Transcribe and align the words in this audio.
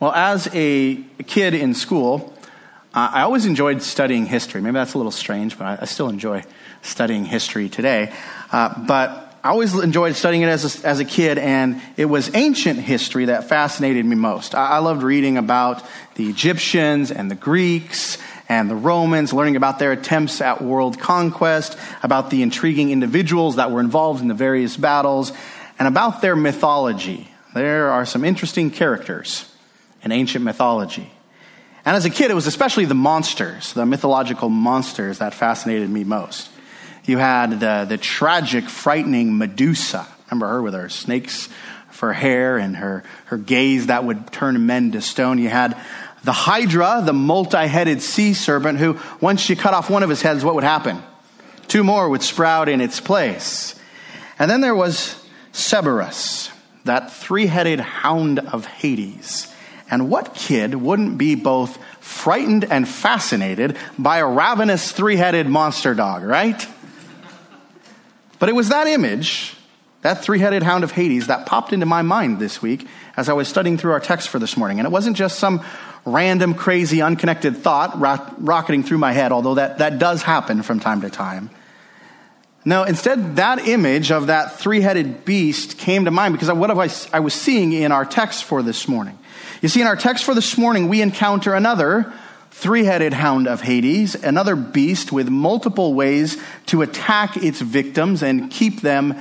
Well, 0.00 0.12
as 0.12 0.48
a 0.52 0.96
kid 1.26 1.54
in 1.54 1.74
school, 1.74 2.32
I 2.94 3.22
always 3.22 3.46
enjoyed 3.46 3.82
studying 3.82 4.26
history. 4.26 4.60
Maybe 4.60 4.74
that's 4.74 4.94
a 4.94 4.96
little 4.96 5.10
strange, 5.10 5.58
but 5.58 5.66
I, 5.66 5.78
I 5.82 5.84
still 5.86 6.08
enjoy 6.08 6.44
studying 6.82 7.24
history 7.24 7.68
today. 7.68 8.12
Uh, 8.52 8.74
but 8.86 9.36
I 9.42 9.50
always 9.50 9.74
enjoyed 9.74 10.14
studying 10.14 10.42
it 10.42 10.48
as 10.48 10.84
a, 10.84 10.86
as 10.86 11.00
a 11.00 11.04
kid, 11.04 11.36
and 11.38 11.82
it 11.96 12.04
was 12.04 12.32
ancient 12.34 12.78
history 12.78 13.24
that 13.24 13.48
fascinated 13.48 14.06
me 14.06 14.14
most. 14.14 14.54
I, 14.54 14.68
I 14.68 14.78
loved 14.78 15.02
reading 15.02 15.36
about 15.36 15.84
the 16.14 16.28
Egyptians 16.28 17.10
and 17.10 17.28
the 17.28 17.34
Greeks 17.34 18.18
and 18.48 18.70
the 18.70 18.76
Romans, 18.76 19.32
learning 19.32 19.56
about 19.56 19.80
their 19.80 19.90
attempts 19.90 20.40
at 20.40 20.62
world 20.62 21.00
conquest, 21.00 21.76
about 22.04 22.30
the 22.30 22.42
intriguing 22.42 22.90
individuals 22.92 23.56
that 23.56 23.72
were 23.72 23.80
involved 23.80 24.22
in 24.22 24.28
the 24.28 24.34
various 24.34 24.76
battles, 24.76 25.32
and 25.76 25.88
about 25.88 26.22
their 26.22 26.36
mythology. 26.36 27.28
There 27.52 27.90
are 27.90 28.06
some 28.06 28.24
interesting 28.24 28.70
characters 28.70 29.44
in 30.02 30.12
ancient 30.12 30.44
mythology. 30.44 31.10
And 31.84 31.96
as 31.96 32.04
a 32.04 32.10
kid, 32.10 32.30
it 32.30 32.34
was 32.34 32.46
especially 32.46 32.84
the 32.84 32.94
monsters, 32.94 33.72
the 33.72 33.86
mythological 33.86 34.48
monsters, 34.48 35.18
that 35.18 35.34
fascinated 35.34 35.88
me 35.88 36.04
most. 36.04 36.50
You 37.04 37.18
had 37.18 37.60
the, 37.60 37.86
the 37.88 37.96
tragic, 37.96 38.68
frightening 38.68 39.38
Medusa. 39.38 40.06
Remember 40.26 40.48
her 40.48 40.62
with 40.62 40.74
her 40.74 40.90
snakes 40.90 41.48
for 41.90 42.12
hair 42.12 42.58
and 42.58 42.76
her, 42.76 43.04
her 43.26 43.38
gaze 43.38 43.86
that 43.86 44.04
would 44.04 44.30
turn 44.30 44.66
men 44.66 44.92
to 44.92 45.00
stone. 45.00 45.38
You 45.38 45.48
had 45.48 45.80
the 46.24 46.32
Hydra, 46.32 47.02
the 47.04 47.14
multi 47.14 47.66
headed 47.66 48.02
sea 48.02 48.34
serpent, 48.34 48.78
who, 48.78 48.98
once 49.20 49.48
you 49.48 49.56
cut 49.56 49.72
off 49.72 49.88
one 49.88 50.02
of 50.02 50.10
his 50.10 50.20
heads, 50.20 50.44
what 50.44 50.54
would 50.54 50.64
happen? 50.64 51.02
Two 51.68 51.82
more 51.84 52.08
would 52.08 52.22
sprout 52.22 52.68
in 52.68 52.80
its 52.80 53.00
place. 53.00 53.74
And 54.38 54.50
then 54.50 54.60
there 54.60 54.74
was 54.74 55.14
Cerberus, 55.52 56.50
that 56.84 57.12
three 57.12 57.46
headed 57.46 57.80
hound 57.80 58.38
of 58.38 58.66
Hades. 58.66 59.52
And 59.90 60.10
what 60.10 60.34
kid 60.34 60.74
wouldn't 60.74 61.16
be 61.18 61.34
both 61.34 61.78
frightened 62.00 62.64
and 62.64 62.86
fascinated 62.86 63.76
by 63.98 64.18
a 64.18 64.26
ravenous 64.26 64.92
three 64.92 65.16
headed 65.16 65.46
monster 65.48 65.94
dog, 65.94 66.22
right? 66.22 66.66
But 68.38 68.48
it 68.48 68.54
was 68.54 68.68
that 68.68 68.86
image, 68.86 69.56
that 70.02 70.22
three 70.22 70.38
headed 70.38 70.62
hound 70.62 70.84
of 70.84 70.92
Hades, 70.92 71.28
that 71.28 71.46
popped 71.46 71.72
into 71.72 71.86
my 71.86 72.02
mind 72.02 72.38
this 72.38 72.60
week 72.62 72.86
as 73.16 73.28
I 73.28 73.32
was 73.32 73.48
studying 73.48 73.78
through 73.78 73.92
our 73.92 74.00
text 74.00 74.28
for 74.28 74.38
this 74.38 74.56
morning. 74.56 74.78
And 74.78 74.86
it 74.86 74.90
wasn't 74.90 75.16
just 75.16 75.38
some 75.38 75.64
random, 76.04 76.54
crazy, 76.54 77.02
unconnected 77.02 77.56
thought 77.56 77.98
rocketing 78.00 78.82
through 78.82 78.98
my 78.98 79.12
head, 79.12 79.32
although 79.32 79.54
that, 79.54 79.78
that 79.78 79.98
does 79.98 80.22
happen 80.22 80.62
from 80.62 80.80
time 80.80 81.00
to 81.00 81.10
time. 81.10 81.50
No, 82.64 82.84
instead, 82.84 83.36
that 83.36 83.66
image 83.66 84.10
of 84.10 84.26
that 84.26 84.58
three 84.58 84.80
headed 84.80 85.24
beast 85.24 85.78
came 85.78 86.04
to 86.04 86.10
mind 86.10 86.34
because 86.34 86.48
of 86.48 86.58
what 86.58 86.70
I 86.70 87.20
was 87.20 87.34
seeing 87.34 87.72
in 87.72 87.92
our 87.92 88.04
text 88.04 88.44
for 88.44 88.62
this 88.62 88.86
morning. 88.86 89.18
You 89.60 89.68
see, 89.68 89.80
in 89.80 89.88
our 89.88 89.96
text 89.96 90.24
for 90.24 90.34
this 90.34 90.56
morning, 90.56 90.88
we 90.88 91.02
encounter 91.02 91.52
another 91.52 92.12
three 92.52 92.84
headed 92.84 93.12
hound 93.12 93.48
of 93.48 93.60
Hades, 93.60 94.14
another 94.14 94.54
beast 94.54 95.10
with 95.10 95.28
multiple 95.28 95.94
ways 95.94 96.36
to 96.66 96.82
attack 96.82 97.36
its 97.36 97.60
victims 97.60 98.22
and 98.22 98.52
keep 98.52 98.82
them 98.82 99.16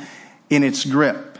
in 0.49 0.63
its 0.63 0.85
grip. 0.85 1.39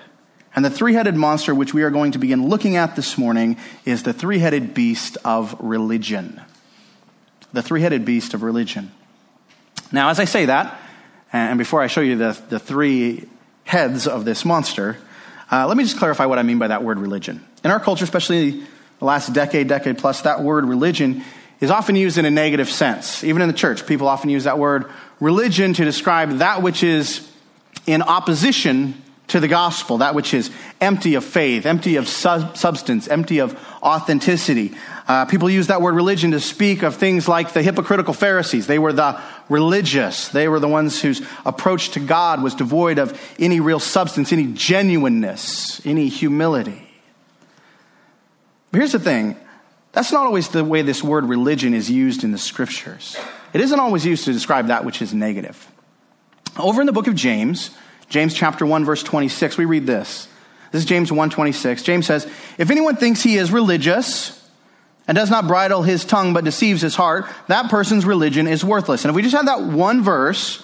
And 0.56 0.66
the 0.66 0.72
three 0.72 0.96
headed 0.96 1.16
monster, 1.16 1.54
which 1.54 1.76
we 1.76 1.84
are 1.84 1.92
going 1.92 2.14
to 2.14 2.18
begin 2.18 2.48
looking 2.48 2.76
at 2.76 2.96
this 2.96 3.20
morning, 3.20 3.58
is 3.86 4.02
the 4.02 4.14
three 4.14 4.40
headed 4.40 4.74
beast 4.74 5.16
of 5.24 5.56
religion. 5.60 6.42
The 7.54 7.62
three 7.62 7.82
headed 7.82 8.04
beast 8.04 8.34
of 8.34 8.42
religion. 8.42 8.92
Now, 9.92 10.10
as 10.10 10.20
I 10.20 10.26
say 10.26 10.46
that, 10.46 10.80
and 11.32 11.60
before 11.60 11.84
I 11.84 11.88
show 11.88 12.02
you 12.02 12.16
the, 12.16 12.40
the 12.50 12.60
three 12.60 13.28
heads 13.64 14.08
of 14.08 14.26
this 14.26 14.44
monster, 14.44 14.98
uh, 15.52 15.68
let 15.68 15.78
me 15.78 15.84
just 15.84 15.98
clarify 15.98 16.26
what 16.26 16.40
I 16.40 16.44
mean 16.44 16.58
by 16.58 16.70
that 16.70 16.84
word 16.84 16.98
religion. 16.98 17.46
In 17.64 17.70
our 17.70 17.80
culture, 17.80 18.04
especially 18.04 18.64
the 19.00 19.06
last 19.06 19.34
decade, 19.34 19.68
decade 19.68 19.98
plus, 19.98 20.22
that 20.22 20.42
word 20.42 20.66
religion 20.66 21.24
is 21.60 21.72
often 21.72 21.96
used 21.96 22.18
in 22.18 22.26
a 22.26 22.32
negative 22.32 22.70
sense. 22.70 23.24
Even 23.24 23.42
in 23.42 23.48
the 23.48 23.54
church, 23.54 23.86
people 23.86 24.08
often 24.08 24.30
use 24.30 24.44
that 24.44 24.60
word 24.60 24.86
religion 25.20 25.74
to 25.74 25.84
describe 25.84 26.38
that 26.38 26.62
which 26.62 26.84
is 26.84 27.30
in 27.86 28.02
opposition 28.02 29.02
to 29.28 29.40
the 29.40 29.48
gospel, 29.48 29.98
that 29.98 30.16
which 30.16 30.34
is 30.34 30.50
empty 30.80 31.16
of 31.16 31.26
faith, 31.26 31.66
empty 31.66 31.98
of 31.98 32.08
substance, 32.08 33.08
empty 33.08 33.40
of 33.40 33.60
authenticity. 33.84 34.74
Uh, 35.08 35.26
people 35.26 35.50
use 35.50 35.68
that 35.68 35.82
word 35.82 35.96
religion 35.96 36.32
to 36.32 36.40
speak 36.40 36.84
of 36.84 36.96
things 36.96 37.28
like 37.28 37.54
the 37.54 37.62
hypocritical 37.62 38.14
Pharisees. 38.14 38.68
They 38.68 38.80
were 38.80 38.94
the 38.94 39.20
religious. 39.50 40.30
They 40.30 40.48
were 40.48 40.60
the 40.60 40.68
ones 40.68 41.02
whose 41.02 41.22
approach 41.46 41.92
to 41.92 42.00
God 42.00 42.42
was 42.42 42.56
devoid 42.56 43.00
of 43.00 43.20
any 43.40 43.60
real 43.60 43.80
substance, 43.80 44.32
any 44.32 44.48
genuineness, 44.54 45.86
any 45.86 46.08
humility. 46.08 46.87
But 48.72 48.80
here's 48.80 48.92
the 48.92 49.00
thing 49.00 49.38
that's 49.92 50.12
not 50.12 50.26
always 50.26 50.50
the 50.50 50.64
way 50.64 50.82
this 50.82 51.04
word 51.04 51.26
religion 51.26 51.74
is 51.74 51.90
used 51.90 52.24
in 52.24 52.32
the 52.32 52.38
scriptures. 52.38 53.18
It 53.54 53.62
isn't 53.62 53.80
always 53.80 54.06
used 54.06 54.26
to 54.26 54.34
describe 54.34 54.68
that 54.68 54.86
which 54.86 55.02
is 55.02 55.14
negative. 55.14 55.72
Over 56.58 56.82
in 56.82 56.88
the 56.88 56.94
book 56.94 57.08
of 57.08 57.16
James, 57.16 57.72
James 58.10 58.34
chapter 58.34 58.66
1 58.66 58.86
verse 58.86 59.04
26, 59.04 59.58
we 59.58 59.66
read 59.66 59.88
this. 59.88 60.28
This 60.72 60.84
is 60.84 60.86
James 60.86 61.12
1:26. 61.12 61.82
James 61.82 62.06
says, 62.06 62.28
"If 62.58 62.70
anyone 62.70 62.96
thinks 62.96 63.22
he 63.22 63.38
is 63.38 63.52
religious 63.52 64.40
and 65.08 65.16
does 65.16 65.30
not 65.30 65.48
bridle 65.48 65.84
his 65.84 66.04
tongue 66.04 66.34
but 66.34 66.44
deceives 66.44 66.82
his 66.82 66.96
heart, 66.96 67.26
that 67.48 67.70
person's 67.70 68.06
religion 68.06 68.48
is 68.48 68.64
worthless." 68.66 69.06
And 69.06 69.10
if 69.10 69.16
we 69.16 69.22
just 69.22 69.36
had 69.36 69.48
that 69.48 69.64
one 69.64 70.04
verse, 70.04 70.62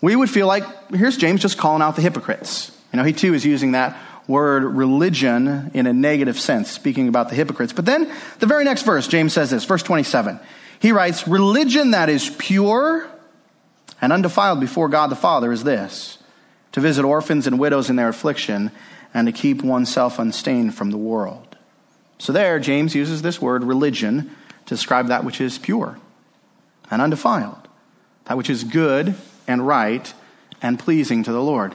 we 0.00 0.14
would 0.14 0.30
feel 0.30 0.46
like 0.46 0.64
here's 0.94 1.16
James 1.16 1.40
just 1.40 1.58
calling 1.58 1.82
out 1.82 1.96
the 1.96 2.02
hypocrites. 2.02 2.70
You 2.92 2.98
know, 2.98 3.04
he 3.04 3.12
too 3.12 3.34
is 3.34 3.44
using 3.44 3.72
that 3.72 3.96
word 4.26 4.64
religion 4.64 5.70
in 5.74 5.86
a 5.86 5.92
negative 5.92 6.38
sense, 6.38 6.70
speaking 6.70 7.08
about 7.08 7.28
the 7.28 7.34
hypocrites. 7.34 7.72
But 7.72 7.84
then 7.84 8.10
the 8.38 8.46
very 8.46 8.64
next 8.64 8.82
verse, 8.82 9.06
James 9.06 9.32
says 9.32 9.50
this, 9.50 9.64
verse 9.64 9.82
27. 9.82 10.40
He 10.78 10.92
writes, 10.92 11.28
Religion 11.28 11.92
that 11.92 12.08
is 12.08 12.30
pure 12.30 13.08
and 14.00 14.12
undefiled 14.12 14.60
before 14.60 14.88
God 14.88 15.08
the 15.08 15.16
Father 15.16 15.52
is 15.52 15.64
this 15.64 16.18
to 16.72 16.80
visit 16.80 17.04
orphans 17.04 17.46
and 17.46 17.58
widows 17.58 17.88
in 17.88 17.96
their 17.96 18.08
affliction 18.08 18.72
and 19.12 19.28
to 19.28 19.32
keep 19.32 19.62
oneself 19.62 20.18
unstained 20.18 20.74
from 20.74 20.90
the 20.90 20.98
world. 20.98 21.56
So 22.18 22.32
there, 22.32 22.58
James 22.58 22.94
uses 22.94 23.22
this 23.22 23.40
word 23.40 23.62
religion 23.62 24.30
to 24.66 24.74
describe 24.74 25.06
that 25.08 25.24
which 25.24 25.40
is 25.40 25.58
pure 25.58 25.98
and 26.90 27.00
undefiled, 27.00 27.68
that 28.24 28.36
which 28.36 28.50
is 28.50 28.64
good 28.64 29.14
and 29.46 29.66
right 29.66 30.12
and 30.60 30.78
pleasing 30.78 31.22
to 31.22 31.32
the 31.32 31.42
Lord. 31.42 31.74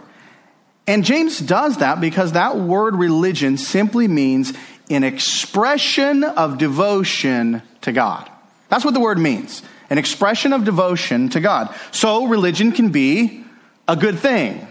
And 0.90 1.06
James 1.06 1.38
does 1.38 1.78
that 1.78 2.02
because 2.02 2.32
that 2.32 2.58
word 2.58 2.96
religion 2.96 3.58
simply 3.58 4.08
means 4.08 4.54
an 4.90 5.04
expression 5.04 6.24
of 6.24 6.58
devotion 6.58 7.62
to 7.82 7.92
God. 7.92 8.28
That's 8.70 8.84
what 8.84 8.96
the 8.96 9.00
word 9.00 9.20
means 9.20 9.62
an 9.92 10.00
expression 10.00 10.52
of 10.52 10.66
devotion 10.66 11.30
to 11.30 11.40
God. 11.40 11.74
So 11.92 12.26
religion 12.26 12.72
can 12.72 12.90
be 12.90 13.44
a 13.88 13.96
good 13.96 14.18
thing, 14.18 14.68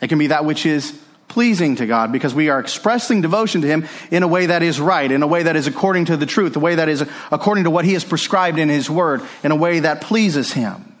it 0.00 0.08
can 0.08 0.18
be 0.18 0.28
that 0.28 0.46
which 0.46 0.64
is 0.64 0.98
pleasing 1.28 1.76
to 1.76 1.86
God 1.86 2.10
because 2.10 2.34
we 2.34 2.48
are 2.48 2.58
expressing 2.58 3.20
devotion 3.20 3.60
to 3.60 3.66
Him 3.66 3.86
in 4.10 4.22
a 4.22 4.28
way 4.28 4.46
that 4.46 4.62
is 4.62 4.80
right, 4.80 5.12
in 5.12 5.22
a 5.22 5.26
way 5.26 5.42
that 5.42 5.56
is 5.56 5.66
according 5.66 6.06
to 6.06 6.16
the 6.16 6.24
truth, 6.24 6.56
a 6.56 6.60
way 6.60 6.76
that 6.76 6.88
is 6.88 7.04
according 7.30 7.64
to 7.64 7.70
what 7.70 7.84
He 7.84 7.92
has 7.92 8.02
prescribed 8.02 8.58
in 8.58 8.70
His 8.70 8.88
Word, 8.88 9.20
in 9.44 9.52
a 9.52 9.56
way 9.56 9.80
that 9.80 10.00
pleases 10.00 10.54
Him. 10.54 10.96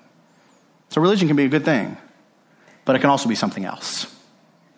So 0.90 1.00
religion 1.00 1.28
can 1.28 1.36
be 1.38 1.46
a 1.46 1.48
good 1.48 1.64
thing, 1.64 1.96
but 2.84 2.94
it 2.94 2.98
can 2.98 3.08
also 3.08 3.26
be 3.26 3.34
something 3.34 3.64
else. 3.64 4.17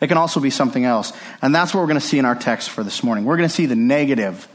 It 0.01 0.09
can 0.09 0.17
also 0.17 0.41
be 0.41 0.51
something 0.51 0.85
else. 0.85 1.13
And 1.43 1.55
that's 1.55 1.75
what 1.75 1.81
we're 1.81 1.89
going 1.89 2.01
to 2.01 2.07
see 2.07 2.19
in 2.19 2.25
our 2.25 2.35
text 2.35 2.71
for 2.71 2.83
this 2.83 3.05
morning. 3.05 3.25
We're 3.25 3.37
going 3.37 3.49
to 3.49 3.55
see 3.55 3.67
the 3.67 3.77
negative 3.77 4.49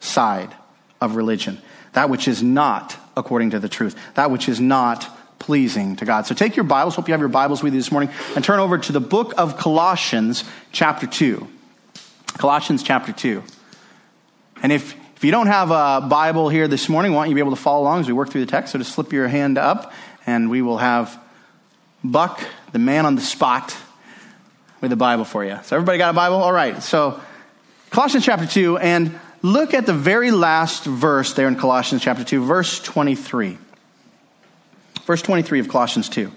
side 0.00 0.52
of 1.00 1.16
religion, 1.16 1.60
that 1.92 2.10
which 2.10 2.26
is 2.26 2.42
not 2.42 2.96
according 3.16 3.50
to 3.50 3.60
the 3.60 3.68
truth, 3.68 3.96
that 4.14 4.30
which 4.30 4.48
is 4.48 4.60
not 4.60 5.08
pleasing 5.38 5.96
to 5.96 6.04
God. 6.04 6.26
So 6.26 6.34
take 6.34 6.56
your 6.56 6.64
Bibles, 6.64 6.96
hope 6.96 7.08
you 7.08 7.12
have 7.12 7.20
your 7.20 7.28
Bibles 7.28 7.62
with 7.62 7.72
you 7.72 7.78
this 7.78 7.92
morning, 7.92 8.10
and 8.34 8.44
turn 8.44 8.58
over 8.58 8.78
to 8.78 8.92
the 8.92 9.00
book 9.00 9.34
of 9.38 9.56
Colossians, 9.56 10.44
chapter 10.72 11.06
2. 11.06 11.46
Colossians, 12.38 12.82
chapter 12.82 13.12
2. 13.12 13.42
And 14.62 14.72
if, 14.72 14.96
if 15.16 15.24
you 15.24 15.30
don't 15.30 15.46
have 15.46 15.70
a 15.70 16.06
Bible 16.06 16.48
here 16.48 16.66
this 16.66 16.88
morning, 16.88 17.12
want 17.12 17.28
you 17.28 17.34
to 17.34 17.36
be 17.36 17.40
able 17.40 17.56
to 17.56 17.62
follow 17.62 17.82
along 17.82 18.00
as 18.00 18.08
we 18.08 18.12
work 18.12 18.30
through 18.30 18.44
the 18.44 18.50
text. 18.50 18.72
So 18.72 18.78
just 18.78 18.92
slip 18.92 19.12
your 19.12 19.28
hand 19.28 19.58
up, 19.58 19.92
and 20.26 20.50
we 20.50 20.60
will 20.60 20.78
have 20.78 21.20
Buck, 22.02 22.40
the 22.72 22.78
man 22.78 23.06
on 23.06 23.14
the 23.14 23.20
spot, 23.20 23.76
with 24.80 24.90
the 24.90 24.96
Bible 24.96 25.24
for 25.24 25.44
you. 25.44 25.58
So, 25.64 25.76
everybody 25.76 25.98
got 25.98 26.10
a 26.10 26.14
Bible? 26.14 26.36
All 26.36 26.52
right. 26.52 26.82
So, 26.82 27.20
Colossians 27.90 28.24
chapter 28.24 28.46
2, 28.46 28.78
and 28.78 29.18
look 29.42 29.74
at 29.74 29.86
the 29.86 29.94
very 29.94 30.30
last 30.30 30.84
verse 30.84 31.32
there 31.32 31.48
in 31.48 31.56
Colossians 31.56 32.02
chapter 32.02 32.24
2, 32.24 32.44
verse 32.44 32.80
23. 32.80 33.58
Verse 35.04 35.22
23 35.22 35.60
of 35.60 35.68
Colossians 35.68 36.08
2. 36.08 36.30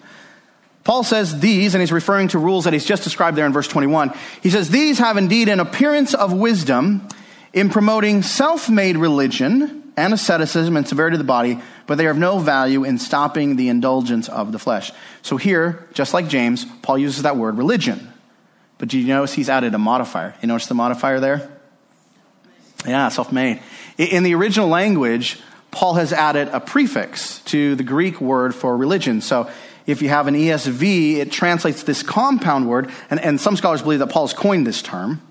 Paul 0.83 1.03
says 1.03 1.39
these, 1.39 1.75
and 1.75 1.81
he's 1.81 1.91
referring 1.91 2.29
to 2.29 2.39
rules 2.39 2.63
that 2.63 2.73
he's 2.73 2.85
just 2.85 3.03
described 3.03 3.38
there 3.38 3.45
in 3.45 3.53
verse 3.53 3.67
21. 3.67 4.13
He 4.41 4.49
says, 4.49 4.69
These 4.69 4.99
have 4.99 5.17
indeed 5.17 5.49
an 5.49 5.59
appearance 5.59 6.13
of 6.13 6.33
wisdom 6.33 7.07
in 7.53 7.69
promoting 7.69 8.23
self 8.23 8.69
made 8.69 8.97
religion 8.97 9.94
and 9.97 10.13
asceticism 10.13 10.77
and 10.77 10.87
severity 10.87 11.15
of 11.15 11.19
the 11.19 11.25
body, 11.25 11.59
but 11.85 11.97
they 11.97 12.07
are 12.07 12.11
of 12.11 12.17
no 12.17 12.39
value 12.39 12.83
in 12.83 12.97
stopping 12.97 13.57
the 13.57 13.69
indulgence 13.69 14.29
of 14.29 14.51
the 14.51 14.59
flesh. 14.59 14.91
So 15.21 15.37
here, 15.37 15.87
just 15.94 16.13
like 16.13 16.27
James, 16.29 16.65
Paul 16.81 16.97
uses 16.97 17.23
that 17.23 17.37
word 17.37 17.57
religion. 17.57 18.10
But 18.81 18.89
do 18.89 18.98
you 18.98 19.06
notice 19.06 19.33
he's 19.33 19.48
added 19.48 19.75
a 19.75 19.78
modifier? 19.78 20.33
You 20.42 20.48
notice 20.48 20.66
the 20.66 20.74
modifier 20.74 21.19
there? 21.19 21.51
Yeah, 22.83 23.10
self 23.10 23.31
made. 23.31 23.62
In 23.95 24.24
the 24.24 24.33
original 24.33 24.69
language, 24.69 25.39
Paul 25.69 25.94
has 25.94 26.12
added 26.12 26.48
a 26.48 26.60
prefix 26.60 27.42
to 27.42 27.75
the 27.75 27.83
Greek 27.83 28.19
word 28.19 28.56
for 28.56 28.75
religion. 28.75 29.22
So 29.22 29.51
if 29.86 30.01
you 30.01 30.10
have 30.10 30.25
an 30.25 30.33
ESV, 30.33 31.18
it 31.18 31.31
translates 31.31 31.83
this 31.83 32.01
compound 32.01 32.68
word, 32.68 32.89
and, 33.12 33.19
and 33.19 33.39
some 33.39 33.56
scholars 33.56 33.83
believe 33.83 34.00
that 34.00 34.10
Paul's 34.10 34.33
coined 34.33 34.66
this 34.66 34.81
term. 34.81 35.22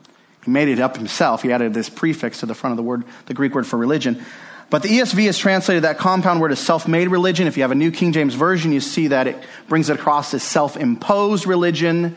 He 0.44 0.52
made 0.52 0.68
it 0.68 0.78
up 0.78 0.96
himself. 0.96 1.42
He 1.42 1.50
added 1.50 1.74
this 1.74 1.90
prefix 1.90 2.38
to 2.40 2.46
the 2.46 2.54
front 2.54 2.70
of 2.70 2.76
the 2.76 2.84
word, 2.84 3.02
the 3.26 3.34
Greek 3.34 3.52
word 3.52 3.66
for 3.66 3.76
religion. 3.76 4.24
But 4.70 4.84
the 4.84 4.90
ESV 4.90 5.26
has 5.26 5.38
translated 5.38 5.82
that 5.82 5.98
compound 5.98 6.40
word 6.40 6.52
as 6.52 6.60
self 6.60 6.86
made 6.86 7.08
religion. 7.08 7.48
If 7.48 7.56
you 7.56 7.64
have 7.64 7.72
a 7.72 7.74
New 7.74 7.90
King 7.90 8.12
James 8.12 8.34
Version, 8.34 8.70
you 8.70 8.78
see 8.80 9.08
that 9.08 9.26
it 9.26 9.42
brings 9.66 9.90
it 9.90 9.98
across 9.98 10.32
as 10.34 10.44
self 10.44 10.76
imposed 10.76 11.48
religion. 11.48 12.16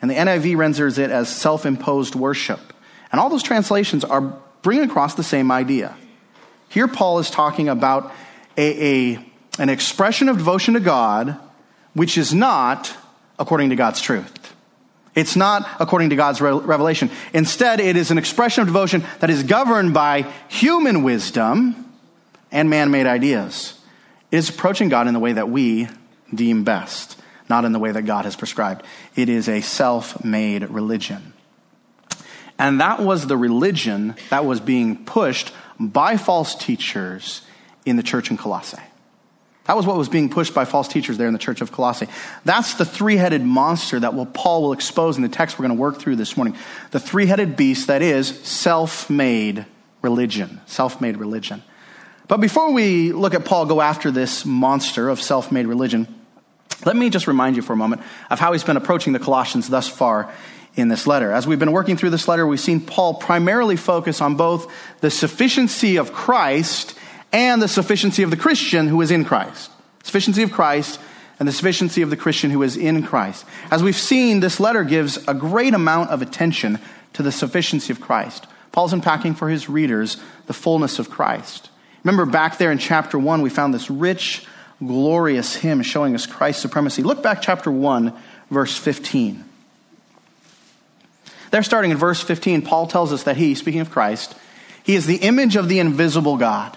And 0.00 0.10
the 0.10 0.14
NIV 0.14 0.56
renders 0.56 0.98
it 0.98 1.10
as 1.10 1.28
self 1.34 1.66
imposed 1.66 2.14
worship. 2.14 2.60
And 3.10 3.20
all 3.20 3.30
those 3.30 3.42
translations 3.42 4.04
are 4.04 4.20
bringing 4.62 4.88
across 4.88 5.14
the 5.14 5.22
same 5.22 5.50
idea. 5.50 5.96
Here, 6.68 6.88
Paul 6.88 7.18
is 7.18 7.30
talking 7.30 7.68
about 7.68 8.12
a, 8.56 9.14
a, 9.14 9.24
an 9.58 9.68
expression 9.68 10.28
of 10.28 10.36
devotion 10.38 10.74
to 10.74 10.80
God 10.80 11.38
which 11.94 12.16
is 12.16 12.32
not 12.32 12.94
according 13.38 13.70
to 13.70 13.76
God's 13.76 14.00
truth. 14.00 14.54
It's 15.14 15.34
not 15.34 15.68
according 15.80 16.10
to 16.10 16.16
God's 16.16 16.40
revelation. 16.40 17.10
Instead, 17.32 17.80
it 17.80 17.96
is 17.96 18.12
an 18.12 18.18
expression 18.18 18.62
of 18.62 18.68
devotion 18.68 19.04
that 19.18 19.30
is 19.30 19.42
governed 19.42 19.92
by 19.92 20.32
human 20.46 21.02
wisdom 21.02 21.92
and 22.52 22.70
man 22.70 22.92
made 22.92 23.06
ideas. 23.06 23.76
It 24.30 24.36
is 24.36 24.48
approaching 24.48 24.88
God 24.88 25.08
in 25.08 25.14
the 25.14 25.18
way 25.18 25.32
that 25.32 25.48
we 25.48 25.88
deem 26.32 26.62
best, 26.62 27.17
not 27.48 27.64
in 27.64 27.72
the 27.72 27.78
way 27.78 27.92
that 27.92 28.02
God 28.02 28.24
has 28.24 28.36
prescribed. 28.36 28.84
It 29.16 29.28
is 29.28 29.48
a 29.48 29.60
self 29.60 30.24
made 30.24 30.62
religion. 30.64 31.32
And 32.58 32.80
that 32.80 33.00
was 33.00 33.26
the 33.26 33.36
religion 33.36 34.16
that 34.30 34.44
was 34.44 34.60
being 34.60 35.04
pushed 35.04 35.52
by 35.78 36.16
false 36.16 36.54
teachers 36.54 37.42
in 37.86 37.96
the 37.96 38.02
church 38.02 38.30
in 38.30 38.36
Colossae. 38.36 38.82
That 39.66 39.76
was 39.76 39.84
what 39.84 39.98
was 39.98 40.08
being 40.08 40.30
pushed 40.30 40.54
by 40.54 40.64
false 40.64 40.88
teachers 40.88 41.18
there 41.18 41.26
in 41.26 41.34
the 41.34 41.38
church 41.38 41.60
of 41.60 41.70
Colossae. 41.70 42.08
That's 42.44 42.74
the 42.74 42.86
three 42.86 43.16
headed 43.16 43.44
monster 43.44 44.00
that 44.00 44.14
will, 44.14 44.24
Paul 44.24 44.62
will 44.62 44.72
expose 44.72 45.16
in 45.16 45.22
the 45.22 45.28
text 45.28 45.58
we're 45.58 45.66
going 45.66 45.76
to 45.76 45.80
work 45.80 45.98
through 45.98 46.16
this 46.16 46.38
morning. 46.38 46.56
The 46.90 46.98
three 46.98 47.26
headed 47.26 47.54
beast 47.54 47.88
that 47.88 48.00
is 48.00 48.28
self 48.48 49.10
made 49.10 49.66
religion. 50.00 50.62
Self 50.66 51.00
made 51.02 51.18
religion. 51.18 51.62
But 52.28 52.38
before 52.38 52.72
we 52.72 53.12
look 53.12 53.34
at 53.34 53.44
Paul 53.44 53.66
go 53.66 53.80
after 53.80 54.10
this 54.10 54.46
monster 54.46 55.10
of 55.10 55.20
self 55.20 55.52
made 55.52 55.66
religion, 55.66 56.17
let 56.84 56.96
me 56.96 57.10
just 57.10 57.26
remind 57.26 57.56
you 57.56 57.62
for 57.62 57.72
a 57.72 57.76
moment 57.76 58.02
of 58.30 58.38
how 58.38 58.52
he's 58.52 58.64
been 58.64 58.76
approaching 58.76 59.12
the 59.12 59.18
Colossians 59.18 59.68
thus 59.68 59.88
far 59.88 60.32
in 60.74 60.88
this 60.88 61.06
letter. 61.06 61.32
As 61.32 61.46
we've 61.46 61.58
been 61.58 61.72
working 61.72 61.96
through 61.96 62.10
this 62.10 62.28
letter, 62.28 62.46
we've 62.46 62.60
seen 62.60 62.80
Paul 62.80 63.14
primarily 63.14 63.76
focus 63.76 64.20
on 64.20 64.36
both 64.36 64.72
the 65.00 65.10
sufficiency 65.10 65.96
of 65.96 66.12
Christ 66.12 66.94
and 67.32 67.60
the 67.60 67.68
sufficiency 67.68 68.22
of 68.22 68.30
the 68.30 68.36
Christian 68.36 68.88
who 68.88 69.00
is 69.00 69.10
in 69.10 69.24
Christ. 69.24 69.70
Sufficiency 70.04 70.42
of 70.42 70.52
Christ 70.52 71.00
and 71.38 71.46
the 71.46 71.52
sufficiency 71.52 72.02
of 72.02 72.10
the 72.10 72.16
Christian 72.16 72.50
who 72.50 72.62
is 72.62 72.76
in 72.76 73.02
Christ. 73.02 73.44
As 73.70 73.82
we've 73.82 73.96
seen, 73.96 74.40
this 74.40 74.60
letter 74.60 74.84
gives 74.84 75.18
a 75.28 75.34
great 75.34 75.74
amount 75.74 76.10
of 76.10 76.22
attention 76.22 76.78
to 77.14 77.22
the 77.22 77.32
sufficiency 77.32 77.92
of 77.92 78.00
Christ. 78.00 78.46
Paul's 78.72 78.92
unpacking 78.92 79.34
for 79.34 79.48
his 79.48 79.68
readers 79.68 80.16
the 80.46 80.52
fullness 80.52 80.98
of 80.98 81.10
Christ. 81.10 81.70
Remember 82.04 82.26
back 82.26 82.58
there 82.58 82.70
in 82.70 82.78
chapter 82.78 83.18
1, 83.18 83.42
we 83.42 83.50
found 83.50 83.74
this 83.74 83.90
rich, 83.90 84.46
glorious 84.84 85.56
hymn 85.56 85.82
showing 85.82 86.14
us 86.14 86.26
Christ's 86.26 86.62
supremacy. 86.62 87.02
Look 87.02 87.22
back 87.22 87.42
chapter 87.42 87.70
1, 87.70 88.12
verse 88.50 88.76
15. 88.76 89.44
There, 91.50 91.62
starting 91.62 91.90
in 91.90 91.96
verse 91.96 92.22
15, 92.22 92.62
Paul 92.62 92.86
tells 92.86 93.12
us 93.12 93.24
that 93.24 93.36
he, 93.36 93.54
speaking 93.54 93.80
of 93.80 93.90
Christ, 93.90 94.34
he 94.82 94.94
is 94.94 95.06
the 95.06 95.16
image 95.16 95.56
of 95.56 95.68
the 95.68 95.78
invisible 95.78 96.36
God 96.36 96.76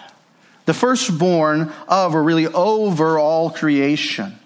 the 0.65 0.73
firstborn 0.73 1.71
of, 1.87 2.15
or 2.15 2.23
really 2.23 2.47
over 2.47 3.17
all 3.17 3.49
creation. 3.49 4.37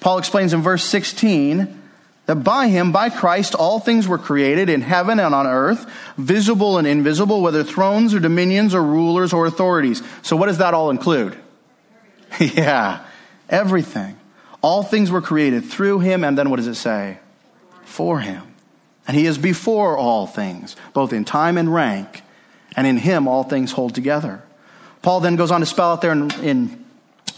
Paul 0.00 0.18
explains 0.18 0.52
in 0.52 0.62
verse 0.62 0.84
16 0.84 1.82
that 2.26 2.36
by 2.36 2.68
him, 2.68 2.92
by 2.92 3.10
Christ, 3.10 3.54
all 3.54 3.80
things 3.80 4.06
were 4.06 4.18
created 4.18 4.68
in 4.68 4.80
heaven 4.80 5.18
and 5.18 5.34
on 5.34 5.46
earth, 5.46 5.90
visible 6.16 6.78
and 6.78 6.86
invisible, 6.86 7.40
whether 7.40 7.64
thrones 7.64 8.14
or 8.14 8.20
dominions 8.20 8.74
or 8.74 8.82
rulers 8.82 9.32
or 9.32 9.46
authorities. 9.46 10.02
So, 10.22 10.36
what 10.36 10.46
does 10.46 10.58
that 10.58 10.74
all 10.74 10.90
include? 10.90 11.36
yeah, 12.54 13.04
everything. 13.48 14.16
All 14.62 14.82
things 14.82 15.10
were 15.10 15.22
created 15.22 15.64
through 15.64 16.00
him, 16.00 16.24
and 16.24 16.36
then 16.36 16.50
what 16.50 16.56
does 16.56 16.66
it 16.66 16.74
say? 16.74 17.18
For 17.84 18.20
him. 18.20 18.42
And 19.06 19.16
he 19.16 19.26
is 19.26 19.38
before 19.38 19.96
all 19.96 20.26
things, 20.26 20.74
both 20.92 21.12
in 21.12 21.24
time 21.24 21.56
and 21.56 21.72
rank, 21.72 22.22
and 22.76 22.86
in 22.86 22.96
him 22.98 23.28
all 23.28 23.44
things 23.44 23.72
hold 23.72 23.94
together. 23.94 24.42
Paul 25.02 25.20
then 25.20 25.36
goes 25.36 25.50
on 25.50 25.60
to 25.60 25.66
spell 25.66 25.92
out 25.92 26.00
there 26.00 26.12
in, 26.12 26.30
in 26.42 26.84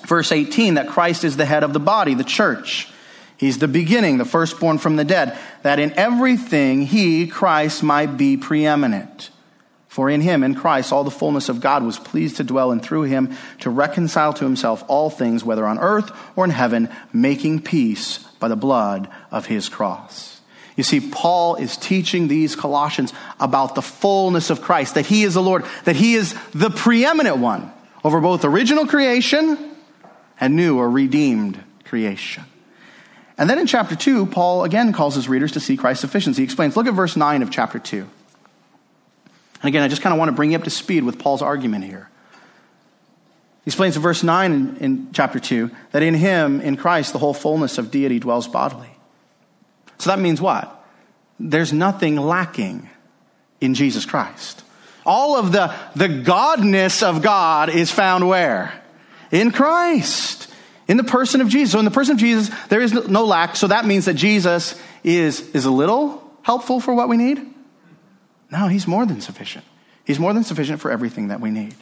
verse 0.06 0.32
18 0.32 0.74
that 0.74 0.88
Christ 0.88 1.24
is 1.24 1.36
the 1.36 1.44
head 1.44 1.62
of 1.62 1.74
the 1.74 1.80
body, 1.80 2.14
the 2.14 2.24
church. 2.24 2.88
He's 3.36 3.58
the 3.58 3.68
beginning, 3.68 4.18
the 4.18 4.24
firstborn 4.24 4.78
from 4.78 4.96
the 4.96 5.04
dead, 5.04 5.38
that 5.62 5.78
in 5.78 5.92
everything 5.92 6.86
he, 6.86 7.26
Christ, 7.26 7.82
might 7.82 8.16
be 8.16 8.36
preeminent. 8.36 9.30
For 9.88 10.10
in 10.10 10.20
him, 10.20 10.42
in 10.42 10.54
Christ, 10.54 10.92
all 10.92 11.02
the 11.02 11.10
fullness 11.10 11.48
of 11.48 11.60
God 11.60 11.82
was 11.82 11.98
pleased 11.98 12.36
to 12.36 12.44
dwell, 12.44 12.70
and 12.70 12.82
through 12.82 13.04
him 13.04 13.34
to 13.60 13.70
reconcile 13.70 14.34
to 14.34 14.44
himself 14.44 14.84
all 14.86 15.08
things, 15.08 15.42
whether 15.42 15.66
on 15.66 15.78
earth 15.78 16.12
or 16.36 16.44
in 16.44 16.50
heaven, 16.50 16.90
making 17.12 17.62
peace 17.62 18.18
by 18.38 18.48
the 18.48 18.56
blood 18.56 19.08
of 19.30 19.46
his 19.46 19.68
cross. 19.68 20.40
You 20.76 20.84
see, 20.84 21.00
Paul 21.00 21.56
is 21.56 21.76
teaching 21.76 22.28
these 22.28 22.54
Colossians 22.54 23.12
about 23.40 23.74
the 23.74 23.82
fullness 23.82 24.50
of 24.50 24.62
Christ, 24.62 24.94
that 24.94 25.06
he 25.06 25.24
is 25.24 25.34
the 25.34 25.42
Lord, 25.42 25.64
that 25.84 25.96
he 25.96 26.14
is 26.14 26.36
the 26.52 26.70
preeminent 26.70 27.38
one 27.38 27.72
over 28.04 28.20
both 28.20 28.44
original 28.44 28.86
creation 28.86 29.58
and 30.38 30.54
new 30.54 30.78
or 30.78 30.88
redeemed 30.88 31.58
creation. 31.84 32.44
And 33.38 33.48
then 33.48 33.58
in 33.58 33.66
chapter 33.66 33.96
2, 33.96 34.26
Paul 34.26 34.64
again 34.64 34.92
calls 34.92 35.14
his 35.14 35.28
readers 35.28 35.52
to 35.52 35.60
see 35.60 35.76
Christ's 35.76 36.02
sufficiency. 36.02 36.42
He 36.42 36.44
explains, 36.44 36.76
look 36.76 36.86
at 36.86 36.94
verse 36.94 37.16
9 37.16 37.42
of 37.42 37.50
chapter 37.50 37.78
2. 37.78 38.08
And 39.62 39.68
again, 39.68 39.82
I 39.82 39.88
just 39.88 40.02
kind 40.02 40.12
of 40.12 40.18
want 40.18 40.28
to 40.28 40.34
bring 40.34 40.52
you 40.52 40.58
up 40.58 40.64
to 40.64 40.70
speed 40.70 41.04
with 41.04 41.18
Paul's 41.18 41.42
argument 41.42 41.84
here. 41.84 42.08
He 43.64 43.70
explains 43.70 43.96
in 43.96 44.02
verse 44.02 44.22
9 44.22 44.52
in, 44.52 44.76
in 44.76 45.12
chapter 45.12 45.38
2 45.38 45.70
that 45.90 46.02
in 46.02 46.14
him, 46.14 46.60
in 46.60 46.76
Christ, 46.76 47.12
the 47.12 47.18
whole 47.18 47.34
fullness 47.34 47.76
of 47.76 47.90
deity 47.90 48.18
dwells 48.18 48.48
bodily. 48.48 48.90
So 49.98 50.10
that 50.10 50.18
means 50.18 50.40
what? 50.40 50.74
There's 51.40 51.72
nothing 51.72 52.16
lacking 52.16 52.88
in 53.60 53.74
Jesus 53.74 54.06
Christ. 54.06 54.62
All 55.04 55.36
of 55.36 55.52
the, 55.52 55.74
the 55.96 56.08
godness 56.08 57.02
of 57.02 57.22
God 57.22 57.70
is 57.70 57.90
found 57.90 58.28
where? 58.28 58.72
In 59.30 59.50
Christ. 59.50 60.48
In 60.86 60.96
the 60.96 61.04
person 61.04 61.40
of 61.40 61.48
Jesus. 61.48 61.72
So 61.72 61.78
in 61.78 61.84
the 61.84 61.90
person 61.90 62.12
of 62.12 62.18
Jesus, 62.18 62.54
there 62.68 62.80
is 62.80 62.92
no 62.92 63.24
lack. 63.24 63.56
So 63.56 63.66
that 63.66 63.86
means 63.86 64.04
that 64.04 64.14
Jesus 64.14 64.80
is, 65.04 65.40
is 65.50 65.64
a 65.64 65.70
little 65.70 66.22
helpful 66.42 66.80
for 66.80 66.94
what 66.94 67.08
we 67.08 67.16
need? 67.16 67.54
No, 68.50 68.68
he's 68.68 68.86
more 68.86 69.06
than 69.06 69.20
sufficient. 69.20 69.64
He's 70.04 70.18
more 70.18 70.32
than 70.32 70.44
sufficient 70.44 70.80
for 70.80 70.90
everything 70.90 71.28
that 71.28 71.40
we 71.40 71.50
need. 71.50 71.74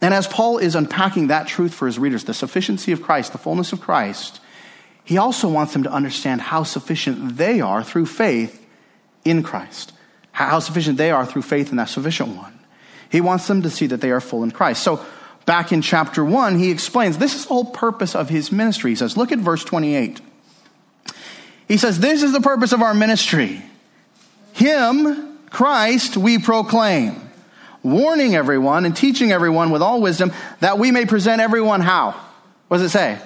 And 0.00 0.12
as 0.12 0.26
Paul 0.26 0.58
is 0.58 0.74
unpacking 0.74 1.28
that 1.28 1.48
truth 1.48 1.74
for 1.74 1.86
his 1.86 1.98
readers, 1.98 2.24
the 2.24 2.34
sufficiency 2.34 2.92
of 2.92 3.02
Christ, 3.02 3.32
the 3.32 3.38
fullness 3.38 3.72
of 3.72 3.80
Christ, 3.80 4.40
he 5.04 5.18
also 5.18 5.48
wants 5.48 5.72
them 5.72 5.84
to 5.84 5.92
understand 5.92 6.40
how 6.40 6.62
sufficient 6.64 7.36
they 7.36 7.60
are 7.60 7.82
through 7.82 8.06
faith 8.06 8.64
in 9.24 9.42
Christ, 9.42 9.92
how 10.32 10.58
sufficient 10.58 10.98
they 10.98 11.10
are 11.10 11.24
through 11.24 11.42
faith 11.42 11.70
in 11.70 11.76
that 11.76 11.88
sufficient 11.88 12.36
one. 12.36 12.58
He 13.08 13.20
wants 13.20 13.46
them 13.46 13.62
to 13.62 13.70
see 13.70 13.86
that 13.86 14.00
they 14.00 14.10
are 14.10 14.20
full 14.20 14.42
in 14.42 14.50
Christ. 14.50 14.82
So, 14.82 15.04
back 15.46 15.72
in 15.72 15.80
chapter 15.80 16.24
1, 16.24 16.58
he 16.58 16.70
explains 16.70 17.18
this 17.18 17.34
is 17.34 17.42
the 17.42 17.48
whole 17.48 17.66
purpose 17.66 18.14
of 18.14 18.28
his 18.28 18.50
ministry. 18.50 18.90
He 18.90 18.96
says, 18.96 19.16
Look 19.16 19.32
at 19.32 19.38
verse 19.38 19.64
28. 19.64 20.20
He 21.68 21.76
says, 21.76 22.00
This 22.00 22.22
is 22.22 22.32
the 22.32 22.40
purpose 22.40 22.72
of 22.72 22.82
our 22.82 22.94
ministry. 22.94 23.62
Him, 24.52 25.35
Christ, 25.56 26.18
we 26.18 26.36
proclaim, 26.38 27.18
warning 27.82 28.34
everyone 28.34 28.84
and 28.84 28.94
teaching 28.94 29.32
everyone 29.32 29.70
with 29.70 29.80
all 29.80 30.02
wisdom 30.02 30.30
that 30.60 30.78
we 30.78 30.90
may 30.90 31.06
present 31.06 31.40
everyone 31.40 31.80
how? 31.80 32.10
What 32.68 32.76
does 32.76 32.84
it 32.84 32.90
say? 32.90 33.18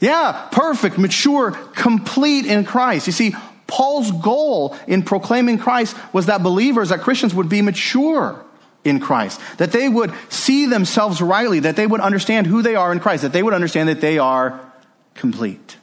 Yeah, 0.00 0.48
perfect, 0.52 0.96
mature, 0.96 1.50
complete 1.50 2.46
in 2.46 2.64
Christ. 2.64 3.06
You 3.06 3.12
see, 3.12 3.34
Paul's 3.66 4.10
goal 4.10 4.74
in 4.86 5.02
proclaiming 5.02 5.58
Christ 5.58 5.94
was 6.14 6.24
that 6.26 6.42
believers, 6.42 6.88
that 6.88 7.02
Christians 7.02 7.34
would 7.34 7.50
be 7.50 7.60
mature 7.60 8.42
in 8.82 8.98
Christ, 8.98 9.38
that 9.58 9.70
they 9.70 9.86
would 9.86 10.14
see 10.30 10.64
themselves 10.64 11.20
rightly, 11.20 11.60
that 11.60 11.76
they 11.76 11.86
would 11.86 12.00
understand 12.00 12.46
who 12.46 12.62
they 12.62 12.74
are 12.74 12.90
in 12.90 13.00
Christ, 13.00 13.20
that 13.20 13.34
they 13.34 13.42
would 13.42 13.52
understand 13.52 13.90
that 13.90 14.00
they 14.00 14.16
are 14.16 14.72
complete, 15.14 15.76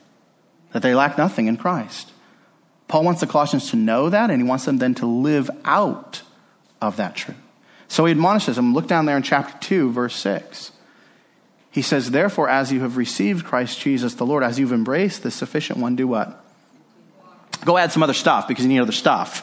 that 0.72 0.82
they 0.82 0.92
lack 0.92 1.16
nothing 1.16 1.46
in 1.46 1.56
Christ. 1.56 2.08
Paul 2.92 3.04
wants 3.04 3.22
the 3.22 3.26
Colossians 3.26 3.70
to 3.70 3.76
know 3.76 4.10
that, 4.10 4.30
and 4.30 4.42
he 4.42 4.46
wants 4.46 4.66
them 4.66 4.76
then 4.76 4.94
to 4.96 5.06
live 5.06 5.50
out 5.64 6.20
of 6.82 6.98
that 6.98 7.16
truth. 7.16 7.38
So 7.88 8.04
he 8.04 8.10
admonishes 8.10 8.56
them. 8.56 8.74
Look 8.74 8.86
down 8.86 9.06
there 9.06 9.16
in 9.16 9.22
chapter 9.22 9.56
2, 9.66 9.90
verse 9.92 10.14
6. 10.14 10.72
He 11.70 11.80
says, 11.80 12.10
Therefore, 12.10 12.50
as 12.50 12.70
you 12.70 12.82
have 12.82 12.98
received 12.98 13.46
Christ 13.46 13.80
Jesus 13.80 14.12
the 14.12 14.26
Lord, 14.26 14.42
as 14.42 14.58
you've 14.58 14.74
embraced 14.74 15.22
the 15.22 15.30
sufficient 15.30 15.78
one, 15.78 15.96
do 15.96 16.06
what? 16.06 16.44
Go 17.64 17.78
add 17.78 17.92
some 17.92 18.02
other 18.02 18.12
stuff 18.12 18.46
because 18.46 18.62
you 18.62 18.68
need 18.68 18.80
other 18.80 18.92
stuff. 18.92 19.40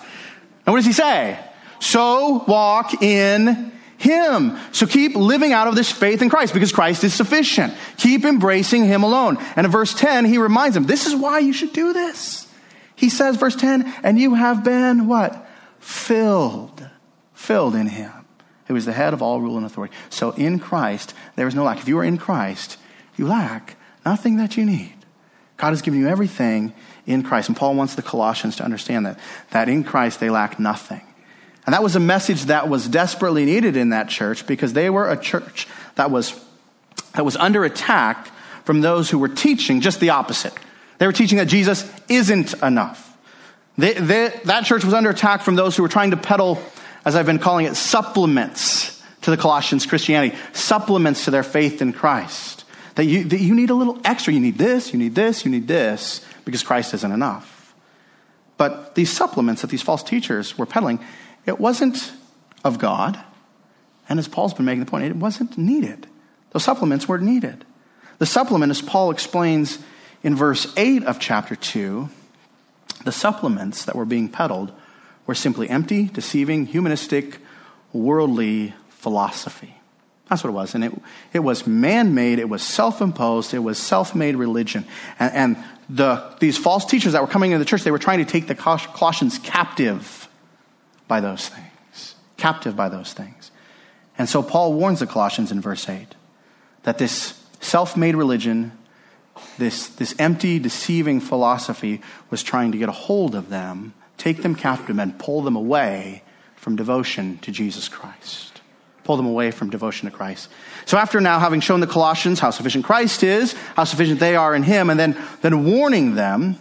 And 0.68 0.72
what 0.72 0.78
does 0.78 0.86
he 0.86 0.94
say? 0.94 1.40
So 1.80 2.44
walk 2.48 3.02
in 3.02 3.72
him. 3.98 4.60
So 4.74 4.86
keep 4.86 5.16
living 5.16 5.54
out 5.54 5.68
of 5.68 5.74
this 5.74 5.92
faith 5.92 6.22
in 6.22 6.30
Christ 6.30 6.54
because 6.54 6.72
Christ 6.72 7.04
is 7.04 7.16
sufficient. 7.16 7.74
Keep 7.98 8.26
embracing 8.26 8.86
Him 8.86 9.02
alone. 9.02 9.40
And 9.56 9.66
in 9.66 9.72
verse 9.72 9.96
10, 9.96 10.26
he 10.26 10.38
reminds 10.38 10.76
them, 10.76 10.86
this 10.86 11.08
is 11.08 11.16
why 11.16 11.40
you 11.40 11.52
should 11.52 11.74
do 11.74 11.94
this. 11.94 12.39
He 13.00 13.08
says, 13.08 13.38
verse 13.38 13.56
10, 13.56 13.94
and 14.04 14.20
you 14.20 14.34
have 14.34 14.62
been 14.62 15.08
what? 15.08 15.48
Filled. 15.80 16.86
Filled 17.34 17.74
in 17.74 17.88
Him, 17.88 18.12
who 18.68 18.76
is 18.76 18.84
the 18.84 18.92
head 18.92 19.14
of 19.14 19.22
all 19.22 19.40
rule 19.40 19.56
and 19.56 19.66
authority. 19.66 19.96
So 20.10 20.32
in 20.32 20.60
Christ, 20.60 21.14
there 21.38 21.48
is 21.48 21.56
no 21.56 21.64
lack. 21.64 21.78
If 21.78 21.88
you 21.88 21.98
are 22.00 22.04
in 22.04 22.18
Christ, 22.18 22.78
you 23.16 23.26
lack 23.26 23.78
nothing 24.06 24.36
that 24.36 24.58
you 24.58 24.66
need. 24.66 24.96
God 25.56 25.70
has 25.70 25.82
given 25.82 26.02
you 26.02 26.10
everything 26.10 26.74
in 27.06 27.24
Christ. 27.24 27.48
And 27.48 27.56
Paul 27.56 27.76
wants 27.76 27.96
the 27.96 28.02
Colossians 28.02 28.58
to 28.58 28.66
understand 28.66 29.06
that, 29.06 29.18
that 29.52 29.70
in 29.70 29.86
Christ 29.86 30.20
they 30.20 30.30
lack 30.30 30.60
nothing. 30.60 31.02
And 31.66 31.74
that 31.74 31.82
was 31.82 31.96
a 31.96 32.02
message 32.02 32.44
that 32.46 32.68
was 32.68 32.86
desperately 32.86 33.46
needed 33.46 33.78
in 33.78 33.92
that 33.92 34.10
church 34.10 34.46
because 34.46 34.74
they 34.74 34.90
were 34.90 35.10
a 35.10 35.16
church 35.16 35.70
that 35.96 36.12
was, 36.12 36.38
that 37.16 37.24
was 37.24 37.38
under 37.38 37.64
attack 37.64 38.28
from 38.66 38.82
those 38.82 39.10
who 39.10 39.20
were 39.20 39.30
teaching 39.30 39.80
just 39.80 40.02
the 40.02 40.10
opposite. 40.10 40.54
They 41.00 41.08
were 41.08 41.14
teaching 41.14 41.38
that 41.40 41.48
Jesus 41.48 41.92
isn't 42.08 42.54
enough. 42.62 43.18
They, 43.78 43.94
they, 43.94 44.40
that 44.46 44.66
church 44.66 44.84
was 44.84 44.94
under 44.94 45.10
attack 45.10 45.42
from 45.42 45.56
those 45.56 45.76
who 45.76 45.84
were 45.84 45.90
trying 45.90 46.12
to 46.12 46.18
peddle, 46.18 46.62
as 47.06 47.16
I've 47.16 47.26
been 47.26 47.40
calling 47.40 47.66
it, 47.66 47.76
supplements 47.76 49.02
to 49.22 49.32
the 49.32 49.38
Colossians' 49.38 49.86
Christianity, 49.86 50.38
supplements 50.54 51.26
to 51.26 51.32
their 51.32 51.44
faith 51.44 51.82
in 51.82 51.94
Christ. 51.94 52.66
That 52.96 53.06
you, 53.06 53.24
that 53.24 53.40
you 53.40 53.56
need 53.56 53.70
a 53.70 53.74
little 53.74 53.98
extra. 54.04 54.34
You 54.34 54.42
need 54.42 54.58
this, 54.58 54.92
you 54.92 55.00
need 55.00 55.16
this, 55.16 55.46
you 55.46 55.52
need 55.52 55.68
this, 55.68 56.26
because 56.44 56.64
Christ 56.64 56.94
isn't 56.94 57.12
enough. 57.12 57.74
But 58.58 58.96
these 58.96 59.10
supplements 59.10 59.62
that 59.62 59.70
these 59.70 59.82
false 59.82 60.04
teachers 60.04 60.58
were 60.58 60.66
peddling, 60.66 61.00
it 61.46 61.60
wasn't 61.60 62.12
of 62.66 62.78
God. 62.78 63.18
And 64.10 64.20
as 64.20 64.28
Paul's 64.28 64.54
been 64.54 64.66
making 64.66 64.82
the 64.82 64.92
point, 64.92 65.06
it 65.06 65.16
wasn't 65.16 65.58
needed. 65.58 66.08
Those 66.52 66.66
supplements 66.66 67.08
weren't 67.08 67.24
needed. 67.24 67.64
The 68.18 68.26
supplement, 68.26 68.72
as 68.72 68.82
Paul 68.82 69.12
explains 69.12 69.80
in 70.24 70.36
verse 70.36 70.72
8 70.78 71.04
of 71.04 71.20
chapter 71.20 71.56
2, 71.56 72.10
the 73.06 73.12
supplements 73.12 73.86
that 73.86 73.96
were 73.96 74.06
being 74.06 74.30
peddled 74.30 74.72
were 75.26 75.36
simply 75.36 75.70
empty, 75.70 76.06
deceiving, 76.06 76.66
humanistic, 76.66 77.38
worldly 77.94 78.74
philosophy. 78.90 79.76
That's 80.30 80.44
what 80.44 80.52
it 80.52 80.54
was. 80.54 80.76
And 80.76 80.84
it, 80.84 80.94
it 81.34 81.40
was 81.40 81.66
man 81.66 82.14
made, 82.14 82.40
it 82.40 82.50
was 82.50 82.62
self 82.62 83.02
imposed, 83.02 83.54
it 83.54 83.60
was 83.60 83.80
self 83.80 84.14
made 84.14 84.36
religion. 84.36 84.86
And, 85.20 85.34
and 85.34 85.64
the, 85.90 86.36
these 86.40 86.58
false 86.58 86.86
teachers 86.86 87.14
that 87.14 87.22
were 87.22 87.28
coming 87.28 87.52
into 87.52 87.60
the 87.60 87.66
church, 87.66 87.84
they 87.84 87.92
were 87.92 87.98
trying 87.98 88.20
to 88.20 88.26
take 88.26 88.48
the 88.48 88.56
Colossians 88.56 89.40
captive 89.40 90.28
by 91.08 91.20
those 91.20 91.50
things, 91.50 92.16
captive 92.38 92.76
by 92.76 92.90
those 92.90 93.14
things. 93.14 93.50
And 94.18 94.30
so 94.30 94.44
Paul 94.44 94.74
warns 94.74 95.00
the 95.00 95.08
Colossians 95.08 95.52
in 95.52 95.62
verse 95.62 95.88
8 95.90 96.08
that 96.84 97.00
this 97.00 97.42
self 97.60 97.98
made 97.98 98.16
religion, 98.16 98.72
this, 99.58 99.88
this 99.88 100.16
empty, 100.20 100.60
deceiving 100.60 101.20
philosophy 101.20 102.02
was 102.30 102.44
trying 102.44 102.72
to 102.72 102.78
get 102.78 102.90
a 102.90 102.94
hold 102.94 103.36
of 103.36 103.50
them, 103.50 103.94
take 104.18 104.42
them 104.42 104.56
captive, 104.56 104.98
and 105.00 105.18
pull 105.20 105.42
them 105.42 105.56
away 105.56 106.24
from 106.56 106.76
devotion 106.76 107.38
to 107.40 107.52
Jesus 107.52 107.88
Christ. 107.88 108.62
Pull 109.04 109.18
them 109.18 109.26
away 109.26 109.52
from 109.52 109.70
devotion 109.70 110.10
to 110.10 110.16
Christ. 110.16 110.50
So, 110.86 110.98
after 110.98 111.20
now 111.20 111.40
having 111.40 111.62
shown 111.62 111.80
the 111.80 111.88
Colossians 111.88 112.40
how 112.40 112.52
sufficient 112.52 112.86
Christ 112.86 113.24
is, 113.24 113.54
how 113.76 113.86
sufficient 113.86 114.20
they 114.20 114.36
are 114.36 114.54
in 114.54 114.64
Him, 114.64 114.90
and 114.90 115.00
then, 115.00 115.18
then 115.42 115.66
warning 115.66 116.16
them 116.16 116.58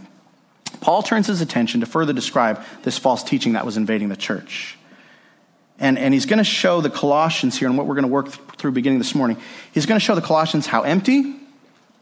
Paul 0.81 1.03
turns 1.03 1.27
his 1.27 1.41
attention 1.41 1.81
to 1.81 1.87
further 1.87 2.13
describe 2.13 2.63
this 2.83 2.99
false 2.99 3.23
teaching 3.23 3.55
that 3.55 3.67
was 3.67 3.77
invading 3.77 4.09
the 4.09 4.17
church. 4.17 4.77
And, 5.79 5.99
and 5.99 6.13
he's 6.13 6.27
going 6.27 6.39
to 6.39 6.45
show 6.45 6.81
the 6.81 6.91
Colossians 6.91 7.59
here, 7.59 7.69
and 7.69 7.77
what 7.77 7.87
we're 7.87 7.95
going 7.95 8.03
to 8.03 8.09
work 8.09 8.29
through 8.57 8.73
beginning 8.73 8.99
this 8.99 9.15
morning. 9.15 9.37
He's 9.73 9.87
going 9.87 9.99
to 9.99 10.05
show 10.05 10.15
the 10.15 10.21
Colossians 10.23 10.67
how 10.67 10.83
empty, 10.83 11.37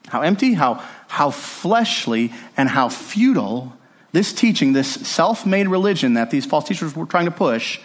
how 0.09 0.23
empty, 0.23 0.55
how, 0.55 0.83
how 1.09 1.31
fleshly, 1.31 2.33
and 2.57 2.69
how 2.69 2.89
futile 2.89 3.73
this 4.13 4.33
teaching, 4.33 4.73
this 4.73 4.89
self 4.89 5.45
made 5.45 5.69
religion 5.69 6.15
that 6.15 6.31
these 6.31 6.47
false 6.47 6.67
teachers 6.67 6.97
were 6.97 7.07
trying 7.07 7.27
to 7.27 7.31
push, 7.31 7.79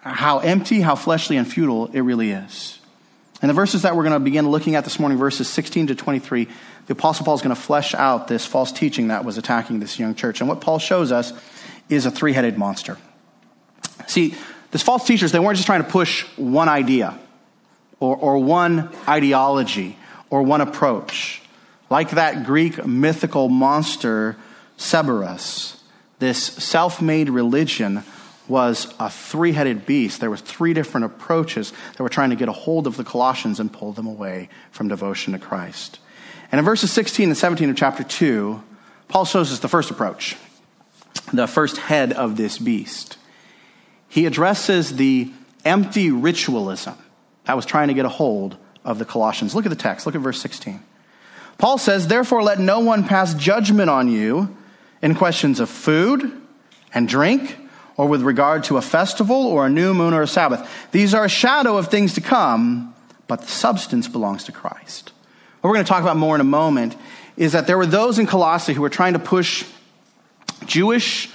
how 0.00 0.38
empty, 0.38 0.80
how 0.80 0.94
fleshly, 0.94 1.36
and 1.36 1.50
futile 1.50 1.86
it 1.92 2.00
really 2.00 2.30
is. 2.30 2.78
And 3.42 3.48
the 3.48 3.54
verses 3.54 3.82
that 3.82 3.94
we're 3.94 4.04
going 4.04 4.14
to 4.14 4.20
begin 4.20 4.48
looking 4.48 4.74
at 4.74 4.84
this 4.84 4.98
morning, 4.98 5.18
verses 5.18 5.48
16 5.48 5.88
to 5.88 5.94
23, 5.94 6.48
the 6.86 6.92
Apostle 6.92 7.24
Paul 7.24 7.34
is 7.34 7.42
going 7.42 7.54
to 7.54 7.60
flesh 7.60 7.94
out 7.94 8.26
this 8.26 8.46
false 8.46 8.72
teaching 8.72 9.08
that 9.08 9.24
was 9.24 9.38
attacking 9.38 9.80
this 9.80 9.98
young 9.98 10.14
church. 10.14 10.40
And 10.40 10.48
what 10.48 10.60
Paul 10.60 10.78
shows 10.78 11.12
us 11.12 11.32
is 11.88 12.06
a 12.06 12.10
three 12.10 12.32
headed 12.32 12.56
monster. 12.58 12.96
See, 14.06 14.34
these 14.70 14.82
false 14.82 15.06
teachers, 15.06 15.30
they 15.30 15.38
weren't 15.38 15.56
just 15.56 15.66
trying 15.66 15.84
to 15.84 15.90
push 15.90 16.24
one 16.36 16.68
idea 16.68 17.18
or, 18.00 18.16
or 18.16 18.38
one 18.38 18.90
ideology 19.06 19.96
or 20.30 20.42
one 20.42 20.60
approach. 20.60 21.42
Like 21.90 22.10
that 22.10 22.44
Greek 22.44 22.84
mythical 22.86 23.48
monster, 23.48 24.36
Cerberus, 24.76 25.82
this 26.18 26.42
self 26.42 27.00
made 27.00 27.30
religion 27.30 28.04
was 28.48 28.92
a 28.98 29.10
three 29.10 29.52
headed 29.52 29.86
beast. 29.86 30.20
There 30.20 30.30
were 30.30 30.36
three 30.36 30.72
different 30.72 31.06
approaches 31.06 31.72
that 31.96 32.02
were 32.02 32.08
trying 32.08 32.30
to 32.30 32.36
get 32.36 32.48
a 32.48 32.52
hold 32.52 32.86
of 32.86 32.96
the 32.96 33.04
Colossians 33.04 33.60
and 33.60 33.72
pull 33.72 33.92
them 33.92 34.06
away 34.06 34.48
from 34.70 34.88
devotion 34.88 35.34
to 35.34 35.38
Christ. 35.38 35.98
And 36.50 36.58
in 36.58 36.64
verses 36.64 36.90
16 36.90 37.28
and 37.28 37.36
17 37.36 37.68
of 37.68 37.76
chapter 37.76 38.02
2, 38.02 38.62
Paul 39.08 39.24
shows 39.24 39.52
us 39.52 39.58
the 39.58 39.68
first 39.68 39.90
approach, 39.90 40.36
the 41.32 41.46
first 41.46 41.76
head 41.76 42.12
of 42.12 42.36
this 42.36 42.58
beast. 42.58 43.18
He 44.08 44.24
addresses 44.24 44.96
the 44.96 45.30
empty 45.64 46.10
ritualism 46.10 46.94
that 47.44 47.54
was 47.54 47.66
trying 47.66 47.88
to 47.88 47.94
get 47.94 48.06
a 48.06 48.10
hold 48.10 48.56
of 48.88 48.98
the 48.98 49.04
Colossians. 49.04 49.54
Look 49.54 49.66
at 49.66 49.68
the 49.68 49.76
text, 49.76 50.06
look 50.06 50.14
at 50.14 50.22
verse 50.22 50.40
16. 50.40 50.82
Paul 51.58 51.76
says, 51.76 52.08
Therefore, 52.08 52.42
let 52.42 52.58
no 52.58 52.80
one 52.80 53.04
pass 53.04 53.34
judgment 53.34 53.90
on 53.90 54.08
you 54.08 54.56
in 55.02 55.14
questions 55.14 55.60
of 55.60 55.68
food 55.68 56.32
and 56.94 57.06
drink, 57.06 57.58
or 57.98 58.08
with 58.08 58.22
regard 58.22 58.64
to 58.64 58.78
a 58.78 58.82
festival, 58.82 59.46
or 59.46 59.66
a 59.66 59.68
new 59.68 59.92
moon, 59.92 60.14
or 60.14 60.22
a 60.22 60.26
Sabbath. 60.26 60.68
These 60.90 61.12
are 61.12 61.26
a 61.26 61.28
shadow 61.28 61.76
of 61.76 61.88
things 61.88 62.14
to 62.14 62.22
come, 62.22 62.94
but 63.26 63.42
the 63.42 63.48
substance 63.48 64.08
belongs 64.08 64.44
to 64.44 64.52
Christ. 64.52 65.12
What 65.60 65.68
we're 65.68 65.74
going 65.74 65.84
to 65.84 65.88
talk 65.88 66.02
about 66.02 66.16
more 66.16 66.34
in 66.34 66.40
a 66.40 66.44
moment 66.44 66.96
is 67.36 67.52
that 67.52 67.66
there 67.66 67.76
were 67.76 67.86
those 67.86 68.18
in 68.18 68.26
Colossae 68.26 68.72
who 68.72 68.80
were 68.80 68.88
trying 68.88 69.12
to 69.12 69.18
push 69.18 69.66
Jewish 70.64 71.30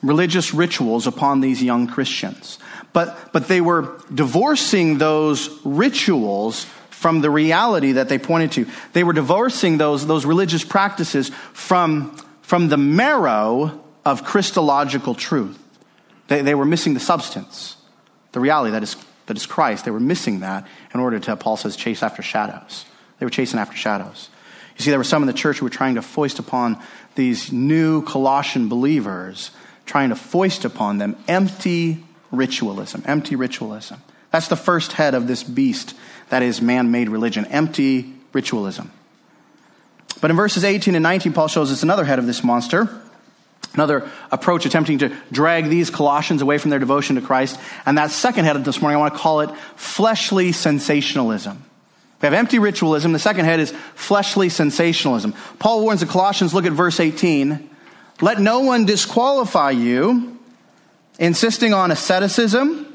religious 0.00 0.54
rituals 0.54 1.08
upon 1.08 1.40
these 1.40 1.60
young 1.60 1.88
Christians. 1.88 2.58
But, 2.92 3.32
but 3.32 3.48
they 3.48 3.60
were 3.60 4.00
divorcing 4.14 4.98
those 4.98 5.50
rituals 5.64 6.66
from 6.94 7.20
the 7.20 7.30
reality 7.30 7.92
that 7.92 8.08
they 8.08 8.18
pointed 8.18 8.52
to. 8.52 8.66
They 8.92 9.04
were 9.04 9.12
divorcing 9.12 9.76
those, 9.76 10.06
those 10.06 10.24
religious 10.24 10.64
practices 10.64 11.30
from, 11.52 12.16
from 12.40 12.68
the 12.68 12.78
marrow 12.78 13.84
of 14.04 14.24
Christological 14.24 15.14
truth. 15.14 15.58
They, 16.28 16.40
they 16.40 16.54
were 16.54 16.64
missing 16.64 16.94
the 16.94 17.00
substance, 17.00 17.76
the 18.32 18.40
reality 18.40 18.70
that 18.70 18.82
is, 18.82 18.96
that 19.26 19.36
is 19.36 19.44
Christ. 19.44 19.84
They 19.84 19.90
were 19.90 20.00
missing 20.00 20.40
that 20.40 20.66
in 20.94 21.00
order 21.00 21.18
to, 21.18 21.36
Paul 21.36 21.56
says, 21.56 21.76
chase 21.76 22.02
after 22.02 22.22
shadows. 22.22 22.86
They 23.18 23.26
were 23.26 23.30
chasing 23.30 23.58
after 23.58 23.76
shadows. 23.76 24.30
You 24.78 24.84
see, 24.84 24.90
there 24.90 24.98
were 24.98 25.04
some 25.04 25.22
in 25.22 25.26
the 25.26 25.32
church 25.32 25.58
who 25.58 25.66
were 25.66 25.70
trying 25.70 25.96
to 25.96 26.02
foist 26.02 26.38
upon 26.38 26.80
these 27.16 27.52
new 27.52 28.02
Colossian 28.02 28.68
believers, 28.68 29.50
trying 29.84 30.08
to 30.08 30.16
foist 30.16 30.64
upon 30.64 30.98
them 30.98 31.16
empty 31.28 32.02
ritualism, 32.30 33.02
empty 33.04 33.36
ritualism. 33.36 34.00
That's 34.34 34.48
the 34.48 34.56
first 34.56 34.94
head 34.94 35.14
of 35.14 35.28
this 35.28 35.44
beast 35.44 35.94
that 36.30 36.42
is 36.42 36.60
man 36.60 36.90
made 36.90 37.08
religion, 37.08 37.44
empty 37.44 38.12
ritualism. 38.32 38.90
But 40.20 40.32
in 40.32 40.36
verses 40.36 40.64
18 40.64 40.96
and 40.96 41.04
19, 41.04 41.32
Paul 41.32 41.46
shows 41.46 41.70
us 41.70 41.84
another 41.84 42.04
head 42.04 42.18
of 42.18 42.26
this 42.26 42.42
monster, 42.42 42.88
another 43.74 44.10
approach 44.32 44.66
attempting 44.66 44.98
to 44.98 45.16
drag 45.30 45.68
these 45.68 45.88
Colossians 45.88 46.42
away 46.42 46.58
from 46.58 46.70
their 46.70 46.80
devotion 46.80 47.14
to 47.14 47.22
Christ. 47.22 47.60
And 47.86 47.96
that 47.96 48.10
second 48.10 48.44
head 48.44 48.56
of 48.56 48.64
this 48.64 48.82
morning, 48.82 48.96
I 48.96 48.98
want 48.98 49.14
to 49.14 49.20
call 49.20 49.40
it 49.42 49.50
fleshly 49.76 50.50
sensationalism. 50.50 51.62
We 52.20 52.26
have 52.26 52.34
empty 52.34 52.58
ritualism. 52.58 53.12
The 53.12 53.20
second 53.20 53.44
head 53.44 53.60
is 53.60 53.70
fleshly 53.94 54.48
sensationalism. 54.48 55.32
Paul 55.60 55.82
warns 55.82 56.00
the 56.00 56.06
Colossians, 56.06 56.52
look 56.52 56.66
at 56.66 56.72
verse 56.72 56.98
18. 56.98 57.70
Let 58.20 58.40
no 58.40 58.62
one 58.62 58.84
disqualify 58.84 59.70
you, 59.70 60.40
insisting 61.20 61.72
on 61.72 61.92
asceticism 61.92 62.90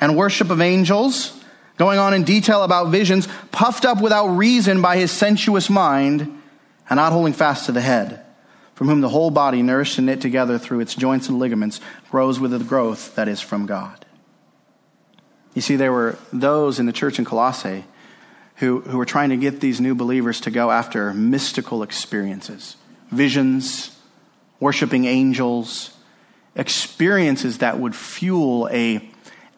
and 0.00 0.16
worship 0.16 0.50
of 0.50 0.60
angels, 0.60 1.32
going 1.76 1.98
on 1.98 2.14
in 2.14 2.24
detail 2.24 2.62
about 2.62 2.88
visions, 2.88 3.28
puffed 3.52 3.84
up 3.84 4.00
without 4.00 4.28
reason 4.28 4.82
by 4.82 4.96
his 4.96 5.10
sensuous 5.10 5.70
mind, 5.70 6.22
and 6.90 6.96
not 6.96 7.12
holding 7.12 7.32
fast 7.32 7.66
to 7.66 7.72
the 7.72 7.80
head, 7.80 8.24
from 8.74 8.88
whom 8.88 9.00
the 9.00 9.08
whole 9.08 9.30
body, 9.30 9.62
nourished 9.62 9.98
and 9.98 10.06
knit 10.06 10.20
together 10.20 10.58
through 10.58 10.80
its 10.80 10.94
joints 10.94 11.28
and 11.28 11.38
ligaments, 11.38 11.80
grows 12.10 12.40
with 12.40 12.50
the 12.50 12.58
growth 12.58 13.14
that 13.14 13.28
is 13.28 13.40
from 13.40 13.66
God. 13.66 14.04
You 15.54 15.62
see, 15.62 15.76
there 15.76 15.92
were 15.92 16.18
those 16.32 16.78
in 16.78 16.86
the 16.86 16.92
church 16.92 17.18
in 17.18 17.24
Colossae 17.24 17.84
who, 18.56 18.80
who 18.80 18.98
were 18.98 19.04
trying 19.04 19.30
to 19.30 19.36
get 19.36 19.60
these 19.60 19.80
new 19.80 19.94
believers 19.94 20.40
to 20.42 20.50
go 20.50 20.70
after 20.70 21.12
mystical 21.14 21.82
experiences, 21.82 22.76
visions, 23.10 23.96
worshiping 24.60 25.04
angels, 25.04 25.96
experiences 26.54 27.58
that 27.58 27.78
would 27.78 27.94
fuel 27.94 28.68
a, 28.70 29.07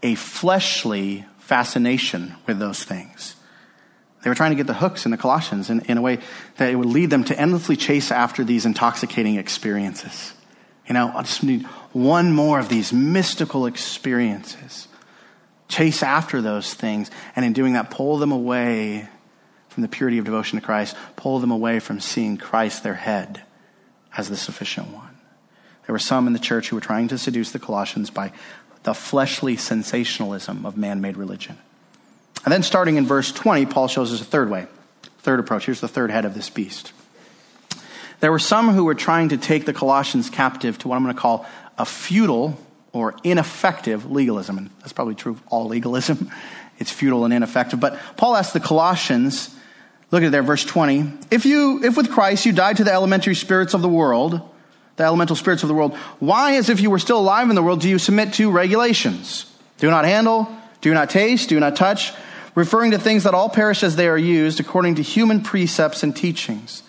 a 0.03 0.15
fleshly 0.15 1.25
fascination 1.39 2.35
with 2.47 2.59
those 2.59 2.85
things. 2.85 3.37
They 4.23 4.31
were 4.31 4.35
trying 4.35 4.51
to 4.51 4.57
get 4.57 4.67
the 4.67 4.75
hooks 4.75 5.05
in 5.05 5.11
the 5.11 5.17
Colossians 5.17 5.71
in, 5.71 5.81
in 5.83 5.97
a 5.97 6.03
way 6.03 6.19
that 6.59 6.71
it 6.71 6.77
would 6.77 6.89
lead 6.89 7.11
them 7.11 7.25
to 7.25 7.39
endlessly 7.39 7.77
chase 7.77 8.11
after 8.11 8.45
these 8.45 8.67
intoxicating 8.67 9.37
experiences. 9.37 10.35
You 10.87 10.95
know, 10.95 11.13
I 11.15 11.23
just 11.23 11.43
need 11.43 11.63
one 11.93 12.33
more 12.33 12.59
of 12.59 12.69
these 12.69 12.93
mystical 12.93 13.67
experiences. 13.67 14.89
Chase 15.69 16.03
after 16.03 16.43
those 16.43 16.75
things, 16.75 17.11
and 17.37 17.45
in 17.45 17.53
doing 17.53 17.75
that, 17.75 17.91
pull 17.91 18.19
them 18.19 18.33
away 18.33 19.09
from 19.69 19.83
the 19.83 19.89
purity 19.89 20.19
of 20.19 20.25
devotion 20.25 20.59
to 20.59 20.65
Christ, 20.65 20.97
pull 21.17 21.39
them 21.39 21.53
away 21.53 21.79
from 21.79 22.01
seeing 22.01 22.37
Christ, 22.37 22.83
their 22.83 22.95
head, 22.95 23.43
as 24.17 24.29
the 24.29 24.37
sufficient 24.37 24.89
one. 24.89 25.17
There 25.87 25.95
were 25.95 26.01
some 26.01 26.27
in 26.27 26.33
the 26.33 26.39
church 26.39 26.69
who 26.69 26.77
were 26.77 26.81
trying 26.81 27.09
to 27.09 27.19
seduce 27.19 27.53
the 27.53 27.59
Colossians 27.59 28.11
by 28.11 28.33
the 28.83 28.95
fleshly 28.95 29.57
sensationalism 29.57 30.65
of 30.65 30.77
man 30.77 31.01
made 31.01 31.17
religion. 31.17 31.59
And 32.45 32.53
then, 32.53 32.63
starting 32.63 32.97
in 32.97 33.07
verse 33.07 33.33
20, 33.33 33.67
Paul 33.67 33.89
shows 33.89 34.13
us 34.13 34.21
a 34.21 34.25
third 34.25 34.51
way, 34.51 34.67
third 35.19 35.41
approach. 35.41 35.67
Here's 35.67 35.81
the 35.81 35.89
third 35.89 36.11
head 36.11 36.25
of 36.25 36.35
this 36.35 36.49
beast. 36.49 36.93
There 38.21 38.31
were 38.31 38.39
some 38.39 38.71
who 38.71 38.85
were 38.85 38.95
trying 38.95 39.31
to 39.31 39.39
take 39.39 39.67
the 39.67 39.73
Colossians 39.73 40.31
captive 40.31 40.79
to 40.79 40.89
what 40.89 40.97
I'm 40.97 41.03
going 41.03 41.15
to 41.15 41.21
call 41.21 41.47
a 41.79 41.85
futile 41.85 42.59
or 42.93 43.15
ineffective 43.25 44.11
legalism. 44.11 44.59
And 44.59 44.71
that's 44.81 44.93
probably 44.93 45.15
true 45.15 45.33
of 45.33 45.43
all 45.49 45.67
legalism. 45.67 46.31
It's 46.79 46.91
futile 46.91 47.27
and 47.27 47.35
ineffective. 47.35 47.79
But 47.79 48.01
Paul 48.17 48.35
asked 48.35 48.55
the 48.55 48.59
Colossians, 48.59 49.55
look 50.11 50.23
at 50.23 50.33
there, 50.33 50.43
verse 50.43 50.65
20. 50.65 51.13
If 51.31 51.45
you, 51.45 51.85
if 51.85 51.95
with 51.95 52.11
Christ 52.11 52.47
you 52.47 52.53
died 52.53 52.79
to 52.79 52.85
the 52.85 52.91
elementary 52.91 53.35
spirits 53.35 53.75
of 53.75 53.83
the 53.83 53.89
world, 53.91 54.41
the 55.01 55.07
elemental 55.07 55.37
spirits 55.37 55.63
of 55.63 55.69
the 55.69 55.75
world, 55.75 55.97
why, 56.19 56.57
as 56.57 56.69
if 56.69 56.81
you 56.81 56.91
were 56.91 56.99
still 56.99 57.19
alive 57.19 57.49
in 57.49 57.57
the 57.57 57.63
world, 57.63 57.81
do 57.81 57.89
you 57.89 57.99
submit 57.99 58.35
to 58.35 58.51
regulations? 58.51 59.47
Do 59.79 59.91
not 59.91 60.05
handle, 60.05 60.49
do 60.81 60.95
not 60.95 61.11
taste, 61.11 61.49
do 61.49 61.59
not 61.59 61.75
touch, 61.75 62.13
referring 62.55 62.91
to 62.93 62.99
things 62.99 63.25
that 63.25 63.35
all 63.35 63.49
perish 63.49 63.83
as 63.83 63.97
they 63.97 64.09
are 64.09 64.19
used 64.19 64.61
according 64.61 64.97
to 64.97 65.03
human 65.03 65.43
precepts 65.43 66.03
and 66.03 66.15
teachings. 66.15 66.83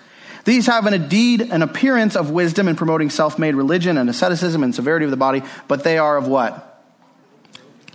These 0.43 0.67
have 0.67 0.85
indeed 0.87 1.41
an 1.41 1.61
appearance 1.61 2.15
of 2.15 2.31
wisdom 2.31 2.67
in 2.67 2.75
promoting 2.75 3.09
self 3.09 3.39
made 3.39 3.55
religion 3.55 3.97
and 3.97 4.09
asceticism 4.09 4.63
and 4.63 4.73
severity 4.73 5.05
of 5.05 5.11
the 5.11 5.17
body, 5.17 5.43
but 5.67 5.83
they 5.83 5.97
are 5.97 6.17
of 6.17 6.27
what? 6.27 6.70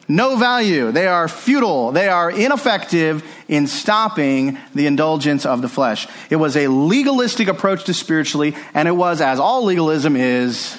No 0.08 0.36
value. 0.36 0.92
They 0.92 1.06
are 1.06 1.26
futile. 1.26 1.90
They 1.92 2.08
are 2.08 2.30
ineffective 2.30 3.24
in 3.48 3.66
stopping 3.66 4.58
the 4.74 4.86
indulgence 4.86 5.44
of 5.44 5.62
the 5.62 5.68
flesh. 5.68 6.06
It 6.30 6.36
was 6.36 6.56
a 6.56 6.68
legalistic 6.68 7.48
approach 7.48 7.84
to 7.84 7.94
spiritually, 7.94 8.54
and 8.72 8.86
it 8.86 8.92
was, 8.92 9.20
as 9.20 9.40
all 9.40 9.64
legalism 9.64 10.16
is, 10.16 10.76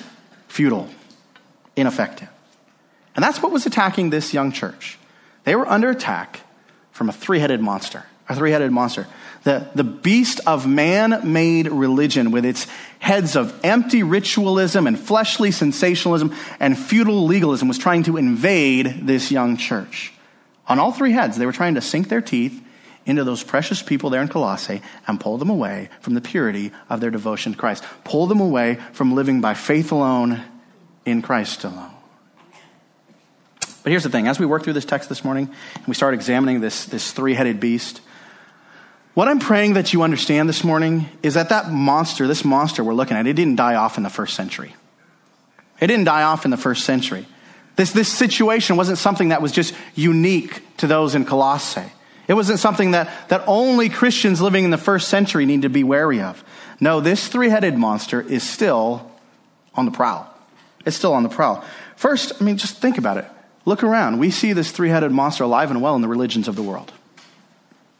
futile, 0.47 0.89
ineffective. 1.75 2.29
And 3.15 3.23
that's 3.23 3.41
what 3.41 3.51
was 3.51 3.65
attacking 3.65 4.11
this 4.11 4.33
young 4.33 4.51
church. 4.51 4.97
They 5.43 5.55
were 5.55 5.67
under 5.67 5.89
attack 5.89 6.41
from 6.91 7.09
a 7.09 7.13
three 7.13 7.39
headed 7.39 7.61
monster. 7.61 8.05
A 8.29 8.35
three 8.35 8.51
headed 8.51 8.71
monster. 8.71 9.07
The, 9.43 9.69
the 9.73 9.83
beast 9.83 10.41
of 10.45 10.67
man 10.67 11.31
made 11.31 11.67
religion 11.71 12.31
with 12.31 12.43
its 12.43 12.67
heads 12.99 13.35
of 13.35 13.57
empty 13.63 14.03
ritualism 14.03 14.85
and 14.85 14.99
fleshly 14.99 15.51
sensationalism 15.51 16.35
and 16.59 16.77
futile 16.77 17.25
legalism 17.25 17.67
was 17.67 17.77
trying 17.77 18.03
to 18.03 18.17
invade 18.17 19.07
this 19.07 19.31
young 19.31 19.55
church. 19.55 20.11
On 20.67 20.79
all 20.79 20.91
three 20.91 21.13
heads, 21.13 21.37
they 21.37 21.45
were 21.45 21.53
trying 21.53 21.75
to 21.75 21.81
sink 21.81 22.09
their 22.09 22.21
teeth 22.21 22.61
into 23.05 23.23
those 23.23 23.41
precious 23.41 23.81
people 23.81 24.09
there 24.09 24.21
in 24.21 24.27
Colossae 24.27 24.81
and 25.07 25.19
pull 25.19 25.37
them 25.37 25.49
away 25.49 25.89
from 26.01 26.13
the 26.13 26.19
purity 26.19 26.71
of 26.89 26.99
their 26.99 27.09
devotion 27.09 27.53
to 27.53 27.57
Christ. 27.57 27.85
Pull 28.03 28.27
them 28.27 28.41
away 28.41 28.77
from 28.91 29.15
living 29.15 29.39
by 29.39 29.53
faith 29.53 29.93
alone 29.93 30.41
in 31.05 31.21
Christ 31.21 31.63
alone. 31.63 31.91
But 33.83 33.91
here's 33.91 34.03
the 34.03 34.09
thing 34.09 34.27
as 34.27 34.37
we 34.37 34.45
work 34.45 34.63
through 34.63 34.73
this 34.73 34.83
text 34.83 35.07
this 35.07 35.23
morning 35.23 35.49
and 35.75 35.87
we 35.87 35.93
start 35.93 36.13
examining 36.13 36.59
this, 36.59 36.83
this 36.83 37.13
three 37.13 37.33
headed 37.33 37.61
beast, 37.61 38.01
what 39.17 39.27
I'm 39.27 39.39
praying 39.39 39.73
that 39.73 39.93
you 39.93 40.03
understand 40.03 40.47
this 40.47 40.63
morning 40.63 41.09
is 41.23 41.33
that 41.33 41.49
that 41.49 41.71
monster, 41.71 42.27
this 42.27 42.45
monster 42.45 42.83
we're 42.83 42.93
looking 42.93 43.17
at, 43.17 43.25
it 43.25 43.33
didn't 43.33 43.55
die 43.55 43.73
off 43.73 43.97
in 43.97 44.03
the 44.03 44.11
first 44.11 44.35
century. 44.35 44.75
It 45.81 45.87
didn't 45.87 46.05
die 46.05 46.21
off 46.21 46.45
in 46.45 46.51
the 46.51 46.55
first 46.55 46.85
century. 46.85 47.25
This, 47.77 47.91
this 47.93 48.13
situation 48.13 48.77
wasn't 48.77 48.99
something 48.99 49.29
that 49.29 49.41
was 49.41 49.51
just 49.51 49.73
unique 49.95 50.61
to 50.77 50.85
those 50.85 51.15
in 51.15 51.25
Colossae. 51.25 51.91
It 52.27 52.35
wasn't 52.35 52.59
something 52.59 52.91
that, 52.91 53.09
that 53.29 53.43
only 53.47 53.89
Christians 53.89 54.39
living 54.39 54.65
in 54.65 54.69
the 54.69 54.77
first 54.77 55.07
century 55.07 55.47
need 55.47 55.63
to 55.63 55.69
be 55.69 55.83
wary 55.83 56.21
of. 56.21 56.43
No, 56.79 56.99
this 56.99 57.27
three 57.27 57.49
headed 57.49 57.75
monster 57.75 58.21
is 58.21 58.47
still 58.47 59.11
on 59.73 59.85
the 59.85 59.91
prowl. 59.91 60.31
It's 60.85 60.95
still 60.95 61.15
on 61.15 61.23
the 61.23 61.29
prowl. 61.29 61.65
First, 61.95 62.33
I 62.39 62.43
mean, 62.43 62.57
just 62.57 62.77
think 62.77 62.99
about 62.99 63.17
it. 63.17 63.25
Look 63.65 63.81
around. 63.81 64.19
We 64.19 64.29
see 64.29 64.53
this 64.53 64.69
three 64.69 64.89
headed 64.89 65.11
monster 65.11 65.43
alive 65.43 65.71
and 65.71 65.81
well 65.81 65.95
in 65.95 66.03
the 66.03 66.07
religions 66.07 66.47
of 66.47 66.55
the 66.55 66.61
world. 66.61 66.93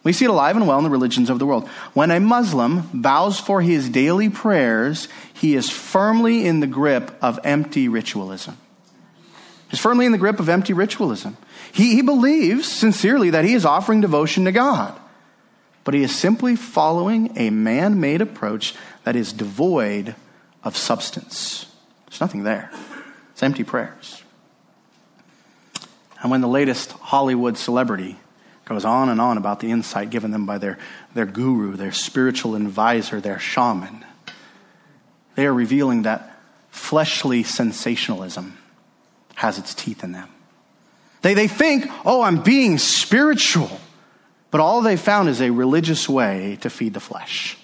We 0.08 0.14
see 0.14 0.24
it 0.24 0.30
alive 0.30 0.56
and 0.56 0.66
well 0.66 0.78
in 0.78 0.86
the 0.86 0.90
religions 0.90 1.30
of 1.30 1.38
the 1.38 1.46
world. 1.46 1.68
When 1.94 2.12
a 2.12 2.22
Muslim 2.22 2.90
bows 2.94 3.42
for 3.42 3.62
his 3.62 3.90
daily 3.90 4.30
prayers, 4.30 5.10
he 5.34 5.54
is 5.54 5.70
firmly 5.70 6.46
in 6.46 6.62
the 6.62 6.66
grip 6.66 7.12
of 7.22 7.42
empty 7.44 7.90
ritualism. 7.90 8.56
He's 9.68 9.82
firmly 9.82 10.06
in 10.06 10.14
the 10.14 10.18
grip 10.18 10.40
of 10.40 10.48
empty 10.48 10.72
ritualism. 10.72 11.36
He, 11.74 11.96
he 11.96 12.02
believes 12.04 12.72
sincerely 12.72 13.32
that 13.32 13.44
he 13.44 13.54
is 13.54 13.66
offering 13.66 14.00
devotion 14.00 14.46
to 14.46 14.54
God, 14.54 14.98
but 15.84 15.94
he 15.94 16.04
is 16.04 16.16
simply 16.16 16.56
following 16.56 17.38
a 17.38 17.50
man 17.50 18.00
made 18.00 18.22
approach 18.22 18.76
that 19.04 19.18
is 19.18 19.34
devoid 19.34 20.16
of 20.64 20.78
substance. 20.78 21.66
There's 22.06 22.22
nothing 22.22 22.44
there, 22.44 22.72
it's 23.34 23.44
empty 23.44 23.66
prayers. 23.66 24.24
And 26.22 26.32
when 26.32 26.40
the 26.40 26.48
latest 26.48 26.94
Hollywood 26.94 27.58
celebrity 27.58 28.16
goes 28.68 28.86
on 28.86 29.10
and 29.10 29.22
on 29.22 29.38
about 29.38 29.60
the 29.60 29.72
insight 29.72 30.10
given 30.10 30.32
them 30.32 30.46
by 30.46 30.58
their, 30.58 30.78
their 31.14 31.26
guru, 31.26 31.76
their 31.76 31.92
spiritual 31.92 32.56
advisor, 32.56 33.22
their 33.22 33.40
shaman, 33.40 34.06
they 35.36 35.46
are 35.46 35.54
revealing 35.54 36.04
that 36.04 36.40
fleshly 36.70 37.44
sensationalism 37.44 38.58
has 39.36 39.58
its 39.58 39.74
teeth 39.74 40.04
in 40.04 40.12
them. 40.12 40.30
They, 41.22 41.34
they 41.34 41.48
think, 41.48 41.86
oh, 42.06 42.22
I'm 42.22 42.42
being 42.42 42.78
spiritual. 42.78 43.80
But 44.50 44.62
all 44.62 44.82
they 44.82 44.98
found 44.98 45.30
is 45.30 45.42
a 45.42 45.52
religious 45.52 46.08
way 46.08 46.58
to 46.62 46.70
feed 46.70 46.94
the 46.94 47.00
flesh. 47.00 47.58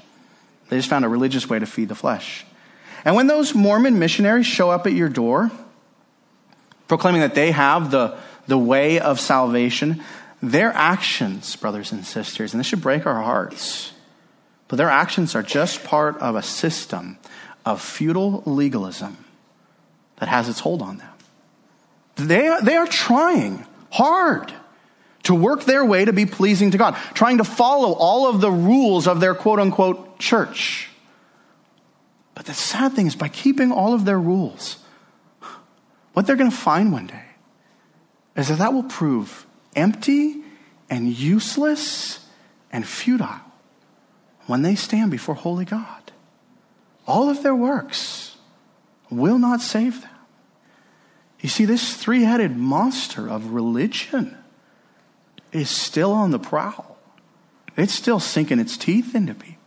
They 0.70 0.78
just 0.78 0.90
found 0.90 1.06
a 1.06 1.10
religious 1.10 1.50
way 1.50 1.60
to 1.60 1.66
feed 1.66 1.90
the 1.90 1.96
flesh. 1.96 2.46
And 3.06 3.16
when 3.16 3.28
those 3.28 3.54
Mormon 3.54 4.00
missionaries 4.00 4.46
show 4.46 4.70
up 4.70 4.86
at 4.88 4.94
your 4.94 5.10
door, 5.10 5.52
proclaiming 6.88 7.22
that 7.22 7.36
they 7.36 7.52
have 7.52 7.92
the, 7.92 8.18
the 8.48 8.58
way 8.58 9.00
of 9.00 9.20
salvation, 9.20 10.04
their 10.44 10.74
actions, 10.74 11.56
brothers 11.56 11.94
and 11.94 12.06
sisters, 12.06 12.54
and 12.54 12.60
this 12.60 12.68
should 12.68 12.82
break 12.82 13.06
our 13.06 13.24
hearts, 13.24 13.94
but 14.68 14.76
their 14.76 14.90
actions 14.90 15.36
are 15.36 15.42
just 15.42 15.86
part 15.86 16.18
of 16.18 16.36
a 16.36 16.44
system 16.44 17.18
of 17.66 17.82
futile 17.82 18.44
legalism 18.46 19.24
that 20.18 20.28
has 20.28 20.50
its 20.50 20.60
hold 20.60 20.82
on 20.82 20.98
them. 20.98 21.10
They 22.16 22.50
are, 22.50 22.62
they 22.62 22.76
are 22.76 22.86
trying 22.86 23.66
hard 23.90 24.52
to 25.24 25.34
work 25.34 25.64
their 25.64 25.86
way 25.86 26.04
to 26.04 26.12
be 26.12 26.26
pleasing 26.26 26.72
to 26.72 26.78
God, 26.78 26.98
trying 27.14 27.38
to 27.38 27.46
follow 27.46 27.94
all 27.94 28.28
of 28.28 28.42
the 28.42 28.52
rules 28.52 29.08
of 29.08 29.22
their 29.22 29.34
quote 29.34 29.60
unquote 29.60 30.20
church. 30.20 30.90
But 32.36 32.48
the 32.48 32.54
sad 32.54 32.94
thing 32.94 33.08
is, 33.08 33.16
by 33.16 33.30
keeping 33.30 33.72
all 33.72 33.94
of 33.94 34.04
their 34.04 34.20
rules, 34.20 34.80
what 36.12 36.28
they're 36.28 36.36
going 36.36 36.52
to 36.52 36.56
find 36.56 36.92
one 36.92 37.08
day 37.08 37.24
is 38.36 38.50
that 38.50 38.58
that 38.58 38.74
will 38.74 38.84
prove 38.84 39.46
empty 39.76 40.44
and 40.90 41.08
useless 41.08 42.26
and 42.72 42.88
futile 42.88 43.40
when 44.48 44.62
they 44.62 44.76
stand 44.76 45.12
before 45.12 45.36
holy 45.36 45.66
God. 45.66 46.12
All 47.08 47.30
of 47.30 47.44
their 47.44 47.56
works 47.56 48.38
will 49.10 49.38
not 49.38 49.62
save 49.62 50.02
them. 50.02 50.10
You 51.40 51.50
see, 51.50 51.66
this 51.66 51.96
three 51.96 52.24
headed 52.24 52.56
monster 52.56 53.30
of 53.30 53.52
religion 53.52 54.38
is 55.52 55.70
still 55.70 56.12
on 56.12 56.32
the 56.32 56.40
prowl, 56.40 56.98
it's 57.76 57.94
still 57.94 58.20
sinking 58.20 58.60
its 58.60 58.78
teeth 58.78 59.14
into 59.16 59.34
people. 59.34 59.60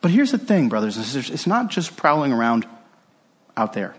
But 0.00 0.10
here's 0.10 0.32
the 0.32 0.38
thing, 0.38 0.68
brothers 0.68 0.96
and 0.96 1.04
sisters 1.04 1.30
it's 1.30 1.46
not 1.46 1.70
just 1.70 1.96
prowling 1.96 2.32
around 2.32 2.66
out 3.56 3.72
there 3.72 3.94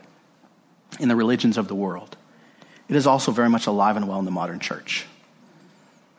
in 1.00 1.10
the 1.10 1.16
religions 1.16 1.58
of 1.58 1.68
the 1.68 1.76
world 1.76 2.15
it 2.88 2.96
is 2.96 3.08
also 3.08 3.32
very 3.32 3.50
much 3.50 3.68
alive 3.68 3.98
and 3.98 4.08
well 4.08 4.20
in 4.20 4.26
the 4.26 4.32
modern 4.32 4.60
church. 4.60 5.06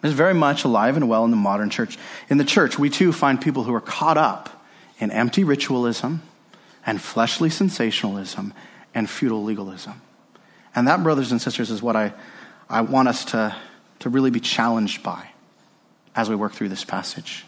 It 0.03 0.09
is 0.09 0.13
very 0.13 0.35
much 0.35 0.65
alive 0.65 0.97
and 0.97 1.09
well 1.09 1.25
in 1.25 1.31
the 1.31 1.37
modern 1.37 1.71
church. 1.71 1.99
In 2.29 2.39
the 2.39 2.45
church, 2.45 2.79
we 2.79 2.91
too 2.91 3.13
find 3.13 3.41
people 3.41 3.65
who 3.65 3.75
are 3.75 3.81
caught 3.81 4.19
up 4.19 4.65
in 4.99 5.11
empty 5.11 5.45
ritualism 5.45 6.23
and 6.85 7.01
fleshly 7.01 7.51
sensationalism 7.51 8.53
and 8.95 9.09
futile 9.09 9.43
legalism. 9.43 10.01
And 10.75 10.87
that, 10.89 11.03
brothers 11.03 11.33
and 11.33 11.41
sisters, 11.41 11.71
is 11.71 11.83
what 11.83 11.97
I, 11.97 12.13
I 12.69 12.83
want 12.83 13.09
us 13.09 13.25
to, 13.27 13.57
to 14.01 14.09
really 14.09 14.31
be 14.31 14.41
challenged 14.41 15.03
by 15.03 15.31
as 16.15 16.29
we 16.29 16.37
work 16.37 16.53
through 16.53 16.69
this 16.69 16.85
passage. 16.85 17.45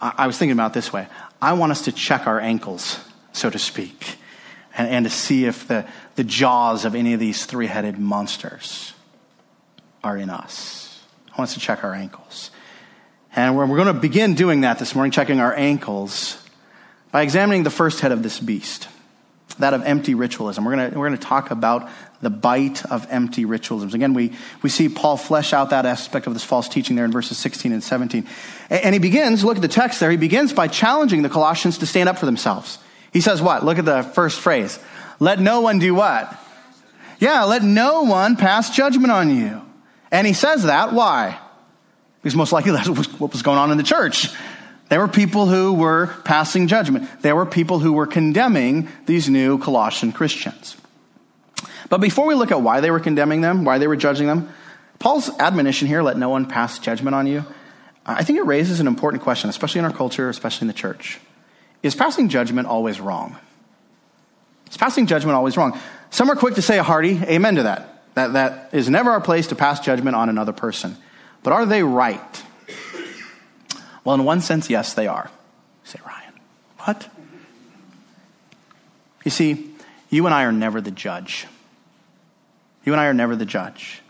I, 0.00 0.14
I 0.18 0.26
was 0.26 0.38
thinking 0.38 0.52
about 0.52 0.74
this 0.74 0.92
way 0.92 1.08
I 1.40 1.52
want 1.52 1.72
us 1.72 1.82
to 1.82 1.92
check 1.92 2.26
our 2.26 2.40
ankles, 2.40 2.98
so 3.32 3.50
to 3.50 3.58
speak 3.58 4.17
and, 4.78 4.88
and 4.88 5.04
to 5.04 5.10
see 5.10 5.44
if 5.44 5.66
the, 5.66 5.84
the 6.14 6.24
jaws 6.24 6.84
of 6.84 6.94
any 6.94 7.12
of 7.12 7.20
these 7.20 7.44
three 7.44 7.66
headed 7.66 7.98
monsters 7.98 8.94
are 10.02 10.16
in 10.16 10.30
us. 10.30 11.02
I 11.26 11.32
want 11.32 11.50
us 11.50 11.54
to 11.54 11.60
check 11.60 11.82
our 11.84 11.92
ankles. 11.92 12.52
And 13.34 13.56
we're, 13.56 13.66
we're 13.66 13.76
going 13.76 13.94
to 13.94 14.00
begin 14.00 14.34
doing 14.34 14.62
that 14.62 14.78
this 14.78 14.94
morning, 14.94 15.10
checking 15.10 15.40
our 15.40 15.54
ankles, 15.54 16.42
by 17.10 17.22
examining 17.22 17.64
the 17.64 17.70
first 17.70 18.00
head 18.00 18.12
of 18.12 18.22
this 18.22 18.38
beast, 18.38 18.88
that 19.58 19.74
of 19.74 19.82
empty 19.82 20.14
ritualism. 20.14 20.64
We're 20.64 20.76
going 20.76 20.92
to, 20.92 20.98
we're 20.98 21.08
going 21.08 21.18
to 21.18 21.26
talk 21.26 21.50
about 21.50 21.90
the 22.20 22.30
bite 22.30 22.84
of 22.86 23.06
empty 23.10 23.44
ritualisms. 23.44 23.94
Again, 23.94 24.14
we, 24.14 24.32
we 24.62 24.70
see 24.70 24.88
Paul 24.88 25.16
flesh 25.16 25.52
out 25.52 25.70
that 25.70 25.86
aspect 25.86 26.26
of 26.26 26.34
this 26.34 26.44
false 26.44 26.68
teaching 26.68 26.94
there 26.94 27.04
in 27.04 27.12
verses 27.12 27.38
16 27.38 27.72
and 27.72 27.82
17. 27.82 28.26
And, 28.70 28.84
and 28.84 28.94
he 28.94 28.98
begins, 29.00 29.42
look 29.42 29.56
at 29.56 29.62
the 29.62 29.68
text 29.68 29.98
there, 29.98 30.10
he 30.10 30.16
begins 30.16 30.52
by 30.52 30.68
challenging 30.68 31.22
the 31.22 31.28
Colossians 31.28 31.78
to 31.78 31.86
stand 31.86 32.08
up 32.08 32.18
for 32.18 32.26
themselves. 32.26 32.78
He 33.12 33.20
says 33.20 33.40
what? 33.40 33.64
Look 33.64 33.78
at 33.78 33.84
the 33.84 34.02
first 34.02 34.40
phrase. 34.40 34.78
Let 35.20 35.40
no 35.40 35.60
one 35.60 35.78
do 35.78 35.94
what? 35.94 36.36
Yeah, 37.18 37.44
let 37.44 37.62
no 37.62 38.02
one 38.02 38.36
pass 38.36 38.74
judgment 38.74 39.10
on 39.10 39.34
you. 39.34 39.62
And 40.10 40.26
he 40.26 40.32
says 40.32 40.64
that, 40.64 40.92
why? 40.92 41.38
Because 42.22 42.36
most 42.36 42.52
likely 42.52 42.72
that's 42.72 42.88
what 42.88 43.32
was 43.32 43.42
going 43.42 43.58
on 43.58 43.70
in 43.70 43.76
the 43.76 43.82
church. 43.82 44.28
There 44.88 45.00
were 45.00 45.08
people 45.08 45.46
who 45.46 45.74
were 45.74 46.06
passing 46.24 46.66
judgment. 46.66 47.08
There 47.22 47.36
were 47.36 47.44
people 47.44 47.78
who 47.78 47.92
were 47.92 48.06
condemning 48.06 48.88
these 49.06 49.28
new 49.28 49.58
Colossian 49.58 50.12
Christians. 50.12 50.76
But 51.88 51.98
before 52.00 52.26
we 52.26 52.34
look 52.34 52.50
at 52.50 52.62
why 52.62 52.80
they 52.80 52.90
were 52.90 53.00
condemning 53.00 53.40
them, 53.40 53.64
why 53.64 53.78
they 53.78 53.86
were 53.86 53.96
judging 53.96 54.26
them, 54.26 54.52
Paul's 54.98 55.30
admonition 55.38 55.88
here, 55.88 56.02
let 56.02 56.16
no 56.16 56.28
one 56.28 56.46
pass 56.46 56.78
judgment 56.78 57.14
on 57.14 57.26
you, 57.26 57.44
I 58.04 58.24
think 58.24 58.38
it 58.38 58.46
raises 58.46 58.80
an 58.80 58.86
important 58.86 59.22
question, 59.22 59.50
especially 59.50 59.80
in 59.80 59.84
our 59.84 59.92
culture, 59.92 60.28
especially 60.28 60.64
in 60.64 60.68
the 60.68 60.74
church. 60.74 61.18
Is 61.82 61.94
passing 61.94 62.28
judgment 62.28 62.66
always 62.66 63.00
wrong? 63.00 63.36
Is 64.70 64.76
passing 64.76 65.06
judgment 65.06 65.36
always 65.36 65.56
wrong? 65.56 65.78
Some 66.10 66.30
are 66.30 66.36
quick 66.36 66.54
to 66.54 66.62
say 66.62 66.78
a 66.78 66.82
hearty 66.82 67.20
amen 67.24 67.56
to 67.56 67.64
that. 67.64 68.02
That, 68.14 68.32
that 68.32 68.70
is 68.72 68.88
never 68.90 69.10
our 69.10 69.20
place 69.20 69.46
to 69.48 69.54
pass 69.54 69.80
judgment 69.80 70.16
on 70.16 70.28
another 70.28 70.52
person. 70.52 70.96
But 71.42 71.52
are 71.52 71.66
they 71.66 71.82
right? 71.82 72.44
Well, 74.04 74.14
in 74.14 74.24
one 74.24 74.40
sense, 74.40 74.68
yes, 74.70 74.94
they 74.94 75.06
are. 75.06 75.30
You 75.84 75.90
say, 75.90 75.98
Ryan, 76.04 76.32
what? 76.78 77.08
You 79.24 79.30
see, 79.30 79.70
you 80.10 80.26
and 80.26 80.34
I 80.34 80.44
are 80.44 80.52
never 80.52 80.80
the 80.80 80.90
judge. 80.90 81.46
You 82.84 82.92
and 82.92 83.00
I 83.00 83.06
are 83.06 83.14
never 83.14 83.36
the 83.36 83.44
judge. 83.44 84.02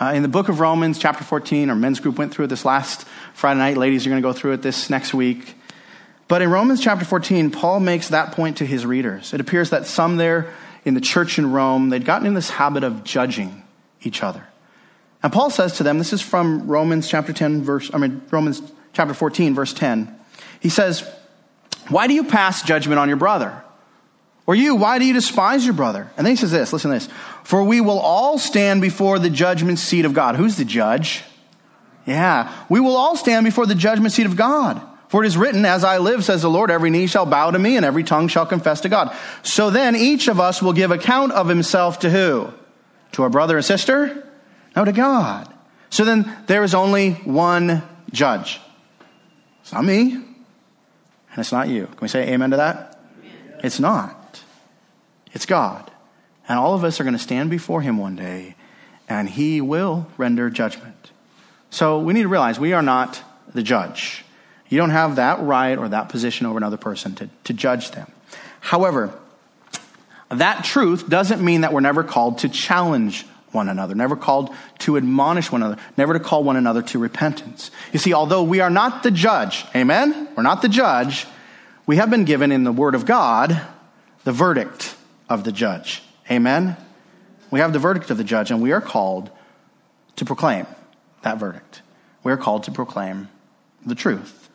Uh, 0.00 0.12
in 0.14 0.22
the 0.22 0.28
book 0.28 0.48
of 0.48 0.60
Romans, 0.60 0.98
chapter 0.98 1.24
14, 1.24 1.70
our 1.70 1.76
men's 1.76 1.98
group 1.98 2.18
went 2.18 2.32
through 2.32 2.44
it 2.44 2.48
this 2.48 2.64
last 2.64 3.04
Friday 3.34 3.58
night. 3.58 3.76
Ladies 3.76 4.06
are 4.06 4.10
going 4.10 4.22
to 4.22 4.28
go 4.28 4.32
through 4.32 4.52
it 4.52 4.62
this 4.62 4.90
next 4.90 5.12
week. 5.12 5.54
But 6.28 6.42
in 6.42 6.50
Romans 6.50 6.80
chapter 6.80 7.04
14, 7.04 7.50
Paul 7.50 7.80
makes 7.80 8.08
that 8.08 8.32
point 8.32 8.58
to 8.58 8.66
his 8.66 8.84
readers. 8.84 9.32
It 9.32 9.40
appears 9.40 9.70
that 9.70 9.86
some 9.86 10.18
there 10.18 10.52
in 10.84 10.94
the 10.94 11.00
church 11.00 11.38
in 11.38 11.50
Rome, 11.50 11.88
they'd 11.88 12.04
gotten 12.04 12.26
in 12.26 12.34
this 12.34 12.50
habit 12.50 12.84
of 12.84 13.02
judging 13.02 13.62
each 14.02 14.22
other. 14.22 14.46
And 15.22 15.32
Paul 15.32 15.50
says 15.50 15.78
to 15.78 15.82
them, 15.82 15.98
this 15.98 16.12
is 16.12 16.22
from 16.22 16.68
Romans 16.68 17.08
chapter 17.08 17.32
10, 17.32 17.62
verse, 17.62 17.90
I 17.92 17.98
mean, 17.98 18.22
Romans 18.30 18.62
chapter 18.92 19.14
14, 19.14 19.54
verse 19.54 19.72
10. 19.72 20.14
He 20.60 20.68
says, 20.68 21.08
Why 21.88 22.06
do 22.06 22.14
you 22.14 22.24
pass 22.24 22.62
judgment 22.62 22.98
on 22.98 23.08
your 23.08 23.16
brother? 23.16 23.64
Or 24.46 24.54
you, 24.54 24.76
why 24.76 24.98
do 24.98 25.04
you 25.04 25.12
despise 25.12 25.64
your 25.66 25.74
brother? 25.74 26.10
And 26.16 26.26
then 26.26 26.32
he 26.32 26.36
says 26.36 26.52
this, 26.52 26.72
listen 26.72 26.90
to 26.90 26.96
this. 26.96 27.08
For 27.44 27.62
we 27.62 27.82
will 27.82 27.98
all 27.98 28.38
stand 28.38 28.80
before 28.80 29.18
the 29.18 29.28
judgment 29.28 29.78
seat 29.78 30.06
of 30.06 30.14
God. 30.14 30.36
Who's 30.36 30.56
the 30.56 30.64
judge? 30.64 31.22
Yeah. 32.06 32.50
We 32.70 32.80
will 32.80 32.96
all 32.96 33.14
stand 33.14 33.44
before 33.44 33.66
the 33.66 33.74
judgment 33.74 34.14
seat 34.14 34.24
of 34.24 34.36
God. 34.36 34.80
For 35.08 35.24
it 35.24 35.26
is 35.26 35.36
written, 35.36 35.64
As 35.64 35.84
I 35.84 35.98
live, 35.98 36.24
says 36.24 36.42
the 36.42 36.50
Lord, 36.50 36.70
every 36.70 36.90
knee 36.90 37.06
shall 37.06 37.26
bow 37.26 37.50
to 37.50 37.58
me 37.58 37.76
and 37.76 37.84
every 37.84 38.04
tongue 38.04 38.28
shall 38.28 38.46
confess 38.46 38.82
to 38.82 38.88
God. 38.88 39.14
So 39.42 39.70
then 39.70 39.96
each 39.96 40.28
of 40.28 40.38
us 40.38 40.62
will 40.62 40.74
give 40.74 40.90
account 40.90 41.32
of 41.32 41.48
himself 41.48 42.00
to 42.00 42.10
who? 42.10 42.52
To 43.12 43.22
our 43.22 43.30
brother 43.30 43.56
and 43.56 43.64
sister? 43.64 44.28
No, 44.76 44.84
to 44.84 44.92
God. 44.92 45.52
So 45.90 46.04
then 46.04 46.36
there 46.46 46.62
is 46.62 46.74
only 46.74 47.12
one 47.12 47.82
judge. 48.12 48.60
It's 49.62 49.72
not 49.72 49.84
me, 49.84 50.12
and 50.12 51.38
it's 51.38 51.52
not 51.52 51.68
you. 51.68 51.86
Can 51.86 51.98
we 52.00 52.08
say 52.08 52.28
amen 52.32 52.50
to 52.50 52.56
that? 52.58 53.00
Amen. 53.20 53.60
It's 53.64 53.80
not. 53.80 54.42
It's 55.32 55.46
God. 55.46 55.90
And 56.48 56.58
all 56.58 56.74
of 56.74 56.84
us 56.84 57.00
are 57.00 57.04
going 57.04 57.16
to 57.16 57.22
stand 57.22 57.50
before 57.50 57.82
him 57.82 57.98
one 57.98 58.16
day, 58.16 58.54
and 59.08 59.28
he 59.28 59.60
will 59.60 60.06
render 60.16 60.50
judgment. 60.50 61.10
So 61.70 61.98
we 61.98 62.14
need 62.14 62.22
to 62.22 62.28
realize 62.28 62.58
we 62.58 62.72
are 62.72 62.82
not 62.82 63.22
the 63.52 63.62
judge. 63.62 64.24
You 64.68 64.78
don't 64.78 64.90
have 64.90 65.16
that 65.16 65.40
right 65.40 65.78
or 65.78 65.88
that 65.88 66.08
position 66.08 66.46
over 66.46 66.58
another 66.58 66.76
person 66.76 67.14
to, 67.16 67.28
to 67.44 67.52
judge 67.52 67.90
them. 67.92 68.10
However, 68.60 69.12
that 70.30 70.64
truth 70.64 71.08
doesn't 71.08 71.42
mean 71.42 71.62
that 71.62 71.72
we're 71.72 71.80
never 71.80 72.04
called 72.04 72.38
to 72.38 72.48
challenge 72.48 73.26
one 73.52 73.68
another, 73.68 73.94
never 73.94 74.14
called 74.14 74.54
to 74.80 74.96
admonish 74.96 75.50
one 75.50 75.62
another, 75.62 75.80
never 75.96 76.12
to 76.12 76.20
call 76.20 76.44
one 76.44 76.56
another 76.56 76.82
to 76.82 76.98
repentance. 76.98 77.70
You 77.92 77.98
see, 77.98 78.12
although 78.12 78.42
we 78.42 78.60
are 78.60 78.68
not 78.68 79.02
the 79.02 79.10
judge, 79.10 79.64
amen? 79.74 80.28
We're 80.36 80.42
not 80.42 80.60
the 80.60 80.68
judge, 80.68 81.26
we 81.86 81.96
have 81.96 82.10
been 82.10 82.24
given 82.24 82.52
in 82.52 82.64
the 82.64 82.72
Word 82.72 82.94
of 82.94 83.06
God 83.06 83.62
the 84.24 84.32
verdict 84.32 84.94
of 85.30 85.44
the 85.44 85.52
judge. 85.52 86.02
Amen? 86.30 86.76
We 87.50 87.60
have 87.60 87.72
the 87.72 87.78
verdict 87.78 88.10
of 88.10 88.18
the 88.18 88.24
judge, 88.24 88.50
and 88.50 88.60
we 88.60 88.72
are 88.72 88.80
called 88.82 89.30
to 90.16 90.26
proclaim 90.26 90.66
that 91.22 91.38
verdict. 91.38 91.80
We 92.22 92.32
are 92.32 92.36
called 92.36 92.64
to 92.64 92.70
proclaim 92.70 93.28
the 93.86 93.94
truth. 93.94 94.47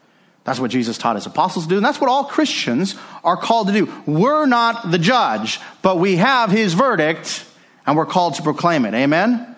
That's 0.43 0.59
what 0.59 0.71
Jesus 0.71 0.97
taught 0.97 1.15
his 1.15 1.25
apostles 1.25 1.65
to 1.65 1.69
do, 1.69 1.77
and 1.77 1.85
that's 1.85 2.01
what 2.01 2.09
all 2.09 2.25
Christians 2.25 2.95
are 3.23 3.37
called 3.37 3.67
to 3.67 3.73
do. 3.73 3.93
We're 4.05 4.45
not 4.45 4.91
the 4.91 4.99
judge, 4.99 5.59
but 5.81 5.97
we 5.97 6.17
have 6.17 6.51
his 6.51 6.73
verdict 6.73 7.45
and 7.85 7.97
we're 7.97 8.05
called 8.05 8.35
to 8.35 8.41
proclaim 8.41 8.85
it. 8.85 8.93
Amen? 8.93 9.55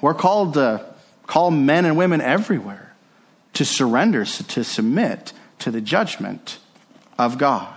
We're 0.00 0.14
called 0.14 0.54
to 0.54 0.84
call 1.26 1.50
men 1.50 1.84
and 1.84 1.96
women 1.96 2.20
everywhere 2.20 2.94
to 3.54 3.64
surrender, 3.64 4.24
to 4.24 4.64
submit 4.64 5.32
to 5.58 5.70
the 5.70 5.80
judgment 5.80 6.58
of 7.18 7.38
God. 7.38 7.74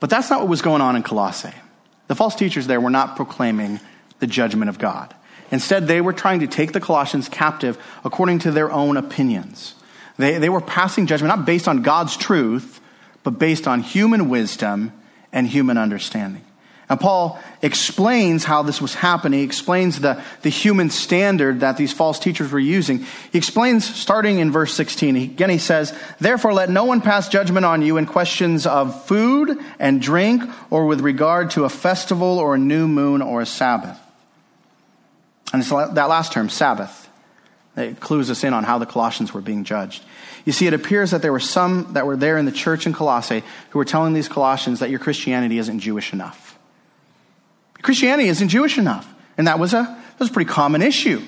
But 0.00 0.10
that's 0.10 0.28
not 0.28 0.40
what 0.40 0.48
was 0.48 0.62
going 0.62 0.82
on 0.82 0.96
in 0.96 1.02
Colossae. 1.02 1.54
The 2.08 2.14
false 2.14 2.34
teachers 2.34 2.66
there 2.66 2.80
were 2.80 2.90
not 2.90 3.16
proclaiming 3.16 3.80
the 4.18 4.26
judgment 4.26 4.68
of 4.68 4.78
God. 4.78 5.14
Instead, 5.50 5.86
they 5.86 6.00
were 6.00 6.12
trying 6.12 6.40
to 6.40 6.46
take 6.46 6.72
the 6.72 6.80
Colossians 6.80 7.28
captive 7.28 7.78
according 8.04 8.40
to 8.40 8.50
their 8.50 8.72
own 8.72 8.96
opinions. 8.96 9.74
They, 10.16 10.38
they 10.38 10.48
were 10.48 10.60
passing 10.60 11.06
judgment 11.06 11.36
not 11.36 11.46
based 11.46 11.68
on 11.68 11.82
God's 11.82 12.16
truth, 12.16 12.80
but 13.22 13.38
based 13.38 13.66
on 13.66 13.80
human 13.80 14.28
wisdom 14.28 14.92
and 15.32 15.46
human 15.46 15.78
understanding. 15.78 16.44
And 16.88 17.00
Paul 17.00 17.40
explains 17.62 18.44
how 18.44 18.62
this 18.62 18.80
was 18.80 18.94
happening. 18.94 19.38
He 19.40 19.44
explains 19.44 20.00
the, 20.00 20.22
the 20.42 20.50
human 20.50 20.90
standard 20.90 21.60
that 21.60 21.78
these 21.78 21.94
false 21.94 22.18
teachers 22.18 22.52
were 22.52 22.58
using. 22.58 23.06
He 23.32 23.38
explains 23.38 23.86
starting 23.86 24.38
in 24.38 24.52
verse 24.52 24.74
16. 24.74 25.16
Again, 25.16 25.48
he 25.48 25.58
says, 25.58 25.98
Therefore, 26.20 26.52
let 26.52 26.68
no 26.68 26.84
one 26.84 27.00
pass 27.00 27.28
judgment 27.28 27.64
on 27.64 27.80
you 27.80 27.96
in 27.96 28.04
questions 28.04 28.66
of 28.66 29.06
food 29.06 29.58
and 29.78 30.02
drink 30.02 30.42
or 30.68 30.84
with 30.84 31.00
regard 31.00 31.52
to 31.52 31.64
a 31.64 31.70
festival 31.70 32.38
or 32.38 32.54
a 32.54 32.58
new 32.58 32.86
moon 32.86 33.22
or 33.22 33.40
a 33.40 33.46
Sabbath. 33.46 33.98
And 35.54 35.62
it's 35.62 35.70
that 35.70 36.08
last 36.08 36.32
term, 36.32 36.48
Sabbath, 36.48 37.08
that 37.76 38.00
clues 38.00 38.28
us 38.28 38.42
in 38.42 38.52
on 38.52 38.64
how 38.64 38.78
the 38.78 38.86
Colossians 38.86 39.32
were 39.32 39.40
being 39.40 39.62
judged. 39.62 40.02
You 40.44 40.52
see, 40.52 40.66
it 40.66 40.74
appears 40.74 41.12
that 41.12 41.22
there 41.22 41.30
were 41.30 41.38
some 41.38 41.92
that 41.92 42.06
were 42.06 42.16
there 42.16 42.38
in 42.38 42.44
the 42.44 42.50
church 42.50 42.88
in 42.88 42.92
Colossae 42.92 43.44
who 43.70 43.78
were 43.78 43.84
telling 43.84 44.14
these 44.14 44.28
Colossians 44.28 44.80
that 44.80 44.90
your 44.90 44.98
Christianity 44.98 45.58
isn't 45.58 45.78
Jewish 45.78 46.12
enough. 46.12 46.58
Christianity 47.82 48.28
isn't 48.30 48.48
Jewish 48.48 48.78
enough. 48.78 49.08
And 49.38 49.46
that 49.46 49.60
was 49.60 49.74
a, 49.74 49.82
that 49.82 50.18
was 50.18 50.30
a 50.30 50.32
pretty 50.32 50.50
common 50.50 50.82
issue 50.82 51.22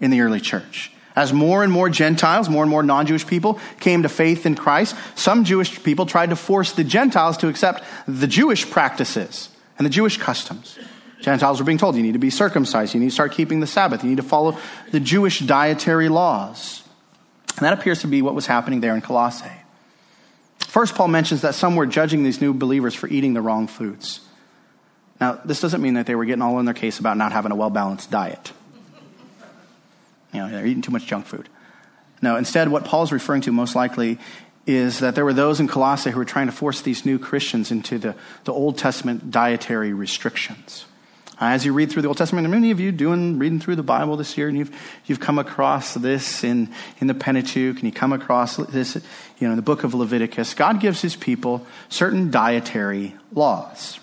in 0.00 0.12
the 0.12 0.20
early 0.20 0.40
church. 0.40 0.92
As 1.16 1.32
more 1.32 1.64
and 1.64 1.72
more 1.72 1.88
Gentiles, 1.88 2.48
more 2.48 2.62
and 2.62 2.70
more 2.70 2.84
non 2.84 3.04
Jewish 3.08 3.26
people 3.26 3.58
came 3.80 4.04
to 4.04 4.08
faith 4.08 4.46
in 4.46 4.54
Christ, 4.54 4.94
some 5.16 5.42
Jewish 5.42 5.82
people 5.82 6.06
tried 6.06 6.30
to 6.30 6.36
force 6.36 6.70
the 6.70 6.84
Gentiles 6.84 7.36
to 7.38 7.48
accept 7.48 7.82
the 8.06 8.28
Jewish 8.28 8.70
practices 8.70 9.48
and 9.76 9.84
the 9.84 9.90
Jewish 9.90 10.18
customs. 10.18 10.78
Gentiles 11.20 11.58
were 11.58 11.64
being 11.64 11.78
told 11.78 11.96
you 11.96 12.02
need 12.02 12.12
to 12.12 12.18
be 12.18 12.30
circumcised, 12.30 12.94
you 12.94 13.00
need 13.00 13.08
to 13.08 13.14
start 13.14 13.32
keeping 13.32 13.60
the 13.60 13.66
Sabbath, 13.66 14.02
you 14.02 14.10
need 14.10 14.16
to 14.16 14.22
follow 14.22 14.58
the 14.90 15.00
Jewish 15.00 15.40
dietary 15.40 16.08
laws. 16.08 16.82
And 17.56 17.64
that 17.64 17.72
appears 17.72 18.00
to 18.02 18.06
be 18.06 18.20
what 18.20 18.34
was 18.34 18.46
happening 18.46 18.80
there 18.80 18.94
in 18.94 19.00
Colossae. 19.00 19.50
First, 20.58 20.94
Paul 20.94 21.08
mentions 21.08 21.40
that 21.40 21.54
some 21.54 21.74
were 21.74 21.86
judging 21.86 22.22
these 22.22 22.40
new 22.40 22.52
believers 22.52 22.94
for 22.94 23.08
eating 23.08 23.32
the 23.32 23.40
wrong 23.40 23.66
foods. 23.66 24.20
Now, 25.20 25.40
this 25.44 25.60
doesn't 25.60 25.80
mean 25.80 25.94
that 25.94 26.04
they 26.04 26.14
were 26.14 26.26
getting 26.26 26.42
all 26.42 26.58
in 26.58 26.66
their 26.66 26.74
case 26.74 26.98
about 26.98 27.16
not 27.16 27.32
having 27.32 27.50
a 27.50 27.56
well 27.56 27.70
balanced 27.70 28.10
diet. 28.10 28.52
You 30.34 30.40
know, 30.40 30.50
they're 30.50 30.66
eating 30.66 30.82
too 30.82 30.90
much 30.90 31.06
junk 31.06 31.24
food. 31.24 31.48
No, 32.20 32.36
instead, 32.36 32.68
what 32.68 32.84
Paul's 32.84 33.12
referring 33.12 33.40
to 33.42 33.52
most 33.52 33.74
likely 33.74 34.18
is 34.66 34.98
that 34.98 35.14
there 35.14 35.24
were 35.24 35.32
those 35.32 35.60
in 35.60 35.68
Colossae 35.68 36.10
who 36.10 36.18
were 36.18 36.24
trying 36.24 36.46
to 36.46 36.52
force 36.52 36.82
these 36.82 37.06
new 37.06 37.18
Christians 37.18 37.70
into 37.70 37.98
the, 37.98 38.14
the 38.44 38.52
Old 38.52 38.76
Testament 38.76 39.30
dietary 39.30 39.92
restrictions. 39.92 40.84
As 41.38 41.66
you 41.66 41.74
read 41.74 41.90
through 41.90 42.02
the 42.02 42.08
Old 42.08 42.16
Testament, 42.16 42.48
many 42.48 42.70
of 42.70 42.80
you 42.80 42.92
doing 42.92 43.38
reading 43.38 43.60
through 43.60 43.76
the 43.76 43.82
Bible 43.82 44.16
this 44.16 44.38
year, 44.38 44.48
and 44.48 44.56
you've 44.56 44.74
you've 45.04 45.20
come 45.20 45.38
across 45.38 45.92
this 45.92 46.42
in 46.42 46.70
in 46.98 47.08
the 47.08 47.14
Pentateuch, 47.14 47.76
and 47.76 47.84
you 47.84 47.92
come 47.92 48.14
across 48.14 48.56
this, 48.56 48.94
you 48.94 49.46
know, 49.46 49.50
in 49.50 49.56
the 49.56 49.62
book 49.62 49.84
of 49.84 49.92
Leviticus. 49.92 50.54
God 50.54 50.80
gives 50.80 51.02
His 51.02 51.14
people 51.14 51.66
certain 51.90 52.30
dietary 52.30 53.14
laws, 53.32 54.00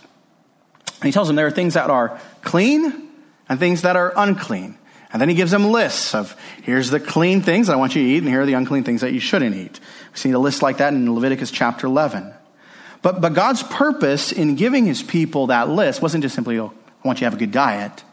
and 0.97 1.05
He 1.05 1.11
tells 1.11 1.27
them 1.27 1.35
there 1.35 1.47
are 1.47 1.51
things 1.51 1.73
that 1.73 1.89
are 1.89 2.19
clean 2.43 3.09
and 3.49 3.59
things 3.59 3.81
that 3.81 3.95
are 3.95 4.13
unclean. 4.15 4.77
And 5.11 5.21
then 5.21 5.29
he 5.29 5.35
gives 5.35 5.51
them 5.51 5.65
lists 5.65 6.15
of 6.15 6.35
here's 6.63 6.89
the 6.89 6.99
clean 6.99 7.41
things 7.41 7.69
I 7.69 7.75
want 7.75 7.95
you 7.95 8.01
to 8.01 8.09
eat, 8.09 8.17
and 8.17 8.27
here 8.27 8.41
are 8.41 8.45
the 8.47 8.53
unclean 8.53 8.83
things 8.83 9.01
that 9.01 9.13
you 9.13 9.19
shouldn't 9.19 9.55
eat. 9.55 9.79
We 10.11 10.17
see 10.17 10.31
a 10.31 10.39
list 10.39 10.63
like 10.63 10.77
that 10.77 10.91
in 10.91 11.13
Leviticus 11.13 11.51
chapter 11.51 11.85
11. 11.85 12.33
But, 13.03 13.21
but 13.21 13.35
God's 13.35 13.61
purpose 13.61 14.31
in 14.31 14.55
giving 14.55 14.85
his 14.87 15.03
people 15.03 15.47
that 15.47 15.69
list 15.69 16.01
wasn't 16.01 16.23
just 16.23 16.33
simply, 16.33 16.57
oh, 16.57 16.73
I 17.03 17.07
want 17.07 17.19
you 17.19 17.21
to 17.21 17.25
have 17.25 17.35
a 17.35 17.37
good 17.37 17.51
diet. 17.51 18.03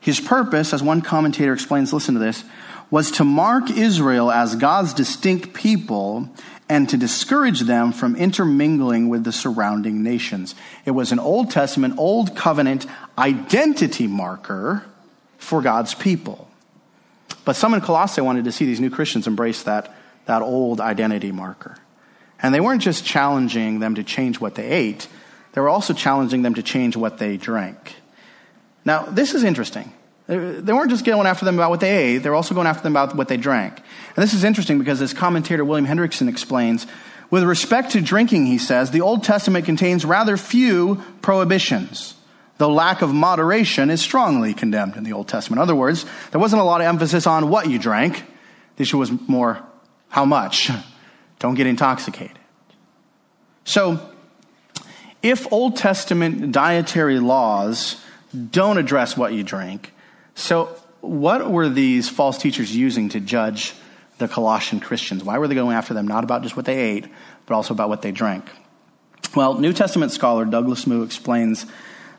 His 0.00 0.20
purpose, 0.20 0.72
as 0.72 0.82
one 0.82 1.02
commentator 1.02 1.52
explains, 1.52 1.92
listen 1.92 2.14
to 2.14 2.20
this, 2.20 2.44
was 2.90 3.10
to 3.12 3.24
mark 3.24 3.70
Israel 3.70 4.30
as 4.30 4.56
God's 4.56 4.94
distinct 4.94 5.52
people 5.52 6.30
and 6.68 6.88
to 6.88 6.96
discourage 6.96 7.60
them 7.60 7.92
from 7.92 8.14
intermingling 8.14 9.08
with 9.08 9.24
the 9.24 9.32
surrounding 9.32 10.02
nations. 10.02 10.54
It 10.84 10.90
was 10.90 11.12
an 11.12 11.18
Old 11.18 11.50
Testament, 11.50 11.94
Old 11.98 12.36
Covenant 12.36 12.86
identity 13.16 14.06
marker 14.06 14.84
for 15.38 15.62
God's 15.62 15.94
people. 15.94 16.48
But 17.44 17.56
some 17.56 17.72
in 17.72 17.80
Colossae 17.80 18.20
wanted 18.20 18.44
to 18.44 18.52
see 18.52 18.66
these 18.66 18.80
new 18.80 18.90
Christians 18.90 19.26
embrace 19.26 19.62
that, 19.62 19.94
that 20.26 20.42
old 20.42 20.80
identity 20.80 21.32
marker. 21.32 21.78
And 22.42 22.54
they 22.54 22.60
weren't 22.60 22.82
just 22.82 23.04
challenging 23.04 23.80
them 23.80 23.94
to 23.94 24.04
change 24.04 24.40
what 24.40 24.54
they 24.54 24.68
ate, 24.68 25.08
they 25.52 25.60
were 25.62 25.70
also 25.70 25.94
challenging 25.94 26.42
them 26.42 26.54
to 26.54 26.62
change 26.62 26.96
what 26.96 27.18
they 27.18 27.36
drank. 27.36 27.96
Now, 28.84 29.02
this 29.02 29.34
is 29.34 29.44
interesting. 29.44 29.92
They 30.26 30.72
weren't 30.72 30.90
just 30.90 31.06
going 31.06 31.26
after 31.26 31.46
them 31.46 31.54
about 31.54 31.70
what 31.70 31.80
they 31.80 32.14
ate, 32.14 32.18
they 32.18 32.28
were 32.28 32.36
also 32.36 32.54
going 32.54 32.66
after 32.66 32.82
them 32.82 32.92
about 32.92 33.16
what 33.16 33.28
they 33.28 33.38
drank. 33.38 33.76
And 34.14 34.22
this 34.22 34.34
is 34.34 34.44
interesting 34.44 34.78
because, 34.78 35.00
as 35.00 35.14
commentator 35.14 35.64
William 35.64 35.86
Hendriksen 35.86 36.28
explains, 36.28 36.86
with 37.30 37.44
respect 37.44 37.92
to 37.92 38.00
drinking, 38.00 38.46
he 38.46 38.58
says, 38.58 38.90
the 38.90 39.00
Old 39.00 39.24
Testament 39.24 39.64
contains 39.64 40.04
rather 40.04 40.36
few 40.36 41.02
prohibitions, 41.22 42.14
though 42.58 42.70
lack 42.70 43.00
of 43.00 43.12
moderation 43.12 43.90
is 43.90 44.02
strongly 44.02 44.52
condemned 44.52 44.96
in 44.96 45.04
the 45.04 45.12
Old 45.12 45.28
Testament. 45.28 45.58
In 45.58 45.62
other 45.62 45.74
words, 45.74 46.04
there 46.30 46.40
wasn't 46.40 46.60
a 46.60 46.64
lot 46.64 46.80
of 46.80 46.86
emphasis 46.86 47.26
on 47.26 47.48
what 47.48 47.70
you 47.70 47.78
drank, 47.78 48.24
the 48.76 48.82
issue 48.82 48.98
was 48.98 49.10
more 49.28 49.62
how 50.08 50.24
much. 50.24 50.70
Don't 51.38 51.54
get 51.54 51.66
intoxicated. 51.66 52.38
So, 53.64 54.00
if 55.22 55.50
Old 55.52 55.76
Testament 55.76 56.52
dietary 56.52 57.18
laws 57.18 58.02
don't 58.46 58.78
address 58.78 59.16
what 59.16 59.32
you 59.32 59.42
drink, 59.42 59.92
so 60.34 60.66
what 61.00 61.50
were 61.50 61.68
these 61.68 62.08
false 62.08 62.38
teachers 62.38 62.74
using 62.74 63.08
to 63.10 63.20
judge 63.20 63.74
the 64.18 64.28
Colossian 64.28 64.80
Christians? 64.80 65.24
Why 65.24 65.38
were 65.38 65.48
they 65.48 65.54
going 65.54 65.76
after 65.76 65.94
them? 65.94 66.08
Not 66.08 66.24
about 66.24 66.42
just 66.42 66.56
what 66.56 66.66
they 66.66 66.78
ate, 66.78 67.06
but 67.46 67.54
also 67.54 67.74
about 67.74 67.88
what 67.88 68.02
they 68.02 68.12
drank. 68.12 68.48
Well, 69.34 69.58
New 69.58 69.72
Testament 69.72 70.12
scholar 70.12 70.44
Douglas 70.44 70.86
Moo 70.86 71.02
explains 71.02 71.66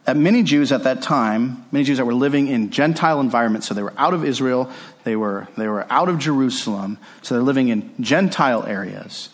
that 0.06 0.16
many 0.16 0.44
Jews 0.44 0.72
at 0.72 0.84
that 0.84 1.02
time, 1.02 1.66
many 1.72 1.86
Jews 1.86 1.98
that 1.98 2.06
were 2.06 2.14
living 2.14 2.48
in 2.48 2.70
Gentile 2.70 3.20
environments, 3.20 3.68
so 3.68 3.74
they 3.74 3.84
were 3.84 3.94
out 3.98 4.14
of 4.14 4.24
Israel, 4.24 4.72
they 5.04 5.16
were, 5.16 5.48
they 5.58 5.68
were 5.68 5.86
out 5.92 6.10
of 6.10 6.20
Jerusalem, 6.20 6.98
so 7.22 7.36
they're 7.36 7.44
living 7.44 7.70
in 7.70 7.94
Gentile 8.00 8.64
areas. 8.66 9.30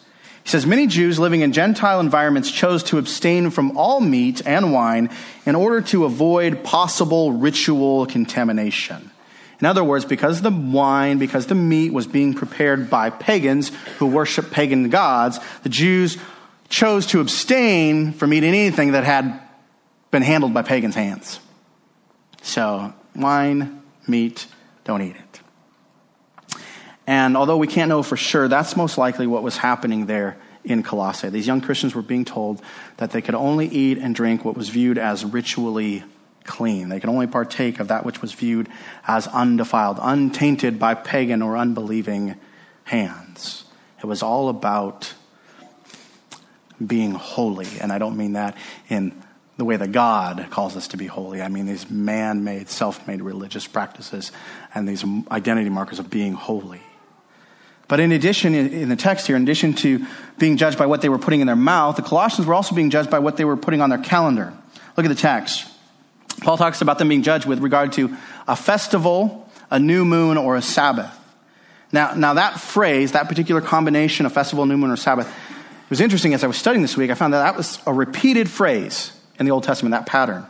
He 0.45 0.51
says, 0.51 0.67
Many 0.67 0.86
Jews 0.86 1.17
living 1.17 1.41
in 1.41 1.53
Gentile 1.53 1.99
environments 1.99 2.51
chose 2.51 2.84
to 2.84 2.99
abstain 2.99 3.49
from 3.49 3.75
all 3.75 3.99
meat 3.99 4.43
and 4.45 4.71
wine 4.71 5.10
in 5.43 5.55
order 5.55 5.81
to 5.88 6.05
avoid 6.05 6.63
possible 6.63 7.31
ritual 7.31 8.05
contamination. 8.05 9.10
In 9.60 9.65
other 9.65 9.84
words, 9.84 10.05
because 10.05 10.43
the 10.43 10.51
wine, 10.51 11.17
because 11.17 11.47
the 11.47 11.55
meat 11.55 11.91
was 11.91 12.05
being 12.05 12.36
prepared 12.36 12.91
by 12.91 13.10
pagans 13.10 13.71
who 13.97 14.05
worship 14.05 14.51
pagan 14.51 14.89
gods, 14.89 15.39
the 15.63 15.69
Jews 15.69 16.17
chose 16.69 17.08
to 17.08 17.21
abstain 17.21 18.13
from 18.13 18.31
eating 18.31 18.49
anything 18.49 18.91
that 18.91 19.03
had 19.03 19.41
been 20.12 20.21
handled 20.21 20.53
by 20.53 20.62
pagans' 20.62 20.93
hands. 20.93 21.39
So, 22.43 22.93
wine, 23.15 23.81
meat, 24.08 24.45
don't 24.84 25.01
eat 25.01 25.15
it. 25.15 25.24
And 27.08 27.38
although 27.38 27.58
we 27.58 27.68
can't 27.68 27.89
know 27.89 28.04
for 28.04 28.18
sure, 28.18 28.48
that's 28.48 28.76
most 28.76 28.98
likely 28.98 29.28
what 29.28 29.44
was 29.44 29.58
happening 29.58 30.08
there 30.08 30.38
in 30.63 30.82
Colossae. 30.82 31.30
These 31.30 31.48
young 31.48 31.62
Christians 31.62 31.94
were 31.94 32.02
being 32.02 32.26
told 32.26 32.62
that 32.98 33.12
they 33.12 33.22
could 33.22 33.36
only 33.36 33.68
eat 33.68 34.00
and 34.00 34.15
drink 34.15 34.44
what 34.44 34.58
was 34.58 34.70
viewed 34.70 34.98
as 34.98 35.24
ritually 35.24 36.04
clean. 36.44 36.89
They 36.89 37.00
could 37.00 37.10
only 37.10 37.28
partake 37.28 37.80
of 37.80 37.89
that 37.89 38.06
which 38.06 38.22
was 38.22 38.34
viewed 38.34 38.70
as 39.08 39.28
undefiled, 39.28 40.00
untainted 40.02 40.80
by 40.80 40.96
pagan 40.96 41.41
or 41.41 41.58
unbelieving 41.58 42.36
hands. 42.86 43.65
It 44.00 44.06
was 44.06 44.24
all 44.24 44.50
about 44.50 45.13
being 46.86 47.12
holy. 47.12 47.68
And 47.80 47.91
I 47.91 47.98
don't 47.98 48.18
mean 48.18 48.34
that 48.34 48.58
in 48.89 49.22
the 49.58 49.65
way 49.65 49.78
that 49.78 49.91
God 49.91 50.48
calls 50.50 50.76
us 50.76 50.89
to 50.89 50.98
be 50.98 51.08
holy. 51.08 51.41
I 51.41 51.48
mean 51.48 51.65
these 51.65 51.89
man 51.89 52.44
made, 52.44 52.70
self 52.70 53.08
made 53.08 53.22
religious 53.22 53.68
practices 53.68 54.32
and 54.74 54.88
these 54.88 55.06
identity 55.32 55.70
markers 55.70 56.00
of 56.00 56.10
being 56.10 56.34
holy. 56.34 56.82
But 57.88 58.00
in 58.00 58.12
addition, 58.12 58.56
in 58.56 58.89
the 58.89 58.95
text 58.95 59.28
here, 59.28 59.36
in 59.36 59.43
addition 59.43 59.74
to 59.76 60.06
being 60.39 60.58
judged 60.58 60.78
by 60.78 60.88
what 60.88 61.02
they 61.02 61.10
were 61.10 61.19
putting 61.19 61.41
in 61.41 61.48
their 61.48 61.56
mouth, 61.56 61.95
the 61.95 62.02
Colossians 62.02 62.48
were 62.48 62.56
also 62.56 62.74
being 62.74 62.89
judged 62.89 63.12
by 63.12 63.19
what 63.19 63.38
they 63.38 63.45
were 63.45 63.58
putting 63.58 63.82
on 63.82 63.89
their 63.89 64.00
calendar. 64.00 64.54
Look 64.98 65.06
at 65.06 65.10
the 65.10 65.15
text. 65.15 65.67
Paul 66.41 66.58
talks 66.58 66.82
about 66.82 66.98
them 66.98 67.10
being 67.10 67.21
judged 67.21 67.45
with 67.45 67.60
regard 67.60 67.93
to 67.93 68.15
a 68.48 68.56
festival, 68.56 69.50
a 69.69 69.80
new 69.80 70.04
moon, 70.04 70.38
or 70.38 70.56
a 70.56 70.62
Sabbath. 70.62 71.12
Now, 71.91 72.13
now 72.13 72.34
that 72.34 72.60
phrase, 72.60 73.12
that 73.12 73.30
particular 73.30 73.62
combination 73.62 74.26
of 74.26 74.34
festival, 74.34 74.65
new 74.65 74.78
moon, 74.78 74.89
or 74.89 74.98
Sabbath, 74.98 75.28
it 75.28 75.89
was 75.89 76.02
interesting 76.02 76.34
as 76.34 76.43
I 76.43 76.48
was 76.48 76.58
studying 76.58 76.82
this 76.82 76.98
week. 76.98 77.12
I 77.12 77.13
found 77.13 77.34
that 77.34 77.43
that 77.43 77.56
was 77.56 77.80
a 77.86 77.93
repeated 77.93 78.50
phrase 78.50 79.12
in 79.39 79.45
the 79.45 79.52
Old 79.52 79.63
Testament, 79.63 79.91
that 79.91 80.08
pattern. 80.08 80.45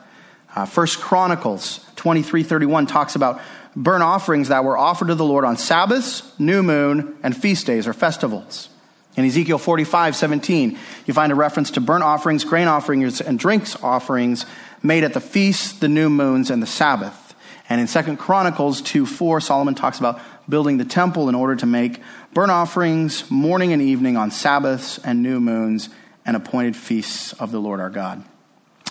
Uh, 0.56 0.66
First 0.66 1.02
Chronicles 1.02 1.86
23 1.98 2.44
31 2.44 2.88
talks 2.88 3.16
about 3.16 3.42
burnt 3.76 4.04
offerings 4.04 4.50
that 4.50 4.64
were 4.64 4.78
offered 4.78 5.08
to 5.08 5.16
the 5.16 5.26
Lord 5.26 5.46
on 5.46 5.58
Sabbaths, 5.58 6.24
new 6.40 6.64
moon, 6.64 7.18
and 7.24 7.36
feast 7.36 7.66
days 7.66 7.88
or 7.88 7.94
festivals. 7.94 8.70
In 9.18 9.26
Ezekiel 9.26 9.58
45, 9.58 10.16
17, 10.16 10.78
you 11.06 11.14
find 11.14 11.32
a 11.32 11.36
reference 11.36 11.72
to 11.72 11.82
burnt 11.82 12.04
offerings, 12.04 12.44
grain 12.44 12.68
offerings, 12.68 13.22
and 13.22 13.40
drinks 13.40 13.82
offerings 13.82 14.46
made 14.84 15.04
at 15.04 15.14
the 15.14 15.22
feasts, 15.22 15.74
the 15.80 15.88
new 15.88 16.10
moons, 16.10 16.50
and 16.50 16.62
the 16.62 16.68
Sabbath. 16.68 17.34
And 17.70 17.82
in 17.82 17.88
2 17.88 18.18
Chronicles 18.18 18.82
2, 18.82 19.06
4, 19.06 19.42
Solomon 19.42 19.74
talks 19.74 20.00
about 20.00 20.20
building 20.48 20.78
the 20.78 20.86
temple 20.86 21.30
in 21.30 21.36
order 21.36 21.56
to 21.56 21.66
make 21.66 22.02
burnt 22.34 22.52
offerings 22.52 23.30
morning 23.32 23.74
and 23.74 23.82
evening 23.82 24.18
on 24.18 24.32
Sabbaths 24.32 25.00
and 25.00 25.24
new 25.24 25.40
moons 25.40 25.90
and 26.26 26.36
appointed 26.36 26.76
feasts 26.76 27.34
of 27.34 27.52
the 27.52 27.60
Lord 27.60 27.80
our 27.80 27.90
God. 27.90 28.24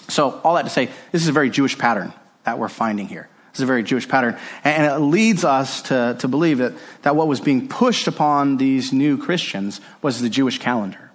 So, 0.09 0.41
all 0.43 0.55
that 0.55 0.63
to 0.63 0.71
say, 0.71 0.87
this 1.13 1.23
is 1.23 1.29
a 1.29 1.33
very 1.33 1.51
Jewish 1.51 1.79
pattern 1.79 2.13
that 2.45 2.59
we're 2.59 2.69
finding 2.69 3.09
here. 3.09 3.29
It's 3.55 3.61
a 3.61 3.67
very 3.67 3.85
Jewish 3.85 4.09
pattern. 4.09 4.37
And 4.65 4.85
it 4.85 4.97
leads 4.97 5.45
us 5.45 5.83
to, 5.83 6.17
to 6.19 6.27
believe 6.27 6.59
that, 6.59 6.73
that 7.03 7.15
what 7.15 7.29
was 7.29 7.41
being 7.41 7.69
pushed 7.69 8.09
upon 8.09 8.57
these 8.57 8.93
new 8.93 9.17
Christians 9.17 9.81
was 10.03 10.21
the 10.21 10.29
Jewish 10.29 10.59
calendar. 10.59 11.13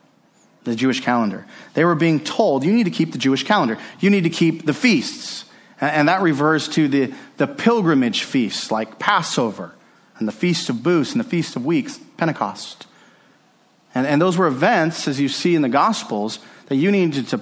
The 0.64 0.74
Jewish 0.74 1.02
calendar. 1.02 1.46
They 1.74 1.84
were 1.84 1.96
being 1.96 2.22
told, 2.22 2.64
you 2.64 2.72
need 2.72 2.86
to 2.86 2.92
keep 2.92 3.12
the 3.12 3.18
Jewish 3.18 3.44
calendar. 3.44 3.78
You 4.00 4.10
need 4.10 4.24
to 4.24 4.30
keep 4.30 4.66
the 4.66 4.74
feasts. 4.74 5.44
And 5.82 6.08
that 6.08 6.22
refers 6.22 6.70
to 6.70 6.88
the, 6.88 7.14
the 7.36 7.46
pilgrimage 7.46 8.24
feasts 8.24 8.72
like 8.72 9.00
Passover 9.00 9.74
and 10.18 10.26
the 10.26 10.32
Feast 10.32 10.70
of 10.70 10.82
Booths 10.82 11.12
and 11.12 11.20
the 11.20 11.28
Feast 11.28 11.58
of 11.58 11.66
Weeks, 11.66 12.00
Pentecost. 12.16 12.88
And, 13.94 14.08
and 14.08 14.22
those 14.22 14.38
were 14.38 14.48
events, 14.48 15.10
as 15.10 15.20
you 15.20 15.28
see 15.28 15.56
in 15.56 15.62
the 15.62 15.68
Gospels, 15.68 16.40
that 16.68 16.78
you 16.78 16.90
needed 16.90 17.28
to 17.30 17.42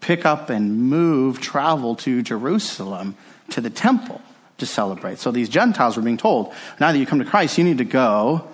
pick 0.00 0.26
up 0.26 0.50
and 0.50 0.76
move, 0.90 1.40
travel 1.40 1.94
to 1.96 2.20
Jerusalem 2.22 3.16
to 3.50 3.60
the 3.60 3.70
temple 3.70 4.20
to 4.58 4.66
celebrate. 4.66 5.18
So 5.18 5.30
these 5.30 5.48
Gentiles 5.48 5.96
were 5.96 6.02
being 6.02 6.16
told, 6.16 6.52
now 6.80 6.92
that 6.92 6.98
you 6.98 7.06
come 7.06 7.20
to 7.20 7.24
Christ, 7.24 7.58
you 7.58 7.64
need 7.64 7.78
to 7.78 7.84
go 7.84 8.46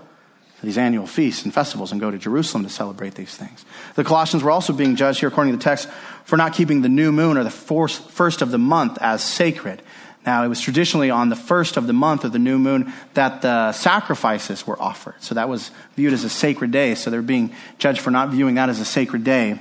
to 0.61 0.67
these 0.67 0.79
annual 0.79 1.07
feasts 1.07 1.45
and 1.45 1.53
festivals 1.53 1.93
and 1.93 2.01
go 2.01 2.11
to 2.11 2.19
Jerusalem 2.19 2.65
to 2.65 2.71
celebrate 2.71 3.15
these 3.15 3.35
things. 3.35 3.65
The 3.95 4.05
Colossians 4.05 4.43
were 4.43 4.51
also 4.51 4.73
being 4.73 4.97
judged 4.97 5.21
here, 5.21 5.29
according 5.29 5.53
to 5.53 5.59
the 5.59 5.65
text, 5.65 5.89
for 6.25 6.37
not 6.37 6.55
keeping 6.55 6.83
the 6.83 6.89
new 6.89 7.13
moon 7.13 7.37
or 7.37 7.45
the 7.45 7.51
first 7.51 8.43
of 8.43 8.51
the 8.51 8.59
month 8.59 8.99
as 9.01 9.23
sacred. 9.23 9.83
Now, 10.27 10.43
it 10.43 10.49
was 10.49 10.61
traditionally 10.61 11.11
on 11.11 11.29
the 11.29 11.37
first 11.37 11.77
of 11.77 11.87
the 11.87 11.93
month 11.93 12.25
of 12.25 12.33
the 12.33 12.39
new 12.39 12.59
moon 12.59 12.93
that 13.13 13.43
the 13.43 13.73
sacrifices 13.73 14.67
were 14.67 14.81
offered. 14.81 15.17
So 15.21 15.35
that 15.35 15.51
was 15.51 15.71
viewed 15.97 16.15
as 16.15 16.25
a 16.25 16.31
sacred 16.31 16.71
day. 16.71 16.95
So 16.95 17.11
they're 17.11 17.21
being 17.21 17.55
judged 17.79 18.01
for 18.01 18.11
not 18.11 18.31
viewing 18.31 18.55
that 18.55 18.71
as 18.71 18.81
a 18.81 18.87
sacred 18.87 19.23
day. 19.25 19.61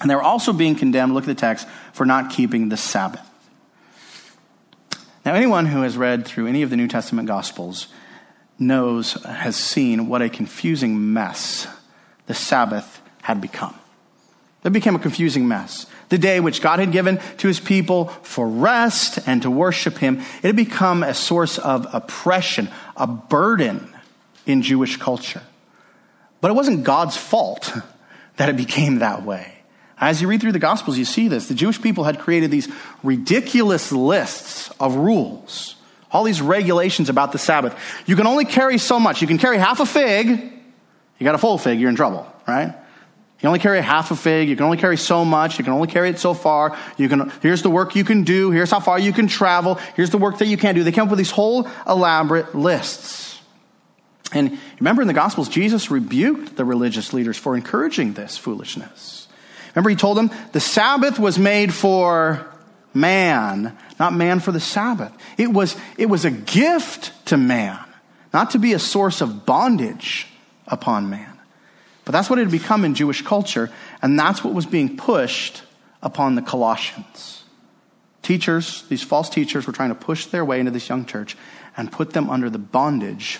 And 0.00 0.08
they 0.08 0.14
were 0.14 0.22
also 0.22 0.52
being 0.52 0.76
condemned, 0.76 1.12
look 1.12 1.24
at 1.24 1.28
the 1.28 1.34
text, 1.34 1.66
for 1.92 2.06
not 2.06 2.30
keeping 2.30 2.68
the 2.68 2.76
Sabbath. 2.76 3.28
Now, 5.24 5.34
anyone 5.34 5.66
who 5.66 5.82
has 5.82 5.96
read 5.96 6.26
through 6.26 6.46
any 6.46 6.62
of 6.62 6.70
the 6.70 6.76
New 6.76 6.88
Testament 6.88 7.28
Gospels 7.28 7.88
knows, 8.58 9.14
has 9.24 9.56
seen 9.56 10.08
what 10.08 10.22
a 10.22 10.28
confusing 10.28 11.12
mess 11.12 11.66
the 12.26 12.34
Sabbath 12.34 13.00
had 13.22 13.40
become. 13.40 13.74
It 14.62 14.72
became 14.72 14.94
a 14.94 15.00
confusing 15.00 15.48
mess. 15.48 15.86
The 16.10 16.18
day 16.18 16.40
which 16.40 16.60
God 16.60 16.80
had 16.80 16.92
given 16.92 17.18
to 17.38 17.48
his 17.48 17.60
people 17.60 18.06
for 18.22 18.46
rest 18.46 19.18
and 19.26 19.40
to 19.42 19.50
worship 19.50 19.98
him, 19.98 20.20
it 20.42 20.48
had 20.48 20.56
become 20.56 21.02
a 21.02 21.14
source 21.14 21.58
of 21.58 21.86
oppression, 21.94 22.68
a 22.96 23.06
burden 23.06 23.94
in 24.46 24.62
Jewish 24.62 24.96
culture. 24.96 25.42
But 26.40 26.50
it 26.50 26.54
wasn't 26.54 26.84
God's 26.84 27.16
fault 27.16 27.72
that 28.36 28.48
it 28.48 28.56
became 28.56 28.98
that 28.98 29.22
way. 29.22 29.59
As 30.00 30.22
you 30.22 30.28
read 30.28 30.40
through 30.40 30.52
the 30.52 30.58
Gospels, 30.58 30.96
you 30.96 31.04
see 31.04 31.28
this. 31.28 31.48
The 31.48 31.54
Jewish 31.54 31.80
people 31.80 32.04
had 32.04 32.18
created 32.18 32.50
these 32.50 32.68
ridiculous 33.02 33.92
lists 33.92 34.70
of 34.80 34.96
rules, 34.96 35.76
all 36.10 36.24
these 36.24 36.40
regulations 36.40 37.10
about 37.10 37.32
the 37.32 37.38
Sabbath. 37.38 37.78
You 38.06 38.16
can 38.16 38.26
only 38.26 38.46
carry 38.46 38.78
so 38.78 38.98
much. 38.98 39.20
You 39.20 39.28
can 39.28 39.36
carry 39.36 39.58
half 39.58 39.78
a 39.78 39.86
fig. 39.86 40.28
You 40.28 41.24
got 41.24 41.34
a 41.34 41.38
full 41.38 41.58
fig, 41.58 41.78
you're 41.78 41.90
in 41.90 41.96
trouble, 41.96 42.26
right? 42.48 42.74
You 43.40 43.46
only 43.46 43.58
carry 43.58 43.80
half 43.80 44.10
a 44.10 44.16
fig. 44.16 44.48
You 44.48 44.56
can 44.56 44.64
only 44.64 44.78
carry 44.78 44.96
so 44.96 45.24
much. 45.24 45.58
You 45.58 45.64
can 45.64 45.72
only 45.72 45.88
carry 45.88 46.10
it 46.10 46.18
so 46.18 46.34
far. 46.34 46.76
You 46.96 47.08
can, 47.08 47.30
here's 47.42 47.62
the 47.62 47.70
work 47.70 47.94
you 47.94 48.04
can 48.04 48.22
do. 48.22 48.50
Here's 48.50 48.70
how 48.70 48.80
far 48.80 48.98
you 48.98 49.12
can 49.12 49.28
travel. 49.28 49.76
Here's 49.96 50.10
the 50.10 50.18
work 50.18 50.38
that 50.38 50.46
you 50.46 50.56
can't 50.56 50.76
do. 50.76 50.84
They 50.84 50.92
came 50.92 51.04
up 51.04 51.10
with 51.10 51.18
these 51.18 51.30
whole 51.30 51.68
elaborate 51.86 52.54
lists. 52.54 53.40
And 54.32 54.58
remember 54.78 55.02
in 55.02 55.08
the 55.08 55.14
Gospels, 55.14 55.48
Jesus 55.48 55.90
rebuked 55.90 56.56
the 56.56 56.64
religious 56.64 57.12
leaders 57.12 57.36
for 57.36 57.56
encouraging 57.56 58.12
this 58.12 58.36
foolishness. 58.36 59.19
Remember, 59.74 59.90
he 59.90 59.96
told 59.96 60.16
them 60.16 60.30
the 60.52 60.60
Sabbath 60.60 61.18
was 61.18 61.38
made 61.38 61.72
for 61.72 62.46
man, 62.94 63.76
not 63.98 64.12
man 64.12 64.40
for 64.40 64.52
the 64.52 64.60
Sabbath. 64.60 65.12
It 65.38 65.52
was, 65.52 65.76
it 65.96 66.06
was 66.06 66.24
a 66.24 66.30
gift 66.30 67.12
to 67.26 67.36
man, 67.36 67.78
not 68.32 68.50
to 68.50 68.58
be 68.58 68.72
a 68.72 68.78
source 68.78 69.20
of 69.20 69.46
bondage 69.46 70.26
upon 70.66 71.10
man. 71.10 71.38
But 72.04 72.12
that's 72.12 72.28
what 72.28 72.38
it 72.38 72.42
had 72.42 72.50
become 72.50 72.84
in 72.84 72.94
Jewish 72.94 73.22
culture, 73.22 73.70
and 74.02 74.18
that's 74.18 74.42
what 74.42 74.54
was 74.54 74.66
being 74.66 74.96
pushed 74.96 75.62
upon 76.02 76.34
the 76.34 76.42
Colossians. 76.42 77.44
Teachers, 78.22 78.82
these 78.88 79.02
false 79.02 79.30
teachers, 79.30 79.66
were 79.66 79.72
trying 79.72 79.90
to 79.90 79.94
push 79.94 80.26
their 80.26 80.44
way 80.44 80.58
into 80.58 80.72
this 80.72 80.88
young 80.88 81.04
church 81.04 81.36
and 81.76 81.90
put 81.92 82.12
them 82.12 82.28
under 82.28 82.50
the 82.50 82.58
bondage 82.58 83.38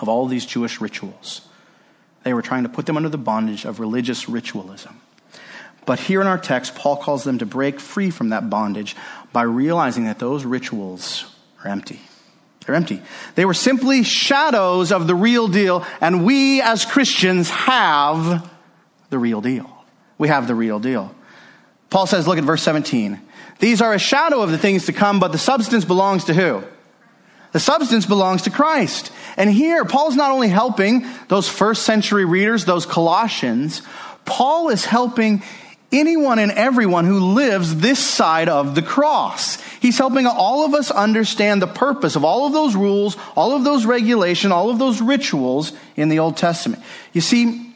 of 0.00 0.08
all 0.08 0.26
these 0.26 0.46
Jewish 0.46 0.80
rituals. 0.80 1.42
They 2.22 2.34
were 2.34 2.42
trying 2.42 2.62
to 2.62 2.68
put 2.68 2.86
them 2.86 2.96
under 2.96 3.08
the 3.08 3.18
bondage 3.18 3.64
of 3.64 3.80
religious 3.80 4.28
ritualism. 4.28 5.00
But 5.86 6.00
here 6.00 6.20
in 6.20 6.26
our 6.26 6.38
text, 6.38 6.74
Paul 6.74 6.96
calls 6.96 7.24
them 7.24 7.38
to 7.38 7.46
break 7.46 7.78
free 7.78 8.10
from 8.10 8.30
that 8.30 8.48
bondage 8.48 8.96
by 9.32 9.42
realizing 9.42 10.04
that 10.04 10.18
those 10.18 10.44
rituals 10.44 11.24
are 11.62 11.70
empty. 11.70 12.00
They're 12.64 12.74
empty. 12.74 13.02
They 13.34 13.44
were 13.44 13.54
simply 13.54 14.02
shadows 14.02 14.90
of 14.90 15.06
the 15.06 15.14
real 15.14 15.48
deal, 15.48 15.84
and 16.00 16.24
we 16.24 16.62
as 16.62 16.84
Christians 16.84 17.50
have 17.50 18.50
the 19.10 19.18
real 19.18 19.40
deal. 19.40 19.70
We 20.16 20.28
have 20.28 20.46
the 20.46 20.54
real 20.54 20.78
deal. 20.78 21.14
Paul 21.90 22.06
says, 22.06 22.26
look 22.26 22.38
at 22.38 22.44
verse 22.44 22.62
17. 22.62 23.20
These 23.58 23.82
are 23.82 23.92
a 23.92 23.98
shadow 23.98 24.40
of 24.40 24.50
the 24.50 24.58
things 24.58 24.86
to 24.86 24.92
come, 24.92 25.20
but 25.20 25.32
the 25.32 25.38
substance 25.38 25.84
belongs 25.84 26.24
to 26.24 26.34
who? 26.34 26.64
The 27.52 27.60
substance 27.60 28.06
belongs 28.06 28.42
to 28.42 28.50
Christ. 28.50 29.12
And 29.36 29.48
here, 29.48 29.84
Paul's 29.84 30.16
not 30.16 30.32
only 30.32 30.48
helping 30.48 31.06
those 31.28 31.48
first 31.48 31.84
century 31.84 32.24
readers, 32.24 32.64
those 32.64 32.86
Colossians, 32.86 33.82
Paul 34.24 34.70
is 34.70 34.84
helping 34.84 35.42
anyone 35.94 36.38
and 36.38 36.52
everyone 36.52 37.06
who 37.06 37.18
lives 37.34 37.76
this 37.76 37.98
side 37.98 38.48
of 38.48 38.74
the 38.74 38.82
cross. 38.82 39.56
He's 39.80 39.96
helping 39.96 40.26
all 40.26 40.64
of 40.64 40.74
us 40.74 40.90
understand 40.90 41.62
the 41.62 41.66
purpose 41.66 42.16
of 42.16 42.24
all 42.24 42.46
of 42.46 42.52
those 42.52 42.74
rules, 42.74 43.16
all 43.36 43.54
of 43.54 43.64
those 43.64 43.86
regulations, 43.86 44.52
all 44.52 44.70
of 44.70 44.78
those 44.78 45.00
rituals 45.00 45.72
in 45.96 46.08
the 46.08 46.18
Old 46.18 46.36
Testament. 46.36 46.82
You 47.12 47.20
see, 47.20 47.74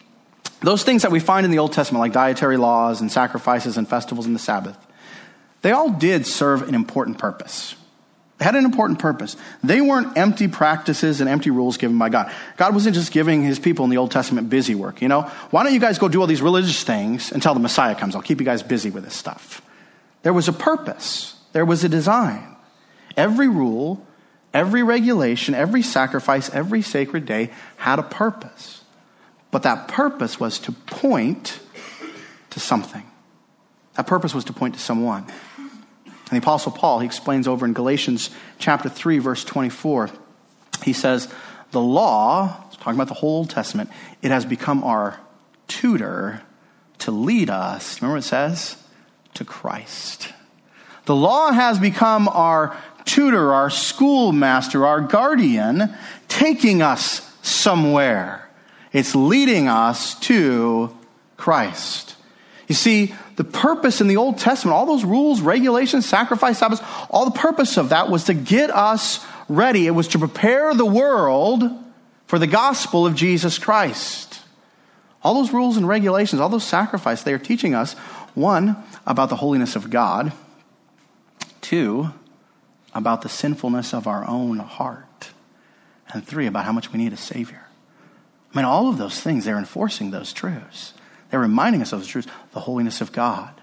those 0.60 0.82
things 0.82 1.02
that 1.02 1.12
we 1.12 1.20
find 1.20 1.44
in 1.44 1.50
the 1.50 1.58
Old 1.58 1.72
Testament, 1.72 2.00
like 2.00 2.12
dietary 2.12 2.56
laws 2.56 3.00
and 3.00 3.10
sacrifices 3.10 3.76
and 3.76 3.88
festivals 3.88 4.26
and 4.26 4.34
the 4.34 4.40
Sabbath, 4.40 4.76
they 5.62 5.72
all 5.72 5.90
did 5.90 6.26
serve 6.26 6.68
an 6.68 6.74
important 6.74 7.18
purpose 7.18 7.74
had 8.40 8.54
an 8.54 8.64
important 8.64 9.00
purpose. 9.00 9.36
They 9.64 9.80
weren't 9.80 10.16
empty 10.16 10.46
practices 10.46 11.20
and 11.20 11.28
empty 11.28 11.50
rules 11.50 11.76
given 11.76 11.98
by 11.98 12.08
God. 12.08 12.32
God 12.56 12.72
wasn't 12.72 12.94
just 12.94 13.10
giving 13.10 13.42
his 13.42 13.58
people 13.58 13.84
in 13.84 13.90
the 13.90 13.96
Old 13.96 14.12
Testament 14.12 14.48
busy 14.48 14.76
work, 14.76 15.02
you 15.02 15.08
know? 15.08 15.22
Why 15.50 15.64
don't 15.64 15.74
you 15.74 15.80
guys 15.80 15.98
go 15.98 16.08
do 16.08 16.20
all 16.20 16.26
these 16.28 16.42
religious 16.42 16.84
things 16.84 17.32
until 17.32 17.54
the 17.54 17.60
Messiah 17.60 17.96
comes? 17.96 18.14
I'll 18.14 18.22
keep 18.22 18.38
you 18.38 18.46
guys 18.46 18.62
busy 18.62 18.90
with 18.90 19.04
this 19.04 19.14
stuff. 19.14 19.60
There 20.22 20.32
was 20.32 20.46
a 20.46 20.52
purpose. 20.52 21.34
There 21.52 21.64
was 21.64 21.82
a 21.82 21.88
design. 21.88 22.56
Every 23.16 23.48
rule, 23.48 24.06
every 24.54 24.84
regulation, 24.84 25.54
every 25.54 25.82
sacrifice, 25.82 26.48
every 26.50 26.82
sacred 26.82 27.26
day 27.26 27.50
had 27.76 27.98
a 27.98 28.04
purpose. 28.04 28.84
But 29.50 29.64
that 29.64 29.88
purpose 29.88 30.38
was 30.38 30.60
to 30.60 30.72
point 30.72 31.58
to 32.50 32.60
something. 32.60 33.04
That 33.94 34.06
purpose 34.06 34.32
was 34.32 34.44
to 34.44 34.52
point 34.52 34.74
to 34.74 34.80
someone. 34.80 35.26
And 36.30 36.40
the 36.40 36.44
Apostle 36.44 36.72
Paul, 36.72 37.00
he 37.00 37.06
explains 37.06 37.48
over 37.48 37.64
in 37.64 37.72
Galatians 37.72 38.30
chapter 38.58 38.88
3, 38.88 39.18
verse 39.18 39.44
24, 39.44 40.10
he 40.84 40.92
says, 40.92 41.32
The 41.70 41.80
law, 41.80 42.64
talking 42.80 42.94
about 42.94 43.08
the 43.08 43.14
whole 43.14 43.38
Old 43.38 43.50
Testament, 43.50 43.90
it 44.20 44.30
has 44.30 44.44
become 44.44 44.84
our 44.84 45.18
tutor 45.68 46.42
to 46.98 47.10
lead 47.10 47.48
us, 47.48 48.02
remember 48.02 48.16
what 48.16 48.24
it 48.24 48.28
says? 48.28 48.76
To 49.34 49.44
Christ. 49.44 50.32
The 51.06 51.16
law 51.16 51.52
has 51.52 51.78
become 51.78 52.28
our 52.28 52.76
tutor, 53.04 53.54
our 53.54 53.70
schoolmaster, 53.70 54.84
our 54.84 55.00
guardian, 55.00 55.94
taking 56.28 56.82
us 56.82 57.34
somewhere. 57.40 58.50
It's 58.92 59.14
leading 59.14 59.68
us 59.68 60.18
to 60.20 60.94
Christ. 61.36 62.16
You 62.66 62.74
see, 62.74 63.14
the 63.38 63.44
purpose 63.44 64.00
in 64.00 64.08
the 64.08 64.16
Old 64.16 64.36
Testament, 64.36 64.74
all 64.74 64.84
those 64.84 65.04
rules, 65.04 65.40
regulations, 65.40 66.04
sacrifice, 66.04 66.58
Sabbaths, 66.58 66.82
all 67.08 67.24
the 67.24 67.38
purpose 67.38 67.76
of 67.76 67.90
that 67.90 68.10
was 68.10 68.24
to 68.24 68.34
get 68.34 68.68
us 68.68 69.24
ready. 69.48 69.86
It 69.86 69.92
was 69.92 70.08
to 70.08 70.18
prepare 70.18 70.74
the 70.74 70.84
world 70.84 71.62
for 72.26 72.40
the 72.40 72.48
gospel 72.48 73.06
of 73.06 73.14
Jesus 73.14 73.56
Christ. 73.56 74.40
All 75.22 75.34
those 75.34 75.52
rules 75.52 75.76
and 75.76 75.86
regulations, 75.86 76.40
all 76.40 76.48
those 76.48 76.66
sacrifices, 76.66 77.24
they 77.24 77.32
are 77.32 77.38
teaching 77.38 77.76
us 77.76 77.92
one, 78.34 78.76
about 79.06 79.28
the 79.28 79.36
holiness 79.36 79.76
of 79.76 79.88
God, 79.88 80.32
two, 81.60 82.10
about 82.92 83.22
the 83.22 83.28
sinfulness 83.28 83.94
of 83.94 84.08
our 84.08 84.26
own 84.26 84.58
heart, 84.58 85.30
and 86.12 86.26
three, 86.26 86.48
about 86.48 86.64
how 86.64 86.72
much 86.72 86.92
we 86.92 86.98
need 86.98 87.12
a 87.12 87.16
Savior. 87.16 87.66
I 88.52 88.56
mean, 88.56 88.64
all 88.64 88.88
of 88.88 88.98
those 88.98 89.20
things, 89.20 89.44
they're 89.44 89.58
enforcing 89.58 90.10
those 90.10 90.32
truths. 90.32 90.92
They're 91.30 91.40
reminding 91.40 91.82
us 91.82 91.92
of 91.92 92.00
the 92.00 92.06
truth, 92.06 92.26
the 92.52 92.60
holiness 92.60 93.00
of 93.00 93.12
God, 93.12 93.60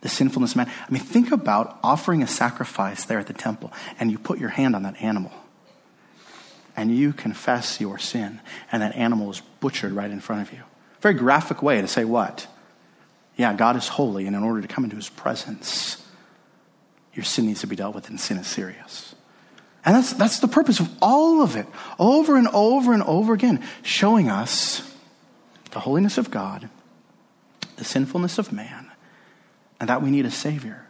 the 0.00 0.08
sinfulness 0.08 0.52
of 0.52 0.58
man. 0.58 0.68
I 0.68 0.90
mean, 0.90 1.02
think 1.02 1.32
about 1.32 1.78
offering 1.82 2.22
a 2.22 2.26
sacrifice 2.26 3.04
there 3.04 3.18
at 3.18 3.26
the 3.26 3.32
temple, 3.32 3.72
and 3.98 4.10
you 4.10 4.18
put 4.18 4.38
your 4.38 4.50
hand 4.50 4.74
on 4.74 4.82
that 4.82 5.00
animal, 5.00 5.32
and 6.76 6.94
you 6.94 7.12
confess 7.12 7.80
your 7.80 7.98
sin, 7.98 8.40
and 8.72 8.82
that 8.82 8.96
animal 8.96 9.30
is 9.30 9.40
butchered 9.60 9.92
right 9.92 10.10
in 10.10 10.20
front 10.20 10.42
of 10.42 10.52
you. 10.52 10.62
Very 11.00 11.14
graphic 11.14 11.62
way 11.62 11.80
to 11.80 11.88
say 11.88 12.04
what? 12.04 12.46
Yeah, 13.36 13.52
God 13.54 13.76
is 13.76 13.88
holy, 13.88 14.26
and 14.26 14.34
in 14.34 14.42
order 14.42 14.62
to 14.62 14.68
come 14.68 14.84
into 14.84 14.96
his 14.96 15.08
presence, 15.08 16.02
your 17.14 17.24
sin 17.24 17.46
needs 17.46 17.60
to 17.60 17.66
be 17.66 17.76
dealt 17.76 17.94
with, 17.94 18.08
and 18.08 18.18
sin 18.18 18.38
is 18.38 18.46
serious. 18.46 19.14
And 19.84 19.94
that's, 19.94 20.12
that's 20.14 20.40
the 20.40 20.48
purpose 20.48 20.80
of 20.80 20.90
all 21.00 21.42
of 21.42 21.54
it, 21.54 21.66
over 21.98 22.36
and 22.36 22.48
over 22.48 22.92
and 22.92 23.04
over 23.04 23.32
again, 23.32 23.62
showing 23.82 24.28
us 24.28 24.82
the 25.70 25.78
holiness 25.80 26.18
of 26.18 26.30
God 26.30 26.68
the 27.76 27.84
sinfulness 27.84 28.38
of 28.38 28.52
man, 28.52 28.90
and 29.78 29.88
that 29.88 30.02
we 30.02 30.10
need 30.10 30.26
a 30.26 30.30
Savior. 30.30 30.86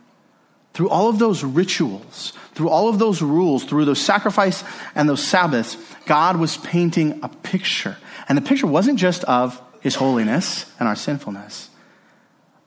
Through 0.72 0.90
all 0.90 1.08
of 1.08 1.18
those 1.18 1.42
rituals, 1.42 2.32
through 2.54 2.68
all 2.68 2.88
of 2.88 2.98
those 2.98 3.22
rules, 3.22 3.64
through 3.64 3.86
those 3.86 4.00
sacrifice 4.00 4.62
and 4.94 5.08
those 5.08 5.24
Sabbaths, 5.24 5.76
God 6.04 6.36
was 6.36 6.58
painting 6.58 7.20
a 7.22 7.28
picture. 7.28 7.96
And 8.28 8.36
the 8.36 8.42
picture 8.42 8.66
wasn't 8.66 8.98
just 8.98 9.24
of 9.24 9.60
His 9.80 9.94
holiness 9.94 10.70
and 10.78 10.86
our 10.86 10.96
sinfulness, 10.96 11.70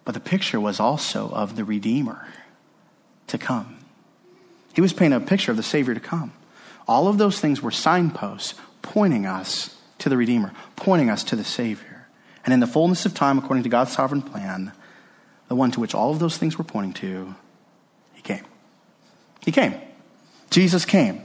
but 0.06 0.14
the 0.14 0.20
picture 0.20 0.60
was 0.60 0.80
also 0.80 1.30
of 1.30 1.56
the 1.56 1.64
Redeemer 1.64 2.28
to 3.28 3.38
come. 3.38 3.78
He 4.74 4.82
was 4.82 4.94
painting 4.94 5.22
a 5.22 5.26
picture 5.26 5.52
of 5.52 5.58
the 5.58 5.64
Savior 5.64 5.94
to 5.94 6.00
come. 6.00 6.34
All 6.88 7.08
of 7.08 7.20
those 7.20 7.40
things 7.40 7.62
were 7.62 7.70
signposts 7.70 8.56
pointing 8.82 9.26
us 9.28 9.76
to 10.00 10.10
the 10.10 10.18
Redeemer, 10.18 10.54
pointing 10.76 11.10
us 11.10 11.24
to 11.26 11.36
the 11.36 11.44
Savior. 11.44 11.89
And 12.46 12.54
in 12.54 12.60
the 12.60 12.68
fullness 12.68 13.06
of 13.06 13.14
time, 13.14 13.38
according 13.38 13.64
to 13.64 13.70
God's 13.70 13.92
sovereign 13.92 14.22
plan, 14.22 14.72
the 15.48 15.56
one 15.56 15.72
to 15.72 15.80
which 15.80 15.94
all 15.94 16.12
of 16.12 16.20
those 16.20 16.38
things 16.38 16.58
were 16.58 16.64
pointing 16.64 16.94
to, 16.94 17.36
he 18.14 18.22
came. 18.22 18.46
He 19.42 19.52
came. 19.52 19.76
Jesus 20.50 20.86
came. 20.86 21.22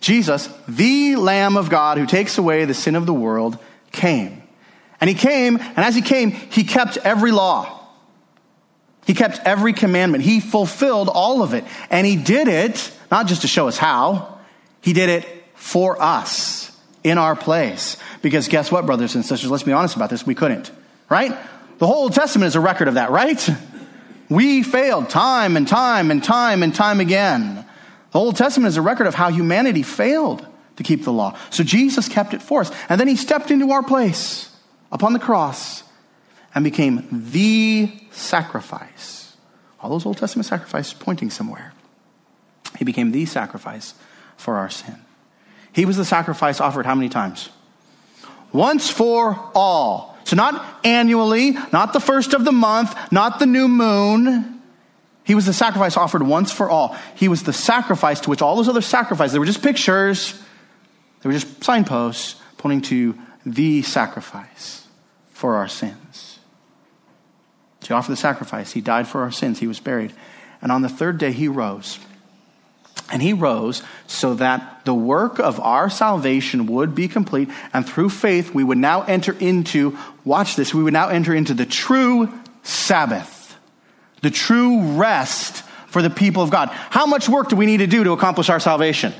Jesus, 0.00 0.48
the 0.66 1.16
Lamb 1.16 1.56
of 1.56 1.68
God 1.68 1.98
who 1.98 2.06
takes 2.06 2.38
away 2.38 2.64
the 2.64 2.74
sin 2.74 2.96
of 2.96 3.06
the 3.06 3.14
world, 3.14 3.58
came. 3.92 4.42
And 5.00 5.08
he 5.08 5.14
came, 5.14 5.56
and 5.58 5.78
as 5.78 5.94
he 5.94 6.02
came, 6.02 6.30
he 6.30 6.64
kept 6.64 6.96
every 6.98 7.32
law. 7.32 7.78
He 9.06 9.14
kept 9.14 9.40
every 9.44 9.72
commandment. 9.72 10.24
He 10.24 10.40
fulfilled 10.40 11.08
all 11.08 11.42
of 11.42 11.54
it. 11.54 11.64
And 11.90 12.06
he 12.06 12.16
did 12.16 12.48
it, 12.48 12.92
not 13.10 13.26
just 13.26 13.42
to 13.42 13.48
show 13.48 13.68
us 13.68 13.76
how, 13.76 14.38
he 14.80 14.92
did 14.92 15.08
it 15.08 15.26
for 15.54 16.00
us 16.00 16.59
in 17.02 17.18
our 17.18 17.36
place. 17.36 17.96
Because 18.22 18.48
guess 18.48 18.70
what, 18.70 18.86
brothers 18.86 19.14
and 19.14 19.24
sisters? 19.24 19.50
Let's 19.50 19.62
be 19.62 19.72
honest 19.72 19.96
about 19.96 20.10
this. 20.10 20.26
We 20.26 20.34
couldn't, 20.34 20.70
right? 21.08 21.36
The 21.78 21.86
whole 21.86 22.02
Old 22.02 22.12
Testament 22.12 22.48
is 22.48 22.56
a 22.56 22.60
record 22.60 22.88
of 22.88 22.94
that, 22.94 23.10
right? 23.10 23.48
We 24.28 24.62
failed 24.62 25.10
time 25.10 25.56
and 25.56 25.66
time 25.66 26.10
and 26.10 26.22
time 26.22 26.62
and 26.62 26.74
time 26.74 27.00
again. 27.00 27.64
The 28.12 28.18
Old 28.18 28.36
Testament 28.36 28.68
is 28.68 28.76
a 28.76 28.82
record 28.82 29.06
of 29.06 29.14
how 29.14 29.30
humanity 29.30 29.82
failed 29.82 30.46
to 30.76 30.82
keep 30.82 31.04
the 31.04 31.12
law. 31.12 31.36
So 31.50 31.64
Jesus 31.64 32.08
kept 32.08 32.34
it 32.34 32.42
for 32.42 32.60
us. 32.60 32.72
And 32.88 33.00
then 33.00 33.08
he 33.08 33.16
stepped 33.16 33.50
into 33.50 33.70
our 33.70 33.82
place 33.82 34.54
upon 34.92 35.12
the 35.12 35.18
cross 35.18 35.82
and 36.54 36.64
became 36.64 37.06
the 37.10 37.92
sacrifice. 38.10 39.36
All 39.80 39.90
those 39.90 40.06
Old 40.06 40.18
Testament 40.18 40.46
sacrifices 40.46 40.94
pointing 40.94 41.30
somewhere. 41.30 41.72
He 42.78 42.84
became 42.84 43.12
the 43.12 43.26
sacrifice 43.26 43.94
for 44.36 44.56
our 44.56 44.70
sin. 44.70 44.96
He 45.72 45.84
was 45.84 45.96
the 45.96 46.04
sacrifice 46.04 46.60
offered 46.60 46.86
how 46.86 46.94
many 46.94 47.08
times? 47.08 47.50
Once 48.52 48.90
for 48.90 49.38
all. 49.54 50.18
So 50.24 50.36
not 50.36 50.80
annually, 50.84 51.52
not 51.72 51.92
the 51.92 52.00
first 52.00 52.34
of 52.34 52.44
the 52.44 52.52
month, 52.52 52.94
not 53.12 53.38
the 53.38 53.46
new 53.46 53.68
moon. 53.68 54.60
He 55.24 55.34
was 55.34 55.46
the 55.46 55.52
sacrifice 55.52 55.96
offered 55.96 56.22
once 56.22 56.50
for 56.50 56.68
all. 56.68 56.96
He 57.14 57.28
was 57.28 57.44
the 57.44 57.52
sacrifice 57.52 58.20
to 58.20 58.30
which 58.30 58.42
all 58.42 58.56
those 58.56 58.68
other 58.68 58.80
sacrifices, 58.80 59.32
they 59.32 59.38
were 59.38 59.46
just 59.46 59.62
pictures, 59.62 60.40
they 61.22 61.28
were 61.28 61.32
just 61.32 61.62
signposts 61.62 62.40
pointing 62.58 62.82
to 62.82 63.18
the 63.46 63.82
sacrifice 63.82 64.86
for 65.30 65.56
our 65.56 65.68
sins. 65.68 66.38
To 67.82 67.94
offer 67.94 68.10
the 68.10 68.16
sacrifice, 68.16 68.72
he 68.72 68.80
died 68.80 69.08
for 69.08 69.22
our 69.22 69.32
sins, 69.32 69.60
he 69.60 69.66
was 69.66 69.80
buried. 69.80 70.12
And 70.62 70.70
on 70.70 70.82
the 70.82 70.88
third 70.88 71.18
day, 71.18 71.32
he 71.32 71.48
rose. 71.48 71.98
And 73.10 73.20
he 73.20 73.32
rose 73.32 73.82
so 74.06 74.34
that 74.34 74.84
the 74.84 74.94
work 74.94 75.40
of 75.40 75.58
our 75.58 75.90
salvation 75.90 76.66
would 76.66 76.94
be 76.94 77.08
complete. 77.08 77.48
And 77.72 77.84
through 77.84 78.10
faith, 78.10 78.54
we 78.54 78.62
would 78.62 78.78
now 78.78 79.02
enter 79.02 79.32
into, 79.32 79.98
watch 80.24 80.56
this, 80.56 80.72
we 80.72 80.82
would 80.82 80.92
now 80.92 81.08
enter 81.08 81.34
into 81.34 81.54
the 81.54 81.66
true 81.66 82.32
Sabbath, 82.62 83.56
the 84.22 84.30
true 84.30 84.92
rest 84.92 85.64
for 85.88 86.02
the 86.02 86.10
people 86.10 86.42
of 86.42 86.50
God. 86.50 86.68
How 86.68 87.06
much 87.06 87.28
work 87.28 87.48
do 87.48 87.56
we 87.56 87.66
need 87.66 87.78
to 87.78 87.88
do 87.88 88.04
to 88.04 88.12
accomplish 88.12 88.48
our 88.48 88.60
salvation? 88.60 89.12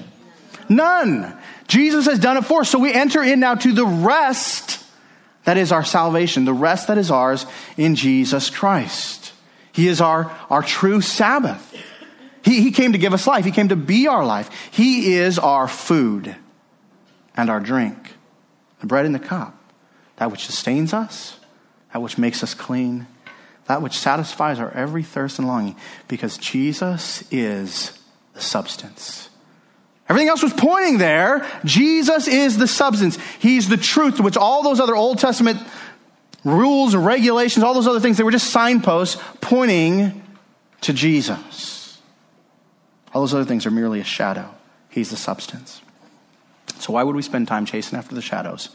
None. 0.69 1.37
Jesus 1.67 2.07
has 2.07 2.21
done 2.21 2.37
it 2.37 2.45
for 2.45 2.61
us. 2.61 2.71
So 2.71 2.79
we 2.79 2.93
enter 2.93 3.23
in 3.23 3.41
now 3.41 3.57
to 3.57 3.73
the 3.73 3.87
rest 3.87 4.85
that 5.45 5.57
is 5.57 5.73
our 5.73 5.85
salvation, 5.85 6.45
the 6.45 6.53
rest 6.53 6.87
that 6.87 6.99
is 6.99 7.11
ours 7.11 7.45
in 7.77 7.97
Jesus 7.97 8.51
Christ. 8.51 9.33
He 9.73 9.89
is 9.89 10.01
our, 10.01 10.31
our 10.49 10.63
true 10.63 11.01
Sabbath. 11.01 11.77
He, 12.43 12.63
he 12.63 12.71
came 12.71 12.93
to 12.93 12.99
give 12.99 13.13
us 13.13 13.27
life. 13.27 13.45
He 13.45 13.51
came 13.51 13.69
to 13.69 13.77
be 13.77 14.07
our 14.09 14.25
life. 14.25 14.51
He 14.71 15.15
is 15.15 15.39
our 15.39 15.69
food 15.69 16.35
and 17.37 17.51
our 17.51 17.61
drink, 17.61 18.15
the 18.81 18.87
bread 18.87 19.07
and 19.07 19.15
the 19.15 19.21
cup, 19.21 19.55
that 20.17 20.31
which 20.31 20.47
sustains 20.47 20.93
us, 20.93 21.39
that 21.93 22.03
which 22.03 22.19
makes 22.19 22.43
us 22.43 22.55
clean, 22.55 23.07
that 23.67 23.83
which 23.83 23.99
satisfies 23.99 24.59
our 24.59 24.71
every 24.73 25.03
thirst 25.03 25.39
and 25.39 25.47
longing, 25.47 25.77
because 26.09 26.37
Jesus 26.39 27.23
is 27.31 27.99
the 28.35 28.41
substance. 28.41 29.29
Everything 30.09 30.29
else 30.29 30.43
was 30.43 30.53
pointing 30.53 30.99
there. 30.99 31.47
Jesus 31.65 32.27
is 32.27 32.59
the 32.59 32.67
substance. 32.67 33.17
He's 33.39 33.69
the 33.69 33.77
truth 33.77 34.17
to 34.17 34.25
which 34.25 34.37
all 34.37 34.65
those 34.65 34.81
other 34.81 34.97
Old 34.97 35.21
Testament 35.21 35.61
rules 36.43 36.95
and 36.95 37.07
regulations, 37.07 37.63
all 37.63 37.75
those 37.75 37.87
other 37.87 38.01
things, 38.01 38.17
they 38.17 38.25
were 38.25 38.33
just 38.33 38.51
signposts 38.51 39.23
pointing 39.41 40.21
to 40.81 40.93
Jesus. 40.93 41.80
All 43.13 43.23
those 43.23 43.35
other 43.35 43.45
things 43.45 43.67
are 43.67 43.71
merely 43.71 44.01
a 44.01 44.05
shadow. 44.05 44.55
He's 44.89 45.11
the 45.11 45.17
substance. 45.17 45.83
So, 46.79 46.93
why 46.93 47.03
would 47.03 47.17
we 47.17 47.23
spend 47.23 47.49
time 47.49 47.67
chasing 47.67 47.99
after 47.99 48.15
the 48.15 48.23
shadows 48.23 48.71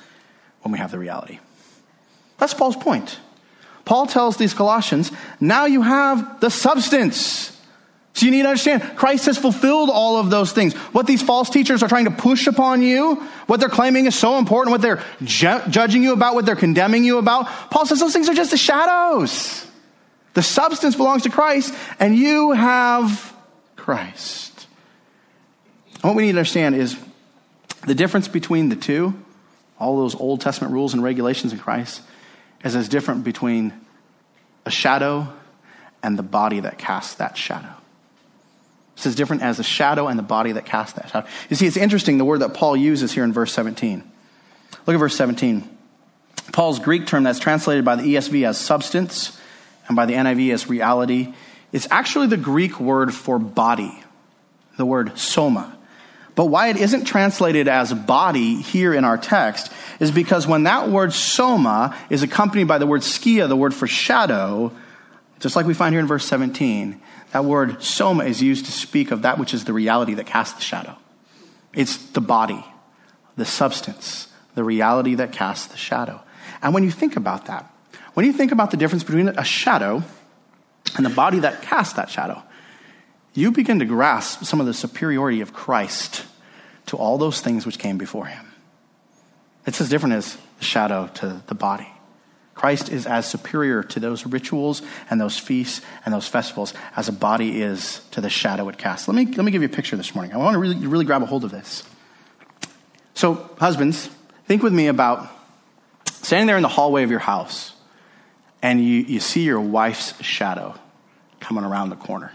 when 0.62 0.72
we 0.72 0.78
have 0.78 0.92
the 0.92 1.00
reality? 1.00 1.40
That's 2.38 2.54
Paul's 2.54 2.76
point. 2.76 3.20
Paul 3.86 4.08
tells 4.08 4.38
these 4.38 4.54
Colossians, 4.54 5.12
now 5.40 5.66
you 5.66 5.82
have 5.82 6.40
the 6.40 6.50
substance. 6.50 7.52
So 8.14 8.26
you 8.26 8.32
need 8.32 8.44
to 8.44 8.48
understand, 8.48 8.82
Christ 8.96 9.26
has 9.26 9.38
fulfilled 9.38 9.90
all 9.90 10.18
of 10.18 10.30
those 10.30 10.54
things. 10.54 10.74
What 10.74 11.06
these 11.06 11.22
false 11.22 11.50
teachers 11.50 11.84
are 11.84 11.90
trying 11.90 12.06
to 12.06 12.12
push 12.12 12.48
upon 12.48 12.82
you, 12.82 13.16
what 13.48 13.60
they're 13.60 13.68
claiming 13.68 14.06
is 14.06 14.18
so 14.18 14.38
important, 14.38 14.72
what 14.72 14.82
they're 14.82 15.04
ju- 15.22 15.62
judging 15.70 16.02
you 16.02 16.14
about, 16.14 16.34
what 16.34 16.46
they're 16.46 16.56
condemning 16.56 17.04
you 17.04 17.18
about, 17.18 17.48
Paul 17.70 17.86
says 17.86 18.00
those 18.00 18.14
things 18.14 18.30
are 18.30 18.34
just 18.34 18.52
the 18.52 18.58
shadows. 18.58 19.68
The 20.34 20.42
substance 20.42 20.96
belongs 20.96 21.24
to 21.24 21.30
Christ, 21.30 21.74
and 22.00 22.16
you 22.16 22.54
have 22.54 23.35
Christ. 23.86 24.66
What 26.02 26.16
we 26.16 26.24
need 26.24 26.32
to 26.32 26.40
understand 26.40 26.74
is 26.74 26.98
the 27.86 27.94
difference 27.94 28.28
between 28.28 28.70
the 28.70 28.76
two, 28.76 29.14
all 29.80 29.98
those 29.98 30.16
Old 30.16 30.42
Testament 30.42 30.74
rules 30.74 30.96
and 30.96 31.04
regulations 31.04 31.54
in 31.54 31.60
Christ, 31.60 32.02
is 32.64 32.76
as 32.76 32.90
different 32.90 33.24
between 33.24 33.74
a 34.66 34.72
shadow 34.72 35.32
and 36.02 36.18
the 36.18 36.24
body 36.24 36.62
that 36.62 36.80
casts 36.80 37.14
that 37.16 37.38
shadow. 37.38 37.76
It's 38.96 39.06
as 39.06 39.14
different 39.14 39.44
as 39.44 39.58
the 39.58 39.64
shadow 39.64 40.08
and 40.08 40.18
the 40.18 40.24
body 40.24 40.54
that 40.54 40.66
casts 40.66 40.94
that 40.94 41.10
shadow. 41.10 41.28
You 41.52 41.56
see, 41.56 41.68
it's 41.68 41.78
interesting 41.78 42.18
the 42.18 42.26
word 42.26 42.40
that 42.40 42.56
Paul 42.56 42.76
uses 42.76 43.12
here 43.12 43.24
in 43.24 43.34
verse 43.34 43.54
17. 43.54 44.04
Look 44.88 44.96
at 44.96 44.98
verse 44.98 45.16
17. 45.16 45.70
Paul's 46.54 46.80
Greek 46.80 47.06
term 47.06 47.22
that's 47.22 47.38
translated 47.38 47.86
by 47.86 47.98
the 47.98 48.16
ESV 48.16 48.48
as 48.48 48.58
substance 48.58 49.40
and 49.88 49.96
by 49.96 50.08
the 50.08 50.14
NIV 50.14 50.54
as 50.56 50.68
reality 50.68 51.36
it's 51.76 51.90
actually 51.92 52.28
the 52.28 52.38
Greek 52.38 52.80
word 52.80 53.14
for 53.14 53.38
body, 53.38 54.02
the 54.78 54.86
word 54.86 55.20
soma. 55.20 55.78
But 56.34 56.46
why 56.46 56.70
it 56.70 56.78
isn't 56.78 57.04
translated 57.04 57.68
as 57.68 57.94
body 57.94 58.62
here 58.62 58.94
in 58.94 59.04
our 59.04 59.18
text 59.18 59.74
is 60.00 60.10
because 60.10 60.48
when 60.48 60.64
that 60.64 60.88
word 60.88 61.12
soma 61.12 61.94
is 62.10 62.24
accompanied 62.24 62.70
by 62.70 62.78
the 62.78 62.88
word 62.88 63.02
skia, 63.02 63.50
the 63.50 63.58
word 63.58 63.74
for 63.74 63.88
shadow, 63.88 64.72
just 65.42 65.58
like 65.58 65.66
we 65.66 65.74
find 65.74 65.94
here 65.94 66.00
in 66.00 66.08
verse 66.08 66.24
17, 66.24 66.98
that 67.34 67.44
word 67.44 67.84
soma 67.84 68.24
is 68.24 68.42
used 68.42 68.68
to 68.68 68.72
speak 68.72 69.12
of 69.12 69.24
that 69.24 69.38
which 69.38 69.54
is 69.54 69.66
the 69.66 69.74
reality 69.74 70.14
that 70.14 70.26
casts 70.26 70.54
the 70.54 70.62
shadow. 70.62 70.96
It's 71.74 71.98
the 71.98 72.22
body, 72.22 72.64
the 73.36 73.44
substance, 73.44 74.30
the 74.54 74.64
reality 74.64 75.16
that 75.16 75.34
casts 75.34 75.68
the 75.68 75.78
shadow. 75.78 76.22
And 76.62 76.74
when 76.74 76.86
you 76.86 76.92
think 76.92 77.18
about 77.18 77.48
that, 77.48 77.70
when 78.14 78.26
you 78.26 78.32
think 78.32 78.54
about 78.54 78.72
the 78.72 78.78
difference 78.78 79.04
between 79.04 79.28
a 79.28 79.44
shadow 79.44 80.06
and 80.96 81.06
the 81.06 81.10
body 81.10 81.40
that 81.40 81.62
casts 81.62 81.94
that 81.94 82.10
shadow, 82.10 82.42
you 83.34 83.52
begin 83.52 83.80
to 83.80 83.86
grasp 83.86 84.44
some 84.44 84.60
of 84.60 84.66
the 84.66 84.74
superiority 84.74 85.42
of 85.42 85.54
Christ 85.54 86.26
to 86.88 86.98
all 86.98 87.18
those 87.18 87.42
things 87.42 87.66
which 87.66 87.80
came 87.80 87.98
before 87.98 88.26
him. 88.26 88.46
It's 89.66 89.82
as 89.82 89.90
different 89.90 90.16
as 90.16 90.38
the 90.60 90.64
shadow 90.64 91.08
to 91.16 91.42
the 91.48 91.56
body. 91.56 91.88
Christ 92.54 92.90
is 92.90 93.06
as 93.06 93.30
superior 93.30 93.84
to 93.84 94.00
those 94.00 94.26
rituals 94.26 94.82
and 95.10 95.20
those 95.20 95.38
feasts 95.38 95.82
and 96.06 96.14
those 96.14 96.28
festivals 96.28 96.74
as 96.96 97.10
a 97.10 97.12
body 97.12 97.62
is 97.62 98.02
to 98.12 98.22
the 98.22 98.30
shadow 98.30 98.70
it 98.70 98.78
casts. 98.78 99.10
Let 99.10 99.16
me, 99.16 99.26
let 99.26 99.44
me 99.44 99.52
give 99.52 99.62
you 99.62 99.68
a 99.68 99.72
picture 99.72 99.98
this 99.98 100.16
morning. 100.16 100.34
I 100.34 100.38
want 100.38 100.54
to 100.54 100.60
really, 100.60 100.88
really 100.88 101.06
grab 101.06 101.22
a 101.22 101.26
hold 101.26 101.44
of 101.44 101.52
this. 101.52 101.84
So, 103.14 103.50
husbands, 103.60 104.10
think 104.46 104.64
with 104.64 104.74
me 104.74 104.88
about 104.88 105.30
standing 106.06 106.48
there 106.48 106.56
in 106.56 106.64
the 106.64 106.70
hallway 106.70 107.04
of 107.04 107.12
your 107.12 107.20
house 107.20 107.75
and 108.66 108.84
you, 108.84 109.02
you 109.04 109.20
see 109.20 109.44
your 109.44 109.62
wife's 109.62 110.20
shadow 110.24 110.74
coming 111.40 111.64
around 111.64 111.92
the 111.92 111.96
corner. 111.96 112.32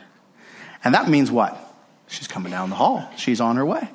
And 0.84 0.94
that 0.94 1.08
means 1.08 1.28
what? 1.28 1.58
She's 2.06 2.28
coming 2.28 2.52
down 2.52 2.70
the 2.70 2.76
hall. 2.76 3.10
She's 3.16 3.40
on 3.40 3.56
her 3.56 3.66
way. 3.66 3.90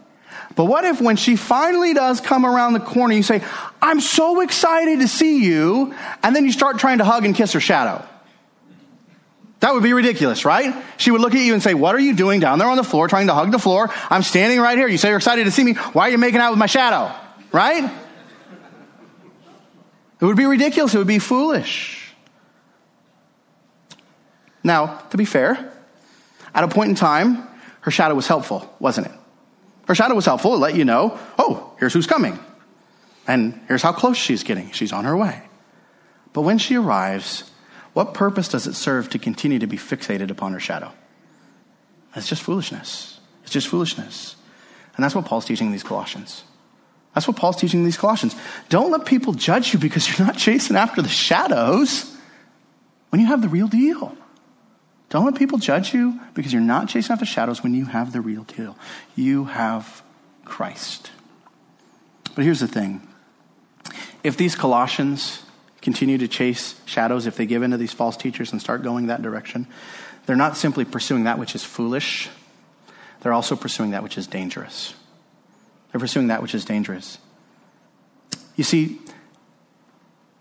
But 0.53 0.65
what 0.65 0.83
if 0.83 0.99
when 0.99 1.15
she 1.15 1.37
finally 1.37 1.93
does 1.93 2.19
come 2.19 2.45
around 2.45 2.73
the 2.73 2.81
corner, 2.81 3.13
you 3.13 3.23
say, 3.23 3.41
I'm 3.81 4.01
so 4.01 4.41
excited 4.41 4.99
to 4.99 5.07
see 5.07 5.45
you, 5.45 5.95
and 6.23 6.35
then 6.35 6.43
you 6.43 6.51
start 6.51 6.77
trying 6.77 6.97
to 6.97 7.05
hug 7.05 7.23
and 7.23 7.33
kiss 7.33 7.53
her 7.53 7.61
shadow? 7.61 8.05
That 9.61 9.73
would 9.73 9.83
be 9.83 9.93
ridiculous, 9.93 10.43
right? 10.43 10.75
She 10.97 11.11
would 11.11 11.21
look 11.21 11.35
at 11.35 11.41
you 11.41 11.53
and 11.53 11.63
say, 11.63 11.73
What 11.73 11.95
are 11.95 11.99
you 11.99 12.17
doing 12.17 12.41
down 12.41 12.59
there 12.59 12.67
on 12.67 12.75
the 12.75 12.83
floor 12.83 13.07
trying 13.07 13.27
to 13.27 13.33
hug 13.33 13.53
the 13.53 13.59
floor? 13.59 13.89
I'm 14.09 14.23
standing 14.23 14.59
right 14.59 14.77
here. 14.77 14.89
You 14.89 14.97
say 14.97 15.07
you're 15.07 15.17
excited 15.17 15.45
to 15.45 15.51
see 15.51 15.63
me. 15.63 15.75
Why 15.93 16.09
are 16.09 16.11
you 16.11 16.17
making 16.17 16.41
out 16.41 16.49
with 16.49 16.59
my 16.59 16.65
shadow? 16.65 17.15
Right? 17.53 17.89
It 20.19 20.25
would 20.25 20.35
be 20.35 20.45
ridiculous. 20.45 20.93
It 20.93 20.97
would 20.97 21.07
be 21.07 21.19
foolish. 21.19 22.04
Now, 24.65 24.97
to 25.11 25.17
be 25.17 25.25
fair, 25.25 25.71
at 26.55 26.63
a 26.63 26.67
point 26.67 26.89
in 26.89 26.95
time, 26.95 27.47
her 27.81 27.91
shadow 27.91 28.15
was 28.15 28.25
helpful, 28.25 28.67
wasn't 28.79 29.05
it? 29.05 29.13
Her 29.87 29.93
shadow 29.93 30.15
was 30.15 30.25
helpful. 30.25 30.55
It 30.55 30.57
let 30.57 30.75
you 30.75 30.85
know, 30.85 31.19
oh, 31.37 31.75
here's 31.79 31.93
who's 31.93 32.07
coming. 32.07 32.39
And 33.27 33.61
here's 33.67 33.83
how 33.83 33.93
close 33.93 34.17
she's 34.17 34.43
getting. 34.43 34.71
She's 34.71 34.91
on 34.91 35.05
her 35.05 35.15
way. 35.15 35.43
But 36.33 36.41
when 36.41 36.57
she 36.57 36.77
arrives, 36.77 37.43
what 37.93 38.15
purpose 38.15 38.49
does 38.49 38.65
it 38.65 38.73
serve 38.73 39.07
to 39.11 39.19
continue 39.19 39.59
to 39.59 39.67
be 39.67 39.77
fixated 39.77 40.31
upon 40.31 40.53
her 40.53 40.59
shadow? 40.59 40.91
It's 42.15 42.27
just 42.27 42.41
foolishness. 42.41 43.19
It's 43.43 43.51
just 43.51 43.67
foolishness. 43.67 44.35
And 44.95 45.03
that's 45.03 45.13
what 45.13 45.25
Paul's 45.25 45.45
teaching 45.45 45.71
these 45.71 45.83
Colossians. 45.83 46.43
That's 47.13 47.27
what 47.27 47.37
Paul's 47.37 47.57
teaching 47.57 47.83
these 47.83 47.97
Colossians. 47.97 48.35
Don't 48.69 48.89
let 48.89 49.05
people 49.05 49.33
judge 49.33 49.73
you 49.73 49.79
because 49.79 50.09
you're 50.09 50.25
not 50.25 50.37
chasing 50.37 50.75
after 50.75 51.03
the 51.03 51.09
shadows 51.09 52.17
when 53.09 53.21
you 53.21 53.27
have 53.27 53.43
the 53.43 53.47
real 53.47 53.67
deal. 53.67 54.17
Don't 55.15 55.23
let 55.23 55.35
people 55.35 55.59
judge 55.59 55.93
you 55.93 56.19
because 56.33 56.51
you're 56.51 56.61
not 56.61 56.89
chasing 56.89 57.13
after 57.13 57.25
shadows 57.25 57.63
when 57.63 57.73
you 57.73 57.85
have 57.85 58.11
the 58.11 58.19
real 58.19 58.43
deal. 58.43 58.77
You 59.15 59.45
have 59.45 60.03
Christ. 60.43 61.09
But 62.35 62.43
here's 62.43 62.59
the 62.59 62.67
thing 62.67 63.01
if 64.25 64.35
these 64.35 64.57
Colossians 64.57 65.43
continue 65.79 66.17
to 66.17 66.27
chase 66.27 66.81
shadows, 66.83 67.27
if 67.27 67.37
they 67.37 67.45
give 67.45 67.63
in 67.63 67.71
to 67.71 67.77
these 67.77 67.93
false 67.93 68.17
teachers 68.17 68.51
and 68.51 68.59
start 68.59 68.83
going 68.83 69.07
that 69.07 69.21
direction, 69.21 69.67
they're 70.25 70.35
not 70.35 70.57
simply 70.57 70.83
pursuing 70.83 71.23
that 71.23 71.39
which 71.39 71.55
is 71.55 71.63
foolish, 71.63 72.27
they're 73.21 73.31
also 73.31 73.55
pursuing 73.55 73.91
that 73.91 74.03
which 74.03 74.17
is 74.17 74.27
dangerous. 74.27 74.95
They're 75.93 76.01
pursuing 76.01 76.27
that 76.27 76.41
which 76.41 76.53
is 76.53 76.65
dangerous. 76.65 77.19
You 78.57 78.65
see, 78.65 78.99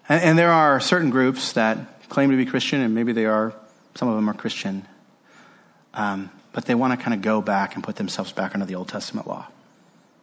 and, 0.08 0.20
and 0.20 0.36
there 0.36 0.50
are 0.50 0.80
certain 0.80 1.10
groups 1.10 1.52
that 1.52 2.08
claim 2.08 2.32
to 2.32 2.36
be 2.36 2.44
Christian, 2.44 2.80
and 2.80 2.92
maybe 2.92 3.12
they 3.12 3.26
are, 3.26 3.54
some 3.94 4.08
of 4.08 4.16
them 4.16 4.28
are 4.28 4.34
Christian, 4.34 4.86
um, 5.94 6.30
but 6.52 6.66
they 6.66 6.74
want 6.74 6.98
to 6.98 7.02
kind 7.02 7.14
of 7.14 7.22
go 7.22 7.40
back 7.40 7.74
and 7.74 7.84
put 7.84 7.96
themselves 7.96 8.32
back 8.32 8.54
under 8.54 8.66
the 8.66 8.74
Old 8.74 8.88
Testament 8.88 9.26
law. 9.26 9.46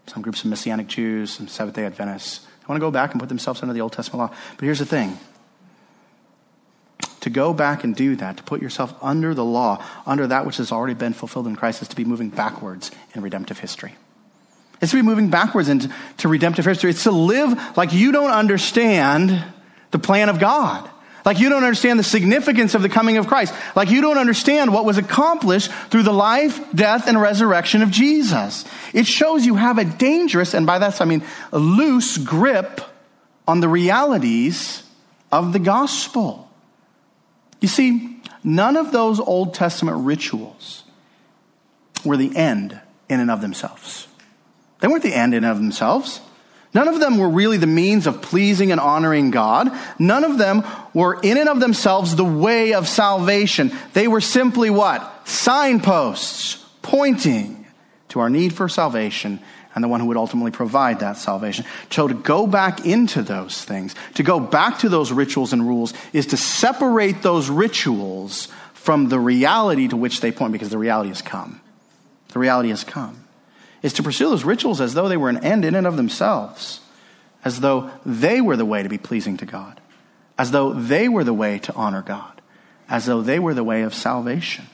Some 0.07 0.21
groups 0.21 0.43
of 0.43 0.49
Messianic 0.49 0.87
Jews, 0.87 1.31
some 1.31 1.47
Seventh 1.47 1.75
day 1.75 1.85
Adventists, 1.85 2.39
they 2.39 2.65
want 2.67 2.79
to 2.79 2.85
go 2.85 2.91
back 2.91 3.11
and 3.11 3.19
put 3.19 3.29
themselves 3.29 3.61
under 3.61 3.73
the 3.73 3.81
Old 3.81 3.93
Testament 3.93 4.31
law. 4.31 4.37
But 4.57 4.65
here's 4.65 4.79
the 4.79 4.85
thing 4.85 5.17
to 7.21 7.29
go 7.29 7.53
back 7.53 7.83
and 7.83 7.95
do 7.95 8.15
that, 8.15 8.37
to 8.37 8.43
put 8.43 8.61
yourself 8.61 8.93
under 9.01 9.33
the 9.33 9.45
law, 9.45 9.83
under 10.05 10.27
that 10.27 10.45
which 10.45 10.57
has 10.57 10.71
already 10.71 10.95
been 10.95 11.13
fulfilled 11.13 11.47
in 11.47 11.55
Christ, 11.55 11.81
is 11.81 11.87
to 11.87 11.95
be 11.95 12.03
moving 12.03 12.29
backwards 12.29 12.91
in 13.13 13.21
redemptive 13.21 13.59
history. 13.59 13.93
It's 14.81 14.91
to 14.91 14.97
be 14.97 15.03
moving 15.03 15.29
backwards 15.29 15.69
into 15.69 15.93
to 16.17 16.27
redemptive 16.27 16.65
history. 16.65 16.89
It's 16.89 17.03
to 17.03 17.11
live 17.11 17.77
like 17.77 17.93
you 17.93 18.11
don't 18.11 18.31
understand 18.31 19.43
the 19.91 19.99
plan 19.99 20.29
of 20.29 20.39
God. 20.39 20.89
Like 21.23 21.39
you 21.39 21.49
don't 21.49 21.63
understand 21.63 21.99
the 21.99 22.03
significance 22.03 22.73
of 22.73 22.81
the 22.81 22.89
coming 22.89 23.17
of 23.17 23.27
Christ. 23.27 23.53
Like 23.75 23.91
you 23.91 24.01
don't 24.01 24.17
understand 24.17 24.73
what 24.73 24.85
was 24.85 24.97
accomplished 24.97 25.71
through 25.89 26.03
the 26.03 26.13
life, 26.13 26.59
death, 26.73 27.07
and 27.07 27.19
resurrection 27.19 27.81
of 27.81 27.91
Jesus. 27.91 28.65
It 28.93 29.05
shows 29.05 29.45
you 29.45 29.55
have 29.55 29.77
a 29.77 29.85
dangerous, 29.85 30.53
and 30.53 30.65
by 30.65 30.79
that 30.79 31.01
I 31.01 31.05
mean 31.05 31.23
a 31.51 31.59
loose 31.59 32.17
grip 32.17 32.81
on 33.47 33.59
the 33.59 33.67
realities 33.67 34.83
of 35.31 35.53
the 35.53 35.59
gospel. 35.59 36.49
You 37.59 37.67
see, 37.67 38.17
none 38.43 38.75
of 38.75 38.91
those 38.91 39.19
Old 39.19 39.53
Testament 39.53 40.05
rituals 40.05 40.83
were 42.03 42.17
the 42.17 42.35
end 42.35 42.79
in 43.07 43.19
and 43.19 43.29
of 43.29 43.41
themselves. 43.41 44.07
They 44.79 44.87
weren't 44.87 45.03
the 45.03 45.13
end 45.13 45.33
in 45.33 45.43
and 45.43 45.51
of 45.51 45.57
themselves. 45.57 46.21
None 46.73 46.87
of 46.87 46.99
them 46.99 47.17
were 47.17 47.29
really 47.29 47.57
the 47.57 47.67
means 47.67 48.07
of 48.07 48.21
pleasing 48.21 48.71
and 48.71 48.79
honoring 48.79 49.29
God. 49.31 49.71
None 49.99 50.23
of 50.23 50.37
them 50.37 50.63
were 50.93 51.19
in 51.21 51.37
and 51.37 51.49
of 51.49 51.59
themselves 51.59 52.15
the 52.15 52.23
way 52.23 52.73
of 52.73 52.87
salvation. 52.87 53.71
They 53.93 54.07
were 54.07 54.21
simply 54.21 54.69
what? 54.69 55.27
Signposts 55.27 56.63
pointing 56.81 57.65
to 58.09 58.21
our 58.21 58.29
need 58.29 58.53
for 58.53 58.69
salvation 58.69 59.39
and 59.75 59.83
the 59.83 59.87
one 59.87 59.99
who 59.99 60.07
would 60.07 60.17
ultimately 60.17 60.51
provide 60.51 60.99
that 60.99 61.17
salvation. 61.17 61.65
So 61.89 62.07
to 62.07 62.13
go 62.13 62.47
back 62.47 62.85
into 62.85 63.21
those 63.21 63.63
things, 63.63 63.95
to 64.15 64.23
go 64.23 64.39
back 64.39 64.79
to 64.79 64.89
those 64.89 65.11
rituals 65.11 65.53
and 65.53 65.67
rules, 65.67 65.93
is 66.11 66.25
to 66.27 66.37
separate 66.37 67.21
those 67.21 67.49
rituals 67.49 68.49
from 68.73 69.09
the 69.09 69.19
reality 69.19 69.87
to 69.87 69.95
which 69.95 70.21
they 70.21 70.31
point, 70.31 70.51
because 70.51 70.69
the 70.69 70.77
reality 70.77 71.09
has 71.09 71.21
come. 71.21 71.61
The 72.29 72.39
reality 72.39 72.69
has 72.69 72.83
come 72.83 73.20
is 73.81 73.93
to 73.93 74.03
pursue 74.03 74.29
those 74.29 74.43
rituals 74.43 74.81
as 74.81 74.93
though 74.93 75.07
they 75.07 75.17
were 75.17 75.29
an 75.29 75.43
end 75.43 75.65
in 75.65 75.75
and 75.75 75.87
of 75.87 75.97
themselves, 75.97 76.81
as 77.43 77.59
though 77.59 77.89
they 78.05 78.41
were 78.41 78.57
the 78.57 78.65
way 78.65 78.83
to 78.83 78.89
be 78.89 78.97
pleasing 78.97 79.37
to 79.37 79.45
God, 79.45 79.81
as 80.37 80.51
though 80.51 80.73
they 80.73 81.09
were 81.09 81.23
the 81.23 81.33
way 81.33 81.59
to 81.59 81.73
honor 81.73 82.01
God, 82.01 82.41
as 82.89 83.05
though 83.05 83.21
they 83.21 83.39
were 83.39 83.53
the 83.53 83.63
way 83.63 83.81
of 83.81 83.93
salvation. 83.93 84.65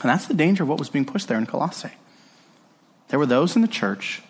And 0.00 0.10
that's 0.10 0.26
the 0.26 0.34
danger 0.34 0.62
of 0.62 0.68
what 0.68 0.78
was 0.78 0.90
being 0.90 1.04
pushed 1.04 1.28
there 1.28 1.38
in 1.38 1.46
Colossae. 1.46 1.92
There 3.08 3.18
were 3.18 3.26
those 3.26 3.56
in 3.56 3.62
the 3.62 3.68
church 3.68 4.22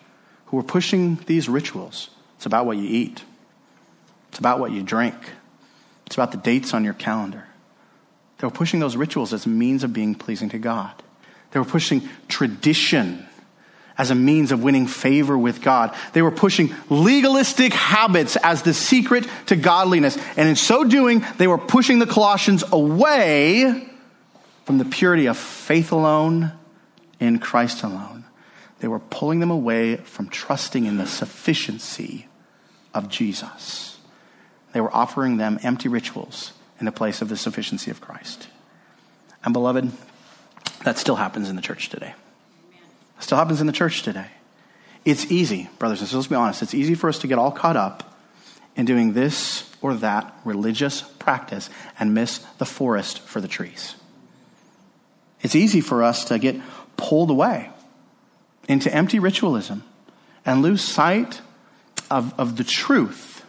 who 0.46 0.56
were 0.56 0.62
pushing 0.62 1.16
these 1.26 1.48
rituals. 1.48 2.10
It's 2.36 2.46
about 2.46 2.66
what 2.66 2.76
you 2.76 2.88
eat, 2.88 3.22
it's 4.30 4.38
about 4.38 4.58
what 4.58 4.72
you 4.72 4.82
drink, 4.82 5.14
it's 6.06 6.16
about 6.16 6.32
the 6.32 6.38
dates 6.38 6.74
on 6.74 6.84
your 6.84 6.94
calendar. 6.94 7.44
They 8.38 8.46
were 8.46 8.52
pushing 8.52 8.80
those 8.80 8.96
rituals 8.96 9.32
as 9.32 9.46
a 9.46 9.48
means 9.48 9.84
of 9.84 9.92
being 9.92 10.16
pleasing 10.16 10.48
to 10.48 10.58
God. 10.58 10.92
They 11.52 11.60
were 11.60 11.64
pushing 11.64 12.08
tradition 12.26 13.26
as 13.98 14.10
a 14.10 14.14
means 14.14 14.52
of 14.52 14.62
winning 14.62 14.86
favor 14.86 15.36
with 15.36 15.62
God. 15.62 15.94
They 16.12 16.22
were 16.22 16.30
pushing 16.30 16.74
legalistic 16.88 17.72
habits 17.72 18.36
as 18.36 18.62
the 18.62 18.74
secret 18.74 19.26
to 19.46 19.56
godliness. 19.56 20.18
And 20.36 20.48
in 20.48 20.56
so 20.56 20.84
doing, 20.84 21.24
they 21.38 21.46
were 21.46 21.58
pushing 21.58 21.98
the 21.98 22.06
Colossians 22.06 22.64
away 22.72 23.88
from 24.64 24.78
the 24.78 24.84
purity 24.84 25.26
of 25.26 25.36
faith 25.36 25.92
alone 25.92 26.52
in 27.20 27.38
Christ 27.38 27.82
alone. 27.82 28.24
They 28.80 28.88
were 28.88 28.98
pulling 28.98 29.40
them 29.40 29.50
away 29.50 29.96
from 29.96 30.28
trusting 30.28 30.86
in 30.86 30.96
the 30.96 31.06
sufficiency 31.06 32.26
of 32.92 33.08
Jesus. 33.08 33.98
They 34.72 34.80
were 34.80 34.94
offering 34.94 35.36
them 35.36 35.58
empty 35.62 35.88
rituals 35.88 36.52
in 36.80 36.86
the 36.86 36.92
place 36.92 37.22
of 37.22 37.28
the 37.28 37.36
sufficiency 37.36 37.90
of 37.90 38.00
Christ. 38.00 38.48
And 39.44 39.52
beloved, 39.52 39.92
that 40.84 40.98
still 40.98 41.16
happens 41.16 41.48
in 41.48 41.56
the 41.56 41.62
church 41.62 41.90
today. 41.90 42.14
Still 43.22 43.38
happens 43.38 43.60
in 43.60 43.68
the 43.68 43.72
church 43.72 44.02
today. 44.02 44.26
It's 45.04 45.30
easy, 45.30 45.70
brothers 45.78 46.00
and 46.00 46.08
sisters, 46.08 46.16
let's 46.16 46.28
be 46.28 46.34
honest. 46.34 46.60
It's 46.60 46.74
easy 46.74 46.96
for 46.96 47.08
us 47.08 47.20
to 47.20 47.28
get 47.28 47.38
all 47.38 47.52
caught 47.52 47.76
up 47.76 48.18
in 48.74 48.84
doing 48.84 49.12
this 49.12 49.70
or 49.80 49.94
that 49.94 50.36
religious 50.44 51.02
practice 51.20 51.70
and 52.00 52.14
miss 52.14 52.38
the 52.58 52.64
forest 52.64 53.20
for 53.20 53.40
the 53.40 53.46
trees. 53.46 53.94
It's 55.40 55.54
easy 55.54 55.80
for 55.80 56.02
us 56.02 56.24
to 56.26 56.38
get 56.38 56.56
pulled 56.96 57.30
away 57.30 57.70
into 58.68 58.92
empty 58.92 59.20
ritualism 59.20 59.84
and 60.44 60.60
lose 60.60 60.82
sight 60.82 61.40
of, 62.10 62.38
of 62.38 62.56
the 62.56 62.64
truth 62.64 63.44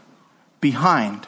behind 0.61 1.27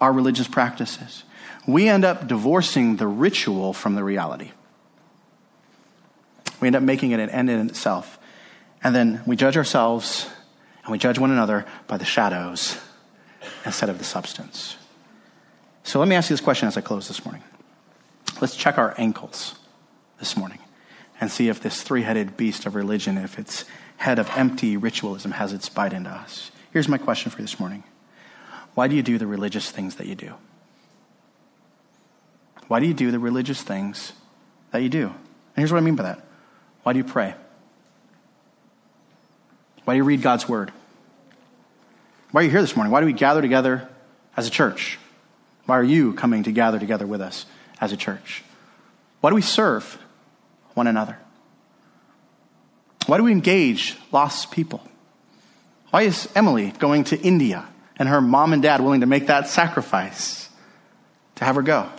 our 0.00 0.12
religious 0.12 0.46
practices. 0.46 1.24
We 1.66 1.88
end 1.88 2.04
up 2.04 2.28
divorcing 2.28 2.96
the 2.96 3.08
ritual 3.08 3.72
from 3.72 3.96
the 3.96 4.04
reality. 4.04 4.52
We 6.60 6.66
end 6.66 6.76
up 6.76 6.82
making 6.82 7.12
it 7.12 7.20
an 7.20 7.30
end 7.30 7.50
in 7.50 7.68
itself. 7.68 8.18
And 8.82 8.94
then 8.94 9.22
we 9.26 9.36
judge 9.36 9.56
ourselves 9.56 10.28
and 10.84 10.92
we 10.92 10.98
judge 10.98 11.18
one 11.18 11.30
another 11.30 11.66
by 11.86 11.96
the 11.96 12.04
shadows 12.04 12.78
instead 13.64 13.88
of 13.88 13.98
the 13.98 14.04
substance. 14.04 14.76
So 15.82 15.98
let 15.98 16.08
me 16.08 16.16
ask 16.16 16.30
you 16.30 16.34
this 16.34 16.44
question 16.44 16.68
as 16.68 16.76
I 16.76 16.80
close 16.80 17.08
this 17.08 17.24
morning. 17.24 17.42
Let's 18.40 18.56
check 18.56 18.78
our 18.78 18.94
ankles 18.96 19.54
this 20.18 20.36
morning 20.36 20.58
and 21.20 21.30
see 21.30 21.48
if 21.48 21.60
this 21.60 21.82
three 21.82 22.02
headed 22.02 22.36
beast 22.36 22.64
of 22.64 22.74
religion, 22.74 23.18
if 23.18 23.38
its 23.38 23.64
head 23.98 24.18
of 24.18 24.30
empty 24.36 24.76
ritualism 24.76 25.32
has 25.32 25.52
its 25.52 25.68
bite 25.68 25.92
into 25.92 26.10
us. 26.10 26.50
Here's 26.72 26.88
my 26.88 26.98
question 26.98 27.30
for 27.30 27.38
you 27.38 27.44
this 27.44 27.60
morning 27.60 27.84
Why 28.74 28.88
do 28.88 28.94
you 28.94 29.02
do 29.02 29.18
the 29.18 29.26
religious 29.26 29.70
things 29.70 29.96
that 29.96 30.06
you 30.06 30.14
do? 30.14 30.34
Why 32.68 32.80
do 32.80 32.86
you 32.86 32.94
do 32.94 33.10
the 33.10 33.18
religious 33.18 33.62
things 33.62 34.12
that 34.70 34.82
you 34.82 34.88
do? 34.88 35.06
And 35.08 35.56
here's 35.56 35.72
what 35.72 35.78
I 35.78 35.82
mean 35.82 35.96
by 35.96 36.04
that 36.04 36.24
why 36.82 36.92
do 36.92 36.98
you 36.98 37.04
pray? 37.04 37.34
Why 39.84 39.94
do 39.94 39.98
you 39.98 40.04
read 40.04 40.22
God's 40.22 40.48
word? 40.48 40.72
Why 42.32 42.42
are 42.42 42.44
you 42.44 42.50
here 42.50 42.60
this 42.60 42.76
morning? 42.76 42.92
Why 42.92 43.00
do 43.00 43.06
we 43.06 43.12
gather 43.12 43.42
together 43.42 43.88
as 44.36 44.46
a 44.46 44.50
church? 44.50 44.98
Why 45.66 45.78
are 45.78 45.84
you 45.84 46.12
coming 46.12 46.44
to 46.44 46.52
gather 46.52 46.78
together 46.78 47.06
with 47.06 47.20
us 47.20 47.46
as 47.80 47.92
a 47.92 47.96
church? 47.96 48.44
Why 49.20 49.30
do 49.30 49.34
we 49.34 49.42
serve 49.42 49.98
one 50.74 50.86
another? 50.86 51.18
Why 53.06 53.16
do 53.16 53.24
we 53.24 53.32
engage 53.32 53.96
lost 54.12 54.50
people? 54.50 54.82
Why 55.90 56.02
is 56.02 56.28
Emily 56.34 56.72
going 56.78 57.04
to 57.04 57.20
India 57.20 57.66
and 57.96 58.08
her 58.08 58.20
mom 58.20 58.52
and 58.52 58.62
dad 58.62 58.80
willing 58.80 59.00
to 59.00 59.06
make 59.06 59.26
that 59.26 59.48
sacrifice 59.48 60.48
to 61.36 61.44
have 61.44 61.56
her 61.56 61.62
go? 61.62 61.90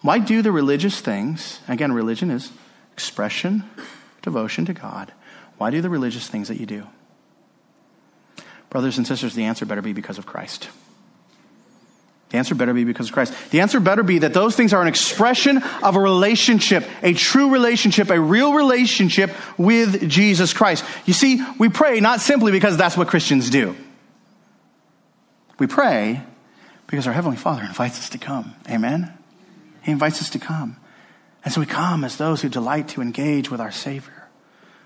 Why 0.00 0.18
do 0.18 0.42
the 0.42 0.50
religious 0.50 1.00
things? 1.00 1.60
Again, 1.68 1.92
religion 1.92 2.30
is 2.30 2.50
expression, 2.92 3.64
devotion 4.22 4.64
to 4.66 4.72
God. 4.72 5.12
Why 5.58 5.70
do 5.70 5.80
the 5.80 5.90
religious 5.90 6.28
things 6.28 6.48
that 6.48 6.58
you 6.58 6.66
do? 6.66 6.86
Brothers 8.70 8.96
and 8.98 9.06
sisters, 9.06 9.34
the 9.34 9.44
answer 9.44 9.66
better 9.66 9.82
be 9.82 9.92
because 9.92 10.18
of 10.18 10.26
Christ. 10.26 10.68
The 12.30 12.38
answer 12.38 12.54
better 12.54 12.72
be 12.72 12.84
because 12.84 13.08
of 13.08 13.12
Christ. 13.12 13.34
The 13.50 13.60
answer 13.60 13.78
better 13.78 14.02
be 14.02 14.20
that 14.20 14.32
those 14.32 14.56
things 14.56 14.72
are 14.72 14.80
an 14.80 14.88
expression 14.88 15.62
of 15.82 15.96
a 15.96 16.00
relationship, 16.00 16.88
a 17.02 17.12
true 17.12 17.50
relationship, 17.52 18.08
a 18.08 18.18
real 18.18 18.54
relationship 18.54 19.30
with 19.58 20.08
Jesus 20.08 20.54
Christ. 20.54 20.82
You 21.04 21.12
see, 21.12 21.44
we 21.58 21.68
pray 21.68 22.00
not 22.00 22.22
simply 22.22 22.50
because 22.50 22.78
that's 22.78 22.96
what 22.96 23.08
Christians 23.08 23.50
do. 23.50 23.76
We 25.58 25.66
pray 25.66 26.22
because 26.86 27.06
our 27.06 27.12
Heavenly 27.12 27.36
Father 27.36 27.62
invites 27.62 27.98
us 27.98 28.08
to 28.08 28.18
come. 28.18 28.54
Amen? 28.70 29.12
He 29.82 29.92
invites 29.92 30.22
us 30.22 30.30
to 30.30 30.38
come. 30.38 30.78
And 31.44 31.52
so 31.52 31.60
we 31.60 31.66
come 31.66 32.04
as 32.04 32.16
those 32.16 32.42
who 32.42 32.48
delight 32.48 32.88
to 32.88 33.02
engage 33.02 33.50
with 33.50 33.60
our 33.60 33.72
Savior, 33.72 34.28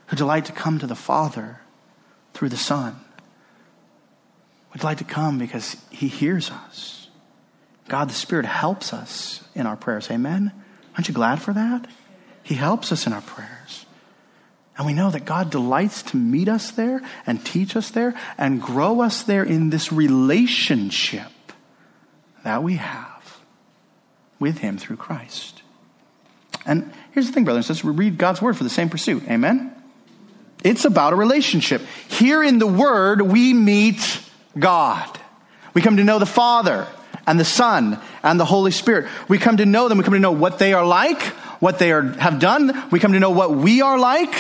who 0.07 0.17
delight 0.17 0.47
to 0.47 0.53
come 0.53 0.79
to 0.79 0.87
the 0.87 0.95
Father 0.95 1.61
through 2.33 2.49
the 2.49 2.57
Son. 2.57 2.97
We 4.73 4.81
delight 4.81 4.99
to 4.99 5.05
come 5.05 5.39
because 5.39 5.77
He 5.91 6.09
hears 6.09 6.51
us. 6.51 7.09
God 7.89 8.09
the 8.09 8.15
Spirit 8.15 8.47
helps 8.47 8.93
us 8.93 9.47
in 9.55 9.67
our 9.67 9.77
prayers. 9.77 10.11
Amen? 10.11 10.53
Aren't 10.95 11.09
you 11.09 11.15
glad 11.15 11.43
for 11.43 11.53
that? 11.53 11.87
He 12.43 12.55
helps 12.55 12.93
us 12.93 13.07
in 13.07 13.13
our 13.13 13.23
prayers. 13.23 13.87
And 14.79 14.87
we 14.87 14.93
know 14.93 15.11
that 15.11 15.25
God 15.25 15.51
delights 15.51 16.03
to 16.05 16.17
meet 16.17 16.49
us 16.49 16.71
there 16.71 17.01
and 17.27 17.45
teach 17.45 17.77
us 17.77 17.91
there 17.91 18.15
and 18.37 18.61
grow 18.61 19.01
us 19.01 19.23
there 19.23 19.43
in 19.43 19.71
this 19.71 19.91
relationship 19.91 21.33
that 22.45 22.63
we 22.63 22.77
have 22.77 23.41
with 24.39 24.59
Him 24.59 24.77
through 24.77 24.97
Christ. 24.97 25.56
And 26.67 26.93
here's 27.13 27.27
the 27.27 27.33
thing, 27.33 27.45
brothers 27.45 27.69
and 27.69 27.77
sisters, 27.77 27.85
we 27.85 28.05
read 28.05 28.19
God's 28.19 28.43
word 28.43 28.57
for 28.57 28.65
the 28.65 28.71
same 28.71 28.89
pursuit. 28.89 29.23
Amen? 29.29 29.73
It's 30.65 30.85
about 30.85 31.13
a 31.13 31.17
relationship. 31.17 31.83
Here 32.09 32.43
in 32.43 32.59
the 32.59 32.67
word, 32.67 33.23
we 33.23 33.55
meet 33.55 34.21
God. 34.59 35.19
We 35.75 35.83
come 35.83 35.99
to 35.99 36.05
know 36.05 36.19
the 36.19 36.27
Father 36.27 36.89
and 37.27 37.39
the 37.39 37.45
Son 37.45 38.01
and 38.23 38.41
the 38.41 38.45
Holy 38.45 38.73
Spirit. 38.73 39.09
We 39.29 39.39
come 39.39 39.59
to 39.59 39.67
know 39.67 39.89
them. 39.89 39.99
We 39.99 40.05
come 40.05 40.15
to 40.15 40.21
know 40.21 40.33
what 40.33 40.59
they 40.59 40.73
are 40.73 40.85
like, 40.85 41.23
what 41.61 41.79
they 41.79 41.93
are, 41.93 42.03
have 42.03 42.41
done. 42.41 42.89
We 42.91 42.99
come 42.99 43.13
to 43.13 43.21
know 43.21 43.31
what 43.31 43.53
we 43.53 43.81
are 43.81 43.99
like 43.99 44.35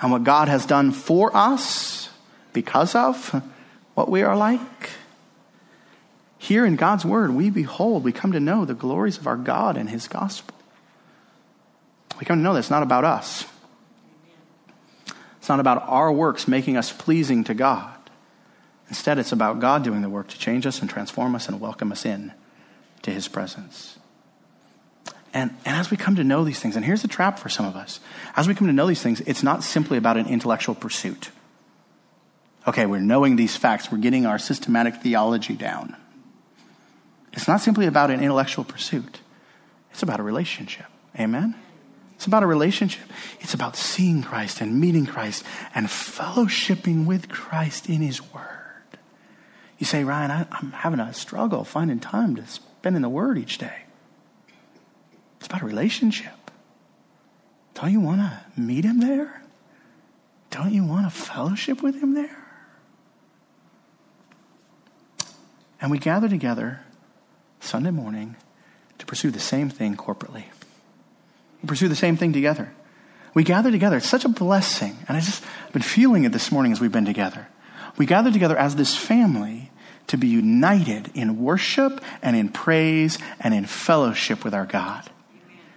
and 0.00 0.10
what 0.10 0.24
God 0.24 0.48
has 0.48 0.66
done 0.66 0.90
for 0.90 1.36
us 1.36 2.10
because 2.52 2.94
of 2.94 3.42
what 3.94 4.10
we 4.10 4.22
are 4.22 4.36
like. 4.36 4.90
Here 6.38 6.66
in 6.66 6.76
God's 6.76 7.04
Word, 7.04 7.32
we 7.32 7.50
behold, 7.50 8.02
we 8.04 8.12
come 8.12 8.32
to 8.32 8.40
know 8.40 8.64
the 8.64 8.74
glories 8.74 9.18
of 9.18 9.26
our 9.26 9.36
God 9.36 9.76
and 9.76 9.88
His 9.88 10.08
gospel. 10.08 10.55
We 12.18 12.24
come 12.26 12.38
to 12.38 12.42
know 12.42 12.54
that 12.54 12.60
it's 12.60 12.70
not 12.70 12.82
about 12.82 13.04
us. 13.04 13.44
It's 15.38 15.48
not 15.48 15.60
about 15.60 15.84
our 15.86 16.10
works 16.10 16.48
making 16.48 16.76
us 16.76 16.92
pleasing 16.92 17.44
to 17.44 17.54
God. 17.54 17.92
Instead, 18.88 19.18
it's 19.18 19.32
about 19.32 19.60
God 19.60 19.84
doing 19.84 20.02
the 20.02 20.08
work 20.08 20.28
to 20.28 20.38
change 20.38 20.66
us 20.66 20.80
and 20.80 20.88
transform 20.88 21.34
us 21.34 21.48
and 21.48 21.60
welcome 21.60 21.92
us 21.92 22.04
in 22.04 22.32
to 23.02 23.10
His 23.10 23.28
presence. 23.28 23.98
And, 25.34 25.50
and 25.64 25.76
as 25.76 25.90
we 25.90 25.96
come 25.96 26.16
to 26.16 26.24
know 26.24 26.44
these 26.44 26.60
things, 26.60 26.76
and 26.76 26.84
here's 26.84 27.02
the 27.02 27.08
trap 27.08 27.38
for 27.38 27.48
some 27.48 27.66
of 27.66 27.76
us 27.76 28.00
as 28.36 28.48
we 28.48 28.54
come 28.54 28.66
to 28.68 28.72
know 28.72 28.86
these 28.86 29.02
things, 29.02 29.20
it's 29.22 29.42
not 29.42 29.62
simply 29.62 29.98
about 29.98 30.16
an 30.16 30.26
intellectual 30.26 30.74
pursuit. 30.74 31.30
Okay, 32.66 32.86
we're 32.86 33.00
knowing 33.00 33.36
these 33.36 33.54
facts, 33.54 33.92
we're 33.92 33.98
getting 33.98 34.26
our 34.26 34.38
systematic 34.38 34.96
theology 34.96 35.54
down. 35.54 35.94
It's 37.32 37.46
not 37.46 37.60
simply 37.60 37.86
about 37.86 38.10
an 38.10 38.20
intellectual 38.20 38.64
pursuit, 38.64 39.20
it's 39.90 40.02
about 40.02 40.20
a 40.20 40.22
relationship. 40.22 40.86
Amen? 41.18 41.54
It's 42.16 42.26
about 42.26 42.42
a 42.42 42.46
relationship. 42.46 43.04
It's 43.40 43.54
about 43.54 43.76
seeing 43.76 44.22
Christ 44.22 44.60
and 44.62 44.80
meeting 44.80 45.06
Christ 45.06 45.44
and 45.74 45.86
fellowshipping 45.86 47.04
with 47.04 47.28
Christ 47.28 47.88
in 47.88 48.00
His 48.00 48.20
Word. 48.32 48.42
You 49.78 49.84
say, 49.84 50.02
Ryan, 50.02 50.30
I, 50.30 50.46
am 50.62 50.72
having 50.72 50.98
a 50.98 51.12
struggle 51.12 51.62
finding 51.62 52.00
time 52.00 52.34
to 52.36 52.46
spend 52.46 52.96
in 52.96 53.02
the 53.02 53.10
Word 53.10 53.36
each 53.36 53.58
day. 53.58 53.82
It's 55.38 55.46
about 55.46 55.62
a 55.62 55.66
relationship. 55.66 56.32
Don't 57.74 57.92
you 57.92 58.00
want 58.00 58.22
to 58.22 58.60
meet 58.60 58.84
Him 58.84 59.00
there? 59.00 59.42
Don't 60.50 60.72
you 60.72 60.84
want 60.84 61.12
to 61.12 61.14
fellowship 61.14 61.82
with 61.82 62.02
Him 62.02 62.14
there? 62.14 62.44
And 65.82 65.90
we 65.90 65.98
gather 65.98 66.30
together 66.30 66.80
Sunday 67.60 67.90
morning 67.90 68.36
to 68.96 69.04
pursue 69.04 69.30
the 69.30 69.38
same 69.38 69.68
thing 69.68 69.96
corporately. 69.96 70.44
Pursue 71.66 71.88
the 71.88 71.96
same 71.96 72.16
thing 72.16 72.32
together. 72.32 72.72
We 73.34 73.44
gather 73.44 73.70
together. 73.70 73.98
It's 73.98 74.08
such 74.08 74.24
a 74.24 74.30
blessing. 74.30 74.96
And 75.08 75.16
I 75.16 75.20
just, 75.20 75.44
I've 75.66 75.72
been 75.72 75.82
feeling 75.82 76.24
it 76.24 76.32
this 76.32 76.50
morning 76.50 76.72
as 76.72 76.80
we've 76.80 76.92
been 76.92 77.04
together. 77.04 77.48
We 77.96 78.06
gather 78.06 78.32
together 78.32 78.56
as 78.56 78.76
this 78.76 78.96
family 78.96 79.70
to 80.06 80.16
be 80.16 80.28
united 80.28 81.10
in 81.14 81.42
worship 81.42 82.02
and 82.22 82.36
in 82.36 82.48
praise 82.48 83.18
and 83.40 83.52
in 83.52 83.66
fellowship 83.66 84.44
with 84.44 84.54
our 84.54 84.66
God. 84.66 85.08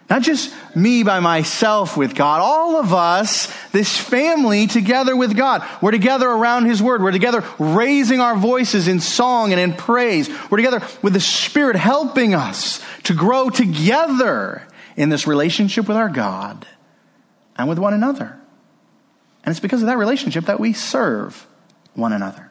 Not 0.10 0.24
just 0.24 0.52
me 0.76 1.04
by 1.04 1.20
myself 1.20 1.96
with 1.96 2.16
God, 2.16 2.42
all 2.42 2.78
of 2.78 2.94
us, 2.94 3.54
this 3.72 3.96
family 3.96 4.66
together 4.66 5.16
with 5.16 5.38
God. 5.38 5.64
We're 5.84 5.92
together 5.92 6.28
around 6.28 6.66
His 6.66 6.82
Word. 6.82 7.04
We're 7.04 7.12
together 7.12 7.44
raising 7.60 8.20
our 8.20 8.36
voices 8.36 8.88
in 8.88 9.02
song 9.02 9.52
and 9.52 9.62
in 9.62 9.74
praise. 9.74 10.28
We're 10.50 10.58
together 10.58 10.82
with 11.04 11.14
the 11.14 11.20
Spirit 11.20 11.76
helping 11.76 12.34
us 12.34 12.84
to 13.04 13.14
grow 13.14 13.52
together 13.52 14.66
in 15.00 15.08
this 15.08 15.26
relationship 15.26 15.88
with 15.88 15.96
our 15.96 16.10
God 16.10 16.68
and 17.58 17.70
with 17.70 17.80
one 17.80 17.94
another. 17.94 18.38
And 19.46 19.52
it's 19.52 19.62
because 19.62 19.82
of 19.82 19.88
that 19.88 19.98
relationship 19.98 20.48
that 20.48 20.60
we 20.60 20.74
serve 20.74 21.48
one 21.94 22.12
another. 22.12 22.50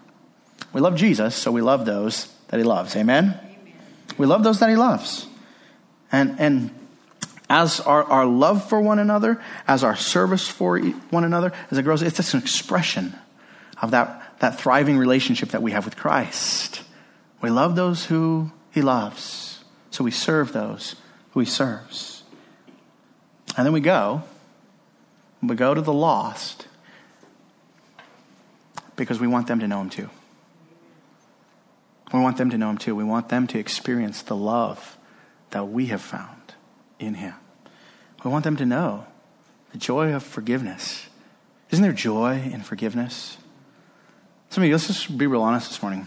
We 0.73 0.81
love 0.81 0.97
Jesus, 0.97 1.35
so 1.35 1.53
we 1.53 1.61
love 1.61 1.85
those 1.85 2.33
that 2.49 2.57
he 2.57 2.65
loves. 2.65 2.97
Amen? 2.97 3.39
Amen. 3.39 3.75
We 4.17 4.25
love 4.25 4.45
those 4.45 4.61
that 4.61 4.71
he 4.71 4.77
loves. 4.77 5.27
And, 6.11 6.41
and 6.41 6.71
as 7.51 7.81
our, 7.81 8.03
our 8.05 8.25
love 8.25 8.67
for 8.67 8.81
one 8.81 8.99
another, 8.99 9.43
as 9.67 9.85
our 9.85 9.95
service 9.95 10.49
for 10.49 10.79
one 10.79 11.25
another, 11.25 11.53
as 11.71 11.77
it 11.77 11.83
grows, 11.83 12.01
it's 12.01 12.17
just 12.17 12.33
an 12.33 12.41
expression 12.41 13.15
of 13.83 13.91
that, 13.91 14.39
that 14.39 14.59
thriving 14.59 14.97
relationship 14.97 15.51
that 15.51 15.61
we 15.61 15.73
have 15.73 15.85
with 15.85 15.99
Christ. 15.99 16.81
We 17.43 17.51
love 17.51 17.77
those 17.77 18.07
who 18.07 18.53
he 18.71 18.81
loves, 18.81 19.63
so 19.91 20.03
we 20.03 20.11
serve 20.11 20.55
those 20.55 20.97
who 21.33 21.41
he 21.41 21.47
serves. 21.47 22.18
And 23.59 23.67
then 23.67 23.75
we 23.75 23.81
go, 23.81 24.23
we 25.43 25.55
go 25.55 25.75
to 25.75 25.83
the 25.83 25.93
lost 25.93 26.67
because 28.97 29.21
we 29.21 29.27
want 29.27 29.49
them 29.49 29.61
to 29.61 29.69
know 29.69 29.83
him 29.83 29.91
too. 29.91 30.09
We 32.15 32.21
want 32.21 32.39
them 32.39 32.49
to 32.49 32.57
know 32.57 32.71
him 32.71 32.79
too. 32.79 32.95
We 32.95 33.05
want 33.05 33.29
them 33.29 33.47
to 33.49 33.59
experience 33.59 34.23
the 34.23 34.37
love 34.37 34.97
that 35.51 35.69
we 35.69 35.87
have 35.87 36.01
found 36.01 36.55
in 36.99 37.15
Him. 37.15 37.35
We 38.25 38.31
want 38.31 38.45
them 38.45 38.57
to 38.57 38.67
know 38.67 39.07
the 39.73 39.79
joy 39.79 40.13
of 40.13 40.23
forgiveness. 40.23 41.07
Isn't 41.71 41.83
there 41.83 41.93
joy 41.93 42.41
in 42.53 42.63
forgiveness? 42.63 43.39
Some 44.51 44.63
of 44.63 44.69
you, 44.69 44.75
let's 44.75 44.87
just 44.87 45.17
be 45.17 45.27
real 45.27 45.43
honest 45.43 45.69
this 45.69 45.83
morning. 45.83 46.07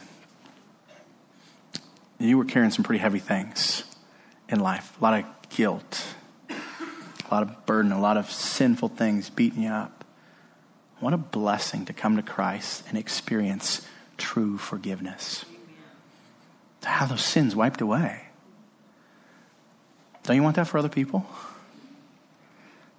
You 2.20 2.38
were 2.38 2.46
carrying 2.46 2.72
some 2.72 2.84
pretty 2.84 3.00
heavy 3.00 3.20
things 3.20 3.84
in 4.50 4.60
life 4.60 5.00
a 5.00 5.04
lot 5.04 5.20
of 5.20 5.50
guilt, 5.50 6.04
a 7.32 7.34
lot 7.34 7.44
of 7.44 7.66
burden, 7.66 7.94
a 7.94 8.02
lot 8.02 8.18
of 8.18 8.30
sinful 8.30 8.90
things 8.90 9.30
beating 9.30 9.64
you 9.64 9.70
up. 9.70 10.04
What 11.00 11.14
a 11.14 11.18
blessing 11.18 11.86
to 11.86 11.94
come 11.94 12.18
to 12.18 12.22
Christ 12.22 12.84
and 12.90 12.98
experience 12.98 13.88
true 14.18 14.58
forgiveness. 14.58 15.46
To 16.82 16.90
have 16.90 17.10
those 17.10 17.24
sins 17.24 17.56
wiped 17.56 17.80
away. 17.80 18.24
Don't 20.24 20.36
you 20.36 20.44
want 20.44 20.58
that 20.58 20.68
for 20.68 20.78
other 20.78 20.90
people? 20.90 21.26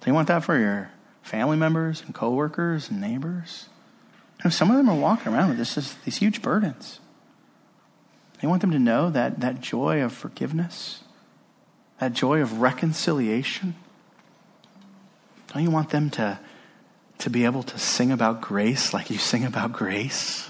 Don't 0.01 0.07
you 0.07 0.13
want 0.13 0.27
that 0.27 0.43
for 0.43 0.57
your 0.57 0.91
family 1.21 1.55
members 1.55 2.01
and 2.01 2.13
coworkers 2.13 2.89
and 2.89 2.99
neighbors? 2.99 3.69
You 4.39 4.45
know, 4.45 4.49
some 4.49 4.71
of 4.71 4.77
them 4.77 4.89
are 4.89 4.97
walking 4.97 5.31
around 5.31 5.49
with 5.49 5.57
this, 5.57 5.95
these 6.03 6.17
huge 6.17 6.41
burdens. 6.41 6.99
You 8.41 8.49
want 8.49 8.61
them 8.61 8.71
to 8.71 8.79
know 8.79 9.09
that, 9.09 9.39
that 9.39 9.61
joy 9.61 10.01
of 10.01 10.11
forgiveness, 10.11 11.03
that 11.99 12.11
joy 12.11 12.41
of 12.41 12.59
reconciliation. 12.59 13.75
Don't 15.53 15.61
you 15.61 15.69
want 15.69 15.91
them 15.91 16.09
to, 16.11 16.39
to 17.19 17.29
be 17.29 17.45
able 17.45 17.61
to 17.63 17.77
sing 17.77 18.11
about 18.11 18.41
grace 18.41 18.93
like 18.93 19.11
you 19.11 19.19
sing 19.19 19.45
about 19.45 19.71
grace? 19.71 20.49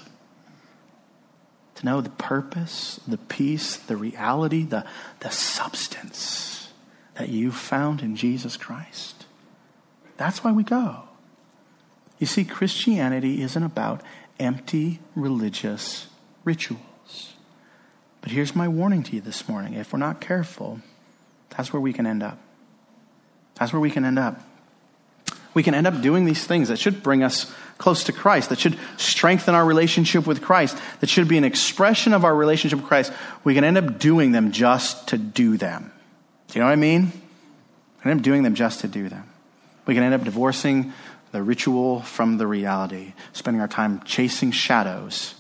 To 1.75 1.85
know 1.85 1.99
the 1.99 2.09
purpose, 2.09 3.01
the 3.05 3.17
peace, 3.17 3.75
the 3.75 3.97
reality, 3.97 4.63
the, 4.63 4.85
the 5.19 5.29
substance 5.29 6.71
that 7.15 7.29
you 7.29 7.51
found 7.51 8.01
in 8.01 8.15
Jesus 8.15 8.55
Christ. 8.55 9.25
That's 10.15 10.43
why 10.43 10.53
we 10.53 10.63
go. 10.63 11.03
You 12.17 12.25
see, 12.25 12.45
Christianity 12.45 13.41
isn't 13.41 13.63
about 13.63 14.01
empty 14.39 14.99
religious 15.15 16.07
rituals. 16.45 17.33
But 18.21 18.31
here's 18.31 18.55
my 18.55 18.69
warning 18.69 19.03
to 19.03 19.15
you 19.15 19.21
this 19.21 19.49
morning. 19.49 19.73
If 19.73 19.91
we're 19.91 19.99
not 19.99 20.21
careful, 20.21 20.79
that's 21.49 21.73
where 21.73 21.81
we 21.81 21.91
can 21.91 22.07
end 22.07 22.23
up. 22.23 22.37
That's 23.55 23.73
where 23.73 23.81
we 23.81 23.91
can 23.91 24.05
end 24.05 24.17
up. 24.17 24.39
We 25.53 25.63
can 25.63 25.73
end 25.73 25.87
up 25.87 26.01
doing 26.01 26.25
these 26.25 26.45
things 26.45 26.69
that 26.69 26.79
should 26.79 27.03
bring 27.03 27.23
us 27.23 27.53
close 27.77 28.05
to 28.05 28.13
Christ, 28.13 28.49
that 28.49 28.59
should 28.59 28.77
strengthen 28.97 29.55
our 29.55 29.65
relationship 29.65 30.25
with 30.25 30.41
Christ, 30.41 30.77
that 30.99 31.09
should 31.09 31.27
be 31.27 31.37
an 31.37 31.43
expression 31.43 32.13
of 32.13 32.25
our 32.25 32.35
relationship 32.35 32.79
with 32.79 32.87
Christ. 32.87 33.13
We 33.43 33.53
can 33.53 33.63
end 33.63 33.77
up 33.77 33.99
doing 33.99 34.31
them 34.31 34.51
just 34.51 35.07
to 35.09 35.17
do 35.17 35.57
them. 35.57 35.91
Do 36.47 36.59
you 36.59 36.61
know 36.61 36.67
what 36.67 36.73
I 36.73 36.77
mean? 36.77 37.11
We 38.03 38.11
end 38.11 38.19
up 38.19 38.23
doing 38.23 38.43
them 38.43 38.55
just 38.55 38.81
to 38.81 38.87
do 38.87 39.09
them. 39.09 39.29
We 39.85 39.93
can 39.93 40.03
end 40.03 40.13
up 40.13 40.23
divorcing 40.23 40.93
the 41.31 41.41
ritual 41.41 42.01
from 42.01 42.37
the 42.37 42.47
reality, 42.47 43.13
spending 43.33 43.59
our 43.59 43.67
time 43.67 44.01
chasing 44.03 44.51
shadows 44.51 45.35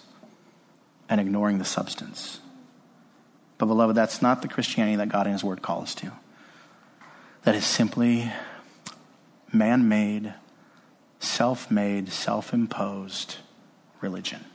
and 1.07 1.21
ignoring 1.21 1.59
the 1.59 1.65
substance. 1.65 2.39
But, 3.57 3.67
beloved, 3.67 3.95
that's 3.95 4.21
not 4.21 4.41
the 4.41 4.47
Christianity 4.47 4.95
that 4.97 5.09
God 5.09 5.27
in 5.27 5.33
His 5.33 5.43
Word 5.43 5.61
calls 5.61 5.83
us 5.83 5.95
to. 5.95 6.11
That 7.43 7.55
is 7.55 7.65
simply 7.65 8.31
man 9.53 9.87
made, 9.87 10.33
self 11.19 11.69
made, 11.69 12.09
self 12.09 12.53
imposed 12.53 13.37
religion. 14.01 14.45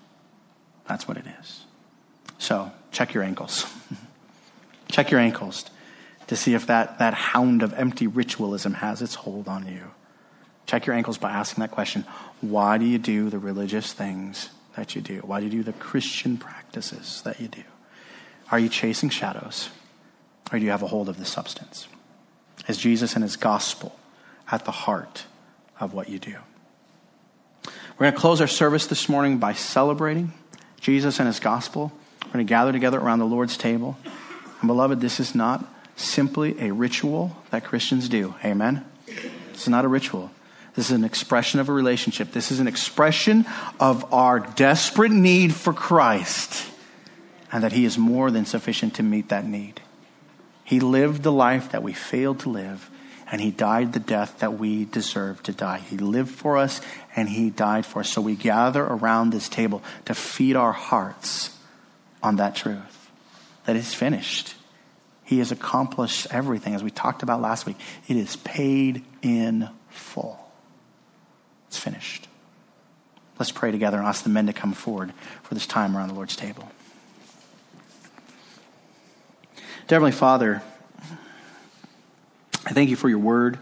That's 0.87 1.07
what 1.07 1.17
it 1.17 1.25
is. 1.41 1.65
So, 2.39 2.73
check 2.93 3.15
your 3.15 3.23
ankles. 3.23 3.67
check 4.89 5.11
your 5.11 5.21
ankles 5.21 5.65
to 6.29 6.37
see 6.37 6.55
if 6.55 6.67
that, 6.67 6.99
that 6.99 7.15
hound 7.15 7.63
of 7.63 7.73
empty 7.75 8.07
ritualism 8.07 8.75
has 8.75 9.03
its 9.03 9.17
hold 9.17 9.49
on 9.49 9.67
you. 9.67 9.83
Check 10.67 10.87
your 10.87 10.95
ankles 10.95 11.19
by 11.19 11.31
asking 11.31 11.63
that 11.63 11.71
question 11.71 12.05
Why 12.41 12.79
do 12.79 12.85
you 12.85 12.99
do 12.99 13.31
the 13.31 13.39
religious 13.39 13.93
things 13.93 14.51
that 14.77 14.95
you 14.95 15.01
do? 15.01 15.19
Why 15.21 15.41
do 15.41 15.47
you 15.47 15.53
do 15.53 15.63
the 15.63 15.73
Christian 15.73 16.37
practices 16.37 17.23
that 17.23 17.41
you 17.41 17.49
do? 17.49 17.65
Are 18.51 18.59
you 18.59 18.69
chasing 18.69 19.11
shadows? 19.11 19.71
Or 20.53 20.59
do 20.59 20.65
you 20.65 20.71
have 20.71 20.83
a 20.83 20.87
hold 20.87 21.09
of 21.09 21.19
the 21.19 21.25
substance? 21.25 21.89
Is 22.69 22.79
Jesus 22.79 23.15
and 23.15 23.23
his 23.23 23.37
gospel 23.37 23.98
at 24.51 24.65
the 24.65 24.71
heart 24.71 25.25
of 25.81 25.95
what 25.95 26.09
you 26.09 26.19
do? 26.19 26.35
We're 27.99 28.05
going 28.05 28.13
to 28.13 28.21
close 28.21 28.41
our 28.41 28.47
service 28.47 28.87
this 28.87 29.09
morning 29.09 29.39
by 29.39 29.55
celebrating 29.55 30.33
Jesus 30.81 31.19
and 31.19 31.27
his 31.27 31.41
gospel. 31.41 31.93
We're 32.27 32.33
going 32.33 32.47
to 32.47 32.49
gather 32.49 32.73
together 32.73 32.99
around 32.99 33.19
the 33.19 33.27
Lord's 33.27 33.57
table. 33.57 33.97
And 34.61 34.69
beloved, 34.69 35.01
this 35.01 35.19
is 35.19 35.35
not 35.35 35.65
simply 35.97 36.61
a 36.61 36.73
ritual 36.73 37.37
that 37.51 37.65
Christians 37.65 38.09
do. 38.09 38.35
Amen? 38.45 38.85
This 39.07 39.63
is 39.63 39.69
not 39.69 39.85
a 39.85 39.89
ritual. 39.89 40.31
This 40.75 40.91
is 40.91 40.97
an 40.97 41.05
expression 41.05 41.59
of 41.59 41.69
a 41.69 41.73
relationship. 41.73 42.31
This 42.31 42.53
is 42.53 42.61
an 42.61 42.69
expression 42.69 43.47
of 43.81 44.13
our 44.15 44.39
desperate 44.39 45.11
need 45.11 45.53
for 45.53 45.73
Christ 45.73 46.71
and 47.51 47.65
that 47.65 47.73
He 47.73 47.85
is 47.85 47.99
more 47.99 48.31
than 48.31 48.47
sufficient 48.47 48.95
to 48.95 49.03
meet 49.03 49.29
that 49.31 49.45
need. 49.45 49.81
He 50.63 50.81
lived 50.81 51.23
the 51.23 51.33
life 51.33 51.73
that 51.73 51.83
we 51.83 51.95
failed 51.95 52.41
to 52.41 52.51
live, 52.51 52.91
and 53.31 53.41
He 53.41 53.51
died 53.51 53.93
the 53.93 54.01
death 54.01 54.39
that 54.41 54.59
we 54.59 54.85
deserve 54.87 55.43
to 55.45 55.53
die. 55.53 55.79
He 55.79 55.97
lived 55.97 56.31
for 56.31 56.57
us, 56.57 56.81
and 57.15 57.29
He 57.29 57.51
died 57.51 57.85
for 57.87 58.01
us. 58.01 58.09
So 58.09 58.21
we 58.21 58.35
gather 58.37 58.83
around 58.83 59.31
this 59.31 59.49
table 59.49 59.83
to 60.07 60.15
feed 60.15 60.57
our 60.57 60.73
hearts 60.73 61.57
on 62.23 62.37
that 62.37 62.57
truth 62.57 63.11
that 63.65 63.77
it's 63.77 63.95
finished. 63.95 64.55
He 65.25 65.39
has 65.39 65.53
accomplished 65.53 66.27
everything, 66.31 66.75
as 66.75 66.83
we 66.83 66.91
talked 66.91 67.23
about 67.23 67.43
last 67.43 67.67
week. 67.67 67.77
It 68.09 68.17
is 68.17 68.37
paid 68.37 69.05
in 69.21 69.69
full. 69.91 70.41
It's 71.69 71.79
finished. 71.79 72.29
Let's 73.39 73.53
pray 73.53 73.71
together 73.71 73.99
and 73.99 74.07
ask 74.07 74.25
the 74.25 74.31
men 74.31 74.47
to 74.47 74.55
come 74.55 74.73
forward 74.73 75.13
for 75.43 75.53
this 75.53 75.67
time 75.67 75.97
around 75.97 76.09
the 76.09 76.15
Lord's 76.15 76.35
table. 76.35 76.71
Heavenly 79.89 80.13
Father, 80.13 80.63
I 82.69 82.73
thank 82.73 82.91
you 82.91 82.97
for 82.97 83.09
your 83.09 83.19
word 83.19 83.59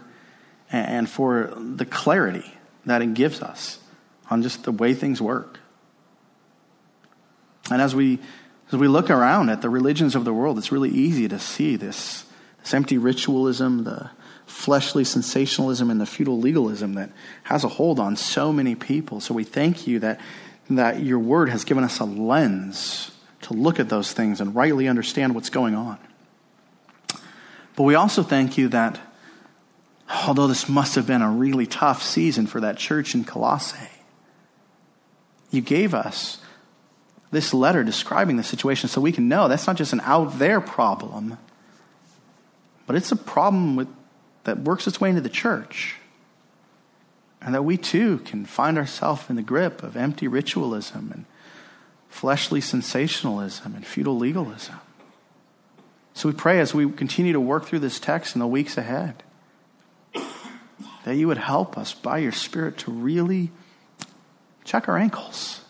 and 0.69 1.09
for 1.09 1.53
the 1.57 1.85
clarity 1.85 2.53
that 2.85 3.01
it 3.01 3.13
gives 3.13 3.41
us 3.41 3.79
on 4.29 4.43
just 4.43 4.63
the 4.65 4.71
way 4.73 4.93
things 4.93 5.21
work. 5.21 5.61
And 7.71 7.81
as 7.81 7.95
we 7.95 8.19
as 8.69 8.77
we 8.77 8.89
look 8.89 9.09
around 9.09 9.49
at 9.49 9.61
the 9.61 9.69
religions 9.69 10.13
of 10.13 10.25
the 10.25 10.33
world, 10.33 10.57
it's 10.57 10.73
really 10.73 10.89
easy 10.89 11.29
to 11.29 11.39
see 11.39 11.77
this, 11.77 12.25
this 12.59 12.73
empty 12.73 12.97
ritualism, 12.97 13.85
the 13.85 14.09
fleshly 14.45 15.05
sensationalism, 15.05 15.89
and 15.89 16.01
the 16.01 16.05
futile 16.05 16.37
legalism 16.37 16.95
that 16.95 17.11
has 17.43 17.63
a 17.63 17.69
hold 17.69 17.97
on 17.97 18.17
so 18.17 18.51
many 18.51 18.75
people. 18.75 19.21
So 19.21 19.33
we 19.33 19.45
thank 19.45 19.87
you 19.87 19.99
that, 19.99 20.19
that 20.69 21.01
your 21.01 21.19
word 21.19 21.47
has 21.47 21.63
given 21.63 21.85
us 21.85 21.99
a 21.99 22.03
lens 22.03 23.11
to 23.43 23.53
look 23.53 23.79
at 23.79 23.87
those 23.87 24.11
things 24.11 24.41
and 24.41 24.53
rightly 24.53 24.89
understand 24.89 25.33
what's 25.33 25.49
going 25.49 25.73
on. 25.73 25.97
But 27.77 27.83
we 27.83 27.93
also 27.93 28.23
thank 28.23 28.57
you 28.57 28.69
that 28.69 28.99
although 30.25 30.47
this 30.47 30.67
must 30.67 30.95
have 30.95 31.05
been 31.05 31.21
a 31.21 31.29
really 31.29 31.67
tough 31.67 32.01
season 32.01 32.47
for 32.47 32.59
that 32.59 32.77
church 32.77 33.13
in 33.13 33.23
Colossae, 33.23 33.77
you 35.51 35.61
gave 35.61 35.93
us 35.93 36.39
this 37.29 37.53
letter 37.53 37.83
describing 37.83 38.35
the 38.35 38.43
situation 38.43 38.89
so 38.89 38.99
we 38.99 39.11
can 39.11 39.27
know 39.27 39.47
that's 39.47 39.67
not 39.67 39.75
just 39.75 39.93
an 39.93 40.01
out 40.01 40.39
there 40.39 40.59
problem, 40.59 41.37
but 42.87 42.95
it's 42.95 43.11
a 43.11 43.15
problem 43.15 43.75
with, 43.75 43.87
that 44.45 44.57
works 44.59 44.87
its 44.87 44.99
way 44.99 45.09
into 45.09 45.21
the 45.21 45.29
church. 45.29 45.97
And 47.41 47.53
that 47.53 47.63
we 47.63 47.77
too 47.77 48.19
can 48.19 48.45
find 48.45 48.79
ourselves 48.79 49.29
in 49.29 49.35
the 49.35 49.43
grip 49.43 49.83
of 49.83 49.95
empty 49.95 50.27
ritualism 50.27 51.11
and 51.13 51.25
fleshly 52.09 52.59
sensationalism 52.59 53.75
and 53.75 53.85
futile 53.85 54.17
legalism. 54.17 54.79
So 56.17 56.27
we 56.27 56.35
pray 56.35 56.59
as 56.59 56.73
we 56.73 56.89
continue 56.91 57.33
to 57.33 57.39
work 57.39 57.65
through 57.65 57.79
this 57.79 57.99
text 57.99 58.35
in 58.35 58.39
the 58.39 58.47
weeks 58.47 58.77
ahead 58.77 59.23
that 61.05 61.15
you 61.15 61.27
would 61.27 61.37
help 61.37 61.77
us 61.77 61.93
by 61.93 62.17
your 62.17 62.31
Spirit 62.31 62.77
to 62.79 62.91
really 62.91 63.51
check 64.65 64.89
our 64.89 64.97
ankles 64.97 65.61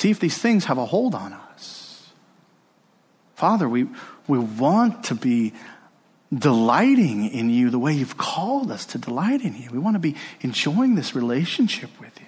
See 0.00 0.10
if 0.10 0.18
these 0.18 0.38
things 0.38 0.64
have 0.64 0.78
a 0.78 0.86
hold 0.86 1.14
on 1.14 1.34
us. 1.34 2.08
Father, 3.34 3.68
we, 3.68 3.86
we 4.26 4.38
want 4.38 5.04
to 5.04 5.14
be 5.14 5.52
delighting 6.32 7.28
in 7.28 7.50
you 7.50 7.68
the 7.68 7.78
way 7.78 7.92
you've 7.92 8.16
called 8.16 8.70
us 8.70 8.86
to 8.86 8.98
delight 8.98 9.42
in 9.42 9.54
you. 9.54 9.68
We 9.70 9.78
want 9.78 9.96
to 9.96 10.00
be 10.00 10.16
enjoying 10.40 10.94
this 10.94 11.14
relationship 11.14 11.90
with 12.00 12.18
you. 12.18 12.26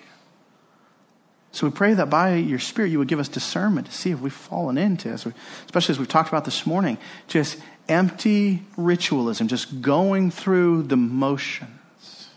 So 1.52 1.66
we 1.66 1.72
pray 1.72 1.92
that 1.94 2.08
by 2.08 2.34
your 2.36 2.58
Spirit 2.58 2.90
you 2.90 2.98
would 2.98 3.08
give 3.08 3.20
us 3.20 3.28
discernment 3.28 3.86
to 3.86 3.92
see 3.92 4.10
if 4.10 4.20
we've 4.20 4.32
fallen 4.32 4.78
into, 4.78 5.12
especially 5.12 5.92
as 5.92 5.98
we've 5.98 6.08
talked 6.08 6.30
about 6.30 6.46
this 6.46 6.66
morning, 6.66 6.96
just 7.28 7.58
empty 7.88 8.62
ritualism, 8.78 9.48
just 9.48 9.82
going 9.82 10.30
through 10.30 10.84
the 10.84 10.96
motions 10.96 12.30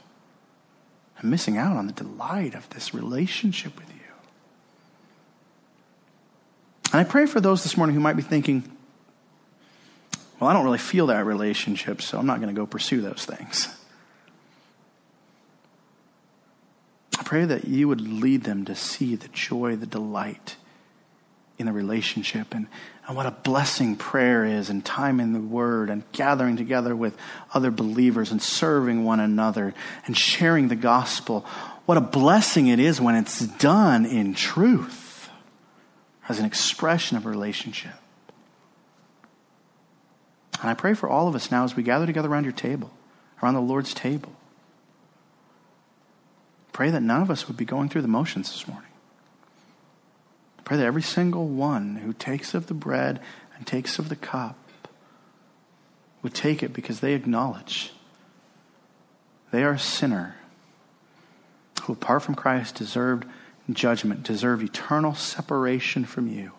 and 1.18 1.32
missing 1.32 1.57
out 1.57 1.78
on 1.78 1.88
the 1.88 1.93
delight 1.93 2.55
of 2.55 2.70
this 2.72 2.93
relationship 2.93 3.78
with 3.78 3.89
you. 3.89 3.95
And 6.91 6.99
I 6.99 7.03
pray 7.05 7.26
for 7.26 7.39
those 7.39 7.63
this 7.63 7.78
morning 7.78 7.93
who 7.93 8.01
might 8.01 8.18
be 8.18 8.22
thinking, 8.22 8.70
well, 10.41 10.49
I 10.49 10.53
don't 10.53 10.66
really 10.66 10.78
feel 10.78 11.07
that 11.07 11.26
relationship, 11.26 12.01
so 12.01 12.20
I'm 12.20 12.26
not 12.26 12.41
going 12.41 12.53
to 12.53 12.59
go 12.59 12.66
pursue 12.66 12.99
those 12.99 13.24
things. 13.24 13.70
I 17.18 17.24
pray 17.24 17.45
that 17.45 17.66
you 17.66 17.88
would 17.88 18.01
lead 18.01 18.43
them 18.43 18.66
to 18.66 18.76
see 18.76 19.16
the 19.16 19.28
joy, 19.30 19.76
the 19.76 19.86
delight 19.86 20.57
in 21.57 21.66
the 21.66 21.72
relationship, 21.72 22.53
and, 22.53 22.68
and 23.07 23.16
what 23.16 23.26
a 23.26 23.32
blessing 23.32 23.95
prayer 23.95 24.43
is, 24.43 24.70
and 24.70 24.84
time 24.84 25.22
in 25.22 25.32
the 25.32 25.39
Word, 25.39 25.89
and 25.89 26.03
gathering 26.11 26.57
together 26.57 26.95
with 26.95 27.16
other 27.53 27.72
believers, 27.72 28.32
and 28.32 28.41
serving 28.41 29.05
one 29.05 29.22
another, 29.22 29.74
and 30.05 30.18
sharing 30.18 30.68
the 30.68 30.76
gospel. 30.76 31.45
What 31.86 31.97
a 31.97 32.01
blessing 32.01 32.68
it 32.68 32.80
is 32.80 32.99
when 32.99 33.16
it's 33.16 33.39
done 33.39 34.05
in 34.05 34.34
truth 34.34 35.30
as 36.28 36.39
an 36.39 36.45
expression 36.45 37.16
of 37.16 37.26
a 37.26 37.30
relationship. 37.30 37.93
And 40.59 40.70
I 40.70 40.74
pray 40.74 40.93
for 40.93 41.07
all 41.07 41.28
of 41.28 41.36
us 41.36 41.51
now 41.51 41.63
as 41.63 41.76
we 41.76 41.84
gather 41.84 42.05
together 42.05 42.30
around 42.30 42.43
your 42.43 42.53
table, 42.53 42.91
around 43.41 43.53
the 43.53 43.61
Lord's 43.61 43.93
table. 43.93 44.34
Pray 46.76 46.89
that 46.89 47.03
none 47.03 47.21
of 47.21 47.32
us 47.32 47.47
would 47.47 47.55
be 47.55 47.63
going 47.63 47.88
through 47.88 48.01
the 48.01 48.07
motions 48.09 48.51
this 48.51 48.67
morning. 48.67 48.91
Pray 50.65 50.76
that 50.76 50.86
every 50.86 51.01
single 51.01 51.47
one 51.47 51.95
who 51.95 52.11
takes 52.11 52.53
of 52.53 52.67
the 52.67 52.73
bread 52.73 53.21
and 53.55 53.65
takes 53.65 53.97
of 53.97 54.09
the 54.09 54.15
cup 54.17 54.57
would 56.21 56.34
take 56.34 56.61
it 56.61 56.73
because 56.73 56.99
they 56.99 57.13
acknowledge 57.13 57.93
they 59.51 59.63
are 59.63 59.71
a 59.71 59.80
sinner 59.80 60.36
who, 61.84 61.93
apart 61.93 62.23
from 62.23 62.36
Christ, 62.36 62.76
deserved 62.76 63.26
judgment, 63.69 64.23
deserve 64.23 64.61
eternal 64.61 65.15
separation 65.15 66.03
from 66.03 66.28
you. 66.28 66.51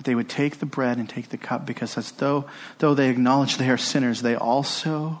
But 0.00 0.06
they 0.06 0.14
would 0.14 0.30
take 0.30 0.60
the 0.60 0.64
bread 0.64 0.96
and 0.96 1.06
take 1.06 1.28
the 1.28 1.36
cup 1.36 1.66
because, 1.66 1.98
as 1.98 2.10
though, 2.12 2.46
though 2.78 2.94
they 2.94 3.10
acknowledge 3.10 3.58
they 3.58 3.68
are 3.68 3.76
sinners, 3.76 4.22
they 4.22 4.34
also 4.34 5.20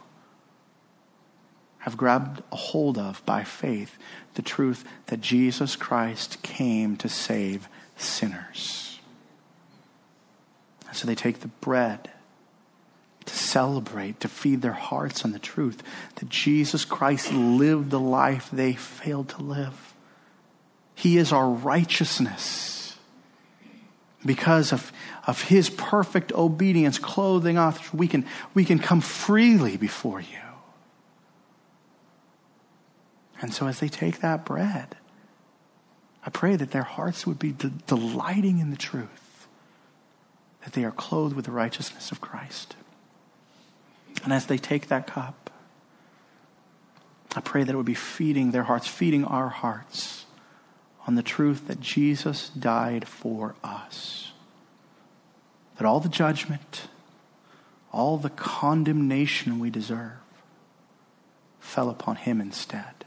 have 1.80 1.98
grabbed 1.98 2.42
a 2.50 2.56
hold 2.56 2.96
of 2.96 3.22
by 3.26 3.44
faith 3.44 3.98
the 4.36 4.42
truth 4.42 4.82
that 5.08 5.20
Jesus 5.20 5.76
Christ 5.76 6.40
came 6.42 6.96
to 6.96 7.10
save 7.10 7.68
sinners. 7.98 9.00
And 10.88 10.96
so 10.96 11.06
they 11.06 11.14
take 11.14 11.40
the 11.40 11.48
bread 11.48 12.10
to 13.26 13.36
celebrate, 13.36 14.18
to 14.20 14.28
feed 14.28 14.62
their 14.62 14.72
hearts 14.72 15.26
on 15.26 15.32
the 15.32 15.38
truth 15.38 15.82
that 16.14 16.30
Jesus 16.30 16.86
Christ 16.86 17.30
lived 17.34 17.90
the 17.90 18.00
life 18.00 18.48
they 18.50 18.72
failed 18.72 19.28
to 19.28 19.42
live. 19.42 19.92
He 20.94 21.18
is 21.18 21.32
our 21.32 21.50
righteousness. 21.50 22.79
Because 24.24 24.72
of, 24.72 24.92
of 25.26 25.42
his 25.42 25.70
perfect 25.70 26.32
obedience, 26.32 26.98
clothing 26.98 27.56
us, 27.56 27.92
we 27.94 28.06
can, 28.06 28.26
we 28.52 28.64
can 28.64 28.78
come 28.78 29.00
freely 29.00 29.76
before 29.76 30.20
you. 30.20 30.38
And 33.40 33.54
so, 33.54 33.66
as 33.66 33.80
they 33.80 33.88
take 33.88 34.20
that 34.20 34.44
bread, 34.44 34.96
I 36.24 36.30
pray 36.30 36.56
that 36.56 36.72
their 36.72 36.82
hearts 36.82 37.26
would 37.26 37.38
be 37.38 37.52
de- 37.52 37.70
delighting 37.86 38.58
in 38.58 38.70
the 38.70 38.76
truth 38.76 39.48
that 40.64 40.74
they 40.74 40.84
are 40.84 40.90
clothed 40.90 41.34
with 41.34 41.46
the 41.46 41.50
righteousness 41.50 42.12
of 42.12 42.20
Christ. 42.20 42.76
And 44.24 44.32
as 44.32 44.46
they 44.46 44.58
take 44.58 44.88
that 44.88 45.06
cup, 45.06 45.50
I 47.34 47.40
pray 47.40 47.64
that 47.64 47.72
it 47.72 47.76
would 47.76 47.86
be 47.86 47.94
feeding 47.94 48.50
their 48.50 48.64
hearts, 48.64 48.86
feeding 48.86 49.24
our 49.24 49.48
hearts 49.48 50.26
on 51.06 51.14
the 51.14 51.22
truth 51.22 51.66
that 51.68 51.80
Jesus 51.80 52.50
died 52.50 53.08
for 53.08 53.54
us. 53.64 54.32
That 55.76 55.86
all 55.86 56.00
the 56.00 56.08
judgment, 56.08 56.88
all 57.92 58.16
the 58.16 58.30
condemnation 58.30 59.58
we 59.58 59.70
deserve 59.70 60.12
fell 61.58 61.88
upon 61.88 62.16
him 62.16 62.40
instead. 62.40 63.04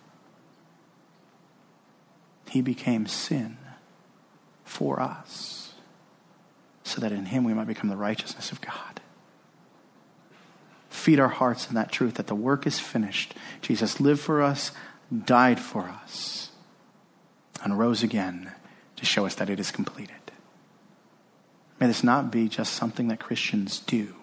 He 2.50 2.62
became 2.62 3.08
sin 3.08 3.58
for 4.64 5.00
us, 5.00 5.74
so 6.84 7.02
that 7.02 7.12
in 7.12 7.28
him 7.28 7.44
we 7.44 7.54
might 7.54 7.68
become 7.68 7.90
the 7.90 7.96
righteousness 7.96 8.52
of 8.52 8.62
God. 8.62 9.02
Feed 10.90 11.20
our 11.20 11.30
hearts 11.30 11.68
in 11.68 11.76
that 11.76 11.92
truth 11.92 12.16
that 12.16 12.28
the 12.28 12.36
work 12.36 12.66
is 12.66 12.80
finished. 12.80 13.34
Jesus 13.62 14.00
lived 14.00 14.22
for 14.22 14.42
us, 14.42 14.72
died 15.26 15.60
for 15.60 15.82
us, 15.84 16.43
and 17.64 17.80
rose 17.80 18.04
again 18.04 18.52
to 18.96 19.06
show 19.06 19.26
us 19.26 19.36
that 19.36 19.50
it 19.50 19.60
is 19.60 19.72
completed. 19.72 20.16
May 21.80 21.88
this 21.88 22.04
not 22.04 22.32
be 22.32 22.48
just 22.48 22.74
something 22.74 23.08
that 23.08 23.20
Christians 23.20 23.80
do. 23.80 24.16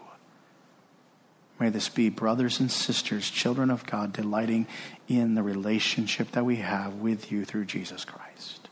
May 1.59 1.69
this 1.69 1.89
be 1.89 2.09
brothers 2.09 2.61
and 2.61 2.71
sisters, 2.71 3.31
children 3.31 3.71
of 3.71 3.85
God, 3.85 4.13
delighting 4.13 4.67
in 5.09 5.35
the 5.35 5.43
relationship 5.43 6.31
that 6.33 6.45
we 6.45 6.57
have 6.57 6.95
with 6.95 7.31
you 7.31 7.45
through 7.45 7.67
Jesus 7.67 8.05
Christ. 8.05 8.69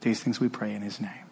These 0.00 0.22
things 0.22 0.40
we 0.40 0.48
pray 0.48 0.74
in 0.74 0.82
his 0.82 1.00
name. 1.00 1.26